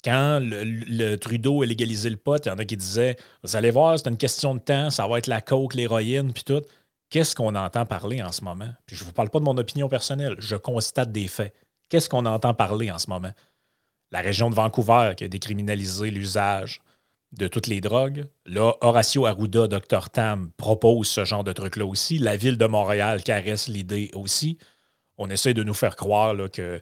Quand 0.04 0.40
le, 0.42 1.16
Trudeau 1.16 1.62
a 1.62 1.66
légalisé 1.66 2.10
le 2.10 2.18
pot, 2.18 2.46
il 2.46 2.50
y 2.50 2.52
en 2.52 2.58
a 2.58 2.66
qui 2.66 2.76
disaient 2.78 3.16
Vous 3.44 3.56
allez 3.56 3.72
voir, 3.72 3.98
c'est 3.98 4.10
une 4.10 4.18
question 4.18 4.56
de 4.56 4.60
temps, 4.60 4.90
ça 4.90 5.08
va 5.08 5.18
être 5.18 5.28
la 5.28 5.42
coke, 5.42 5.76
l'héroïne, 5.76 6.34
puis 6.34 6.44
tout. 6.44 6.62
Qu'est-ce 7.10 7.36
qu'on 7.36 7.56
entend 7.56 7.86
parler 7.86 8.22
en 8.24 8.32
ce 8.32 8.44
moment? 8.44 8.70
je 8.88 9.02
ne 9.02 9.06
vous 9.06 9.14
parle 9.14 9.30
pas 9.30 9.40
de 9.40 9.46
mon 9.46 9.58
opinion 9.58 9.88
personnelle, 9.88 10.36
je 10.40 10.56
constate 10.56 11.12
des 11.12 11.28
faits. 11.28 11.54
Qu'est-ce 11.90 12.10
qu'on 12.10 12.26
entend 12.26 12.54
parler 12.54 12.92
en 12.92 12.98
ce 12.98 13.10
moment? 13.10 13.32
la 14.14 14.22
région 14.22 14.50
de 14.50 14.56
Vancouver 14.56 15.14
qui 15.18 15.26
a 15.26 15.28
décriminalisé 15.28 16.12
l'usage 16.12 16.80
de 17.34 17.48
toutes 17.48 17.66
les 17.66 17.82
drogues. 17.82 18.28
Là, 18.46 18.76
Horacio 18.82 19.26
Arruda, 19.26 19.68
Dr 19.68 20.12
Tam, 20.12 20.52
propose 20.56 21.08
ce 21.08 21.26
genre 21.26 21.44
de 21.44 21.52
truc-là 21.52 21.86
aussi. 21.86 22.20
La 22.20 22.38
ville 22.38 22.60
de 22.60 22.68
Montréal 22.68 23.24
caresse 23.24 23.68
l'idée 23.68 24.12
aussi. 24.14 24.60
On 25.18 25.32
essaie 25.32 25.56
de 25.56 25.64
nous 25.64 25.74
faire 25.74 25.96
croire 25.96 26.36
que 26.52 26.80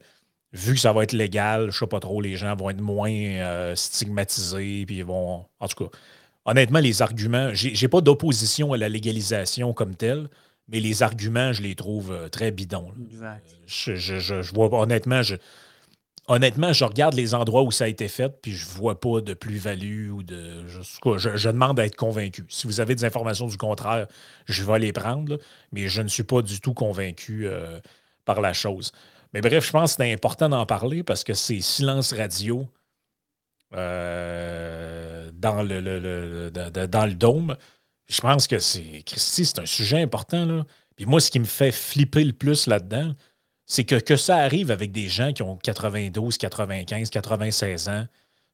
vu 0.54 0.74
que 0.74 0.80
ça 0.80 0.94
va 0.94 1.04
être 1.04 1.14
légal, 1.14 1.64
je 1.64 1.66
ne 1.68 1.72
sais 1.72 1.88
pas 1.88 2.00
trop, 2.00 2.22
les 2.22 2.36
gens 2.36 2.56
vont 2.56 2.70
être 2.70 2.82
moins 2.82 3.12
euh, 3.12 3.76
stigmatisés, 3.76 4.86
puis 4.86 4.98
ils 4.98 5.06
vont. 5.06 5.46
En 5.60 5.68
tout 5.68 5.86
cas, 5.86 5.98
honnêtement, 6.46 6.80
les 6.80 7.02
arguments, 7.02 7.54
j'ai 7.54 7.74
n'ai 7.74 7.88
pas 7.88 8.02
d'opposition 8.02 8.74
à 8.74 8.78
la 8.78 8.90
légalisation 8.90 9.74
comme 9.74 9.96
telle, 9.96 10.30
mais 10.68 10.80
les 10.80 11.04
arguments, 11.04 11.54
je 11.54 11.62
les 11.62 11.76
trouve 11.76 12.12
euh, 12.12 12.30
très 12.30 12.52
bidons. 12.52 12.92
Exact. 13.10 13.46
Je, 13.66 13.96
je, 13.96 14.54
vois 14.54 14.74
honnêtement, 14.74 15.22
je, 15.22 15.36
honnêtement, 16.28 16.74
je 16.74 16.84
regarde 16.84 17.14
les 17.14 17.34
endroits 17.34 17.64
où 17.64 17.72
ça 17.72 17.86
a 17.86 17.88
été 17.88 18.08
fait, 18.08 18.30
puis 18.42 18.52
je 18.52 18.66
vois 18.66 19.00
pas 19.00 19.22
de 19.22 19.34
plus-value 19.34 20.12
ou 20.12 20.24
de. 20.24 20.68
Je, 20.68 21.18
je, 21.18 21.50
demande 21.50 21.80
à 21.80 21.86
être 21.86 21.96
convaincu. 21.96 22.46
Si 22.50 22.68
vous 22.68 22.80
avez 22.80 22.96
des 22.96 23.06
informations 23.06 23.48
du 23.48 23.58
contraire, 23.58 24.08
je 24.46 24.64
vais 24.64 24.80
les 24.80 24.92
prendre, 24.92 25.40
mais 25.72 25.88
je 25.88 26.02
ne 26.02 26.08
suis 26.08 26.24
pas 26.24 26.42
du 26.42 26.60
tout 26.60 26.74
convaincu 26.74 27.48
euh, 27.48 27.80
par 28.26 28.42
la 28.42 28.54
chose. 28.54 28.92
Mais 29.34 29.42
bref, 29.42 29.66
je 29.66 29.72
pense 29.72 29.96
que 29.96 30.04
c'est 30.04 30.12
important 30.12 30.50
d'en 30.50 30.66
parler 30.66 31.04
parce 31.04 31.24
que 31.24 31.34
c'est 31.34 31.62
silence 31.62 32.14
radio 32.14 32.68
euh, 33.74 35.32
dans, 35.34 35.64
le, 35.64 35.80
le, 35.80 35.98
le 36.54 37.14
dôme. 37.14 37.56
Je 38.10 38.20
pense 38.20 38.48
que 38.48 38.60
c'est. 38.60 39.04
Christy, 39.06 39.46
c'est 39.46 39.60
un 39.60 39.66
sujet 39.66 40.02
important. 40.02 40.46
Là. 40.46 40.66
Puis 40.96 41.06
moi, 41.06 41.22
ce 41.22 41.32
qui 41.32 41.40
me 41.40 41.46
fait 41.46 41.72
flipper 41.72 42.24
le 42.26 42.34
plus 42.34 42.68
là-dedans, 42.68 43.14
c'est 43.66 43.86
que, 43.86 43.96
que 43.96 44.18
ça 44.18 44.38
arrive 44.38 44.70
avec 44.70 44.92
des 44.92 45.08
gens 45.08 45.32
qui 45.32 45.44
ont 45.44 45.56
92, 45.56 46.38
95, 46.38 47.10
96 47.10 47.88
ans, 47.88 48.06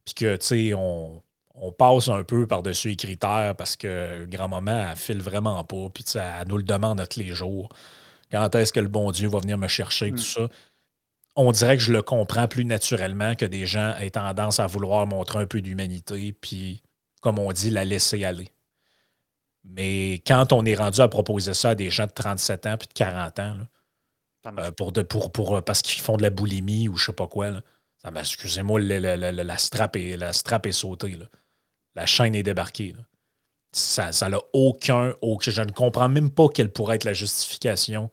puis 0.06 0.14
que, 0.14 0.36
tu 0.36 0.46
sais, 0.46 0.74
on, 0.76 1.24
on, 1.56 1.72
passe 1.72 2.08
un 2.08 2.24
peu 2.24 2.46
par-dessus 2.46 2.90
les 2.90 2.96
critères 2.96 3.56
parce 3.58 3.76
que 3.76 4.26
grand-maman, 4.26 4.92
elle 4.92 4.96
file 4.96 5.22
vraiment 5.22 5.64
pas, 5.64 5.90
puis 5.92 6.06
elle 6.14 6.48
nous 6.48 6.58
le 6.58 6.64
demande 6.64 7.04
tous 7.10 7.20
les 7.20 7.34
jours. 7.34 7.70
Quand 8.32 8.54
est-ce 8.56 8.74
que 8.74 8.80
le 8.80 8.88
bon 8.88 9.12
Dieu 9.12 9.28
va 9.28 9.40
venir 9.40 9.58
me 9.58 9.68
chercher, 9.68 10.10
tout 10.10 10.16
mm. 10.16 10.20
ça? 10.20 10.48
On 11.36 11.52
dirait 11.52 11.78
que 11.78 11.84
je 11.84 11.94
le 11.94 12.02
comprends 12.02 12.48
plus 12.48 12.66
naturellement 12.66 13.36
que 13.36 13.46
des 13.46 13.66
gens 13.66 13.96
aient 13.98 14.10
tendance 14.10 14.60
à 14.60 14.68
vouloir 14.68 15.06
montrer 15.06 15.40
un 15.40 15.46
peu 15.46 15.62
d'humanité, 15.62 16.34
puis, 16.34 16.82
comme 17.22 17.38
on 17.38 17.52
dit, 17.52 17.70
la 17.70 17.86
laisser 17.86 18.24
aller. 18.26 18.50
Mais 19.64 20.16
quand 20.26 20.54
on 20.54 20.66
est 20.66 20.76
rendu 20.76 21.02
à 21.02 21.08
proposer 21.08 21.54
ça 21.54 21.72
à 21.72 21.76
des 21.76 21.90
gens 21.90 22.08
de 22.08 22.12
37 22.12 22.66
ans 22.66 22.78
puis 22.78 22.88
de 22.88 22.94
40 22.94 23.40
ans, 23.40 23.58
euh, 24.60 24.72
pour, 24.72 24.92
de, 24.92 25.02
pour, 25.02 25.32
pour, 25.32 25.58
euh, 25.58 25.62
parce 25.62 25.82
qu'ils 25.82 26.02
font 26.02 26.18
de 26.18 26.24
la 26.24 26.30
boulimie 26.30 26.88
ou 26.88 26.96
je 26.96 27.08
sais 27.08 27.14
pas 27.14 27.28
quoi. 27.28 27.52
Excusez-moi, 28.16 28.80
la, 28.80 29.18
la, 29.18 29.32
la, 29.32 29.58
strap 29.58 29.98
est, 29.98 30.16
la 30.16 30.32
strap 30.32 30.66
est 30.66 30.72
sautée. 30.72 31.20
La 31.96 32.06
chaîne 32.06 32.36
est 32.36 32.44
débarquée. 32.44 32.96
Ça 33.78 34.30
n'a 34.30 34.40
aucun, 34.54 35.14
aucun. 35.22 35.52
Je 35.52 35.62
ne 35.62 35.72
comprends 35.72 36.10
même 36.10 36.32
pas 36.32 36.48
quelle 36.50 36.72
pourrait 36.72 36.96
être 36.96 37.04
la 37.04 37.14
justification 37.14 38.10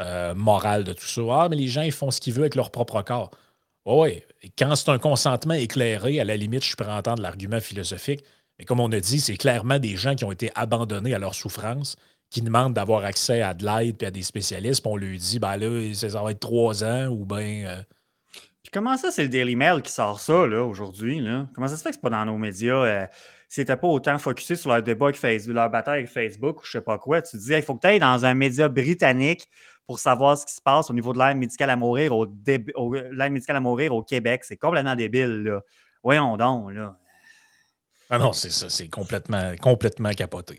euh, 0.00 0.34
morale 0.34 0.84
de 0.84 0.92
tout 0.92 1.06
ça. 1.06 1.22
Ah, 1.30 1.48
mais 1.48 1.56
les 1.56 1.68
gens, 1.68 1.82
ils 1.82 1.92
font 1.92 2.10
ce 2.10 2.20
qu'ils 2.20 2.32
veulent 2.32 2.44
avec 2.44 2.54
leur 2.56 2.70
propre 2.70 3.02
corps. 3.02 3.30
oui, 3.86 4.22
quand 4.58 4.74
c'est 4.76 4.90
un 4.90 4.98
consentement 4.98 5.54
éclairé, 5.54 6.20
à 6.20 6.24
la 6.24 6.36
limite, 6.36 6.64
je 6.64 6.76
peux 6.76 6.84
entendre 6.84 7.22
l'argument 7.22 7.60
philosophique. 7.60 8.24
Mais 8.58 8.64
comme 8.64 8.80
on 8.80 8.90
a 8.92 9.00
dit, 9.00 9.20
c'est 9.20 9.36
clairement 9.36 9.78
des 9.78 9.96
gens 9.96 10.14
qui 10.14 10.24
ont 10.24 10.32
été 10.32 10.50
abandonnés 10.54 11.14
à 11.14 11.18
leur 11.18 11.34
souffrance 11.34 11.96
qui 12.30 12.42
demandent 12.42 12.74
d'avoir 12.74 13.04
accès 13.04 13.42
à 13.42 13.54
de 13.54 13.64
l'aide 13.64 14.02
et 14.02 14.06
à 14.06 14.10
des 14.10 14.22
spécialistes, 14.22 14.82
puis 14.82 14.90
on 14.92 14.96
lui 14.96 15.18
dit, 15.18 15.38
ben 15.38 15.56
là, 15.56 15.94
ça 15.94 16.20
va 16.20 16.32
être 16.32 16.40
trois 16.40 16.82
ans 16.82 17.06
ou 17.06 17.24
bien. 17.24 17.64
Euh, 17.66 17.82
puis 18.62 18.70
comment 18.72 18.96
ça, 18.96 19.12
c'est 19.12 19.22
le 19.22 19.28
Daily 19.28 19.54
Mail 19.54 19.82
qui 19.82 19.92
sort 19.92 20.18
ça, 20.18 20.46
là, 20.46 20.64
aujourd'hui, 20.64 21.20
là? 21.20 21.46
Comment 21.54 21.68
ça 21.68 21.76
se 21.76 21.82
fait 21.82 21.90
que 21.90 21.94
c'est 21.94 22.00
pas 22.00 22.10
dans 22.10 22.24
nos 22.24 22.36
médias? 22.36 22.84
Euh, 22.84 23.06
c'était 23.54 23.76
pas 23.76 23.86
autant 23.86 24.18
focusé 24.18 24.56
sur 24.56 24.70
leur 24.70 24.82
débat 24.82 25.06
avec 25.06 25.16
Facebook, 25.16 25.54
leur 25.54 25.70
bataille 25.70 26.00
avec 26.00 26.10
Facebook 26.10 26.60
ou 26.60 26.64
je 26.64 26.72
sais 26.72 26.80
pas 26.80 26.98
quoi. 26.98 27.22
Tu 27.22 27.32
te 27.32 27.36
dis, 27.36 27.52
il 27.52 27.62
faut 27.62 27.76
que 27.76 27.82
tu 27.82 27.86
ailles 27.86 28.00
dans 28.00 28.24
un 28.24 28.34
média 28.34 28.68
britannique 28.68 29.48
pour 29.86 30.00
savoir 30.00 30.36
ce 30.36 30.44
qui 30.44 30.54
se 30.54 30.60
passe 30.60 30.90
au 30.90 30.92
niveau 30.92 31.12
de 31.12 31.20
l'aide 31.20 31.36
médicale 31.36 31.70
à 31.70 31.76
mourir 31.76 32.16
au, 32.16 32.26
l'aide 32.26 33.32
médicale 33.32 33.56
à 33.56 33.60
mourir 33.60 33.94
au 33.94 34.02
Québec. 34.02 34.42
C'est 34.44 34.56
complètement 34.56 34.96
débile, 34.96 35.44
là. 35.44 35.60
Voyons 36.02 36.36
donc, 36.36 36.72
là. 36.72 36.96
Ah 38.10 38.18
non, 38.18 38.32
c'est 38.32 38.50
ça, 38.50 38.68
c'est 38.68 38.88
complètement, 38.88 39.54
complètement 39.62 40.10
capoté. 40.10 40.58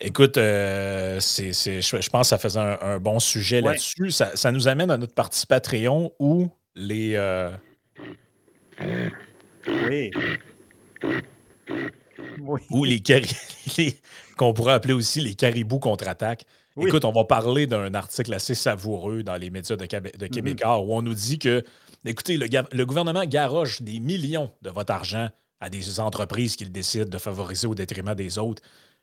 Écoute, 0.00 0.38
euh, 0.38 1.20
c'est, 1.20 1.52
je, 1.52 2.10
pense 2.10 2.26
que 2.26 2.28
ça 2.28 2.38
faisait 2.38 2.58
un, 2.58 2.98
bon 2.98 3.20
sujet 3.20 3.60
là-dessus. 3.60 4.10
Ça, 4.10 4.50
nous 4.50 4.66
amène 4.66 4.90
à 4.90 4.96
notre 4.96 5.14
partie 5.14 5.46
Patreon 5.46 6.12
où 6.18 6.48
les. 6.74 7.12
Euh, 7.16 7.50
oui. 9.68 10.10
Où 12.70 12.84
les, 12.84 13.02
qu'on 14.36 14.52
pourrait 14.52 14.74
appeler 14.74 14.94
aussi 14.94 15.20
les 15.20 15.34
caribous 15.34 15.78
contre-attaque. 15.78 16.44
Écoute, 16.80 17.04
on 17.04 17.12
va 17.12 17.24
parler 17.24 17.66
d'un 17.66 17.92
article 17.94 18.32
assez 18.32 18.54
savoureux 18.54 19.22
dans 19.22 19.36
les 19.36 19.50
médias 19.50 19.76
de, 19.76 19.84
de 19.84 19.88
mm-hmm. 19.88 20.30
Québécois 20.30 20.78
où 20.80 20.94
on 20.94 21.02
nous 21.02 21.14
dit 21.14 21.38
que, 21.38 21.62
écoutez, 22.04 22.36
le, 22.36 22.46
le 22.72 22.86
gouvernement 22.86 23.24
garoche 23.24 23.82
des 23.82 24.00
millions 24.00 24.50
de 24.62 24.70
votre 24.70 24.92
argent 24.92 25.28
à 25.60 25.68
des 25.68 26.00
entreprises 26.00 26.56
qu'il 26.56 26.72
décide 26.72 27.10
de 27.10 27.18
favoriser 27.18 27.66
au 27.66 27.74
détriment 27.74 28.14
des 28.14 28.38
autres. 28.38 28.62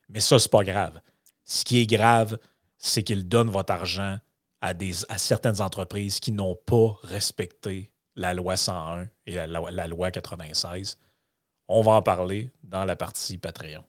Mais 0.10 0.22
ça, 0.22 0.40
c'est 0.40 0.52
pas 0.52 0.64
grave. 0.64 1.00
Ce 1.46 1.64
qui 1.64 1.80
est 1.80 1.86
grave, 1.86 2.40
c'est 2.78 3.04
qu'il 3.04 3.28
donne 3.28 3.50
votre 3.50 3.72
argent 3.72 4.18
à, 4.62 4.74
des, 4.74 4.94
à 5.10 5.18
certaines 5.18 5.62
entreprises 5.62 6.20
qui 6.20 6.32
n'ont 6.32 6.56
pas 6.56 6.98
respecté 7.04 7.92
la 8.16 8.34
loi 8.34 8.58
101 8.58 9.08
et 9.28 9.36
la, 9.36 9.48
la 9.48 9.88
loi 9.88 10.10
96. 10.10 10.98
On 11.70 11.82
va 11.82 11.94
en 11.94 12.02
parler 12.02 12.50
dans 12.64 12.86
la 12.86 12.96
partie 12.96 13.38
Patreon. 13.38 13.84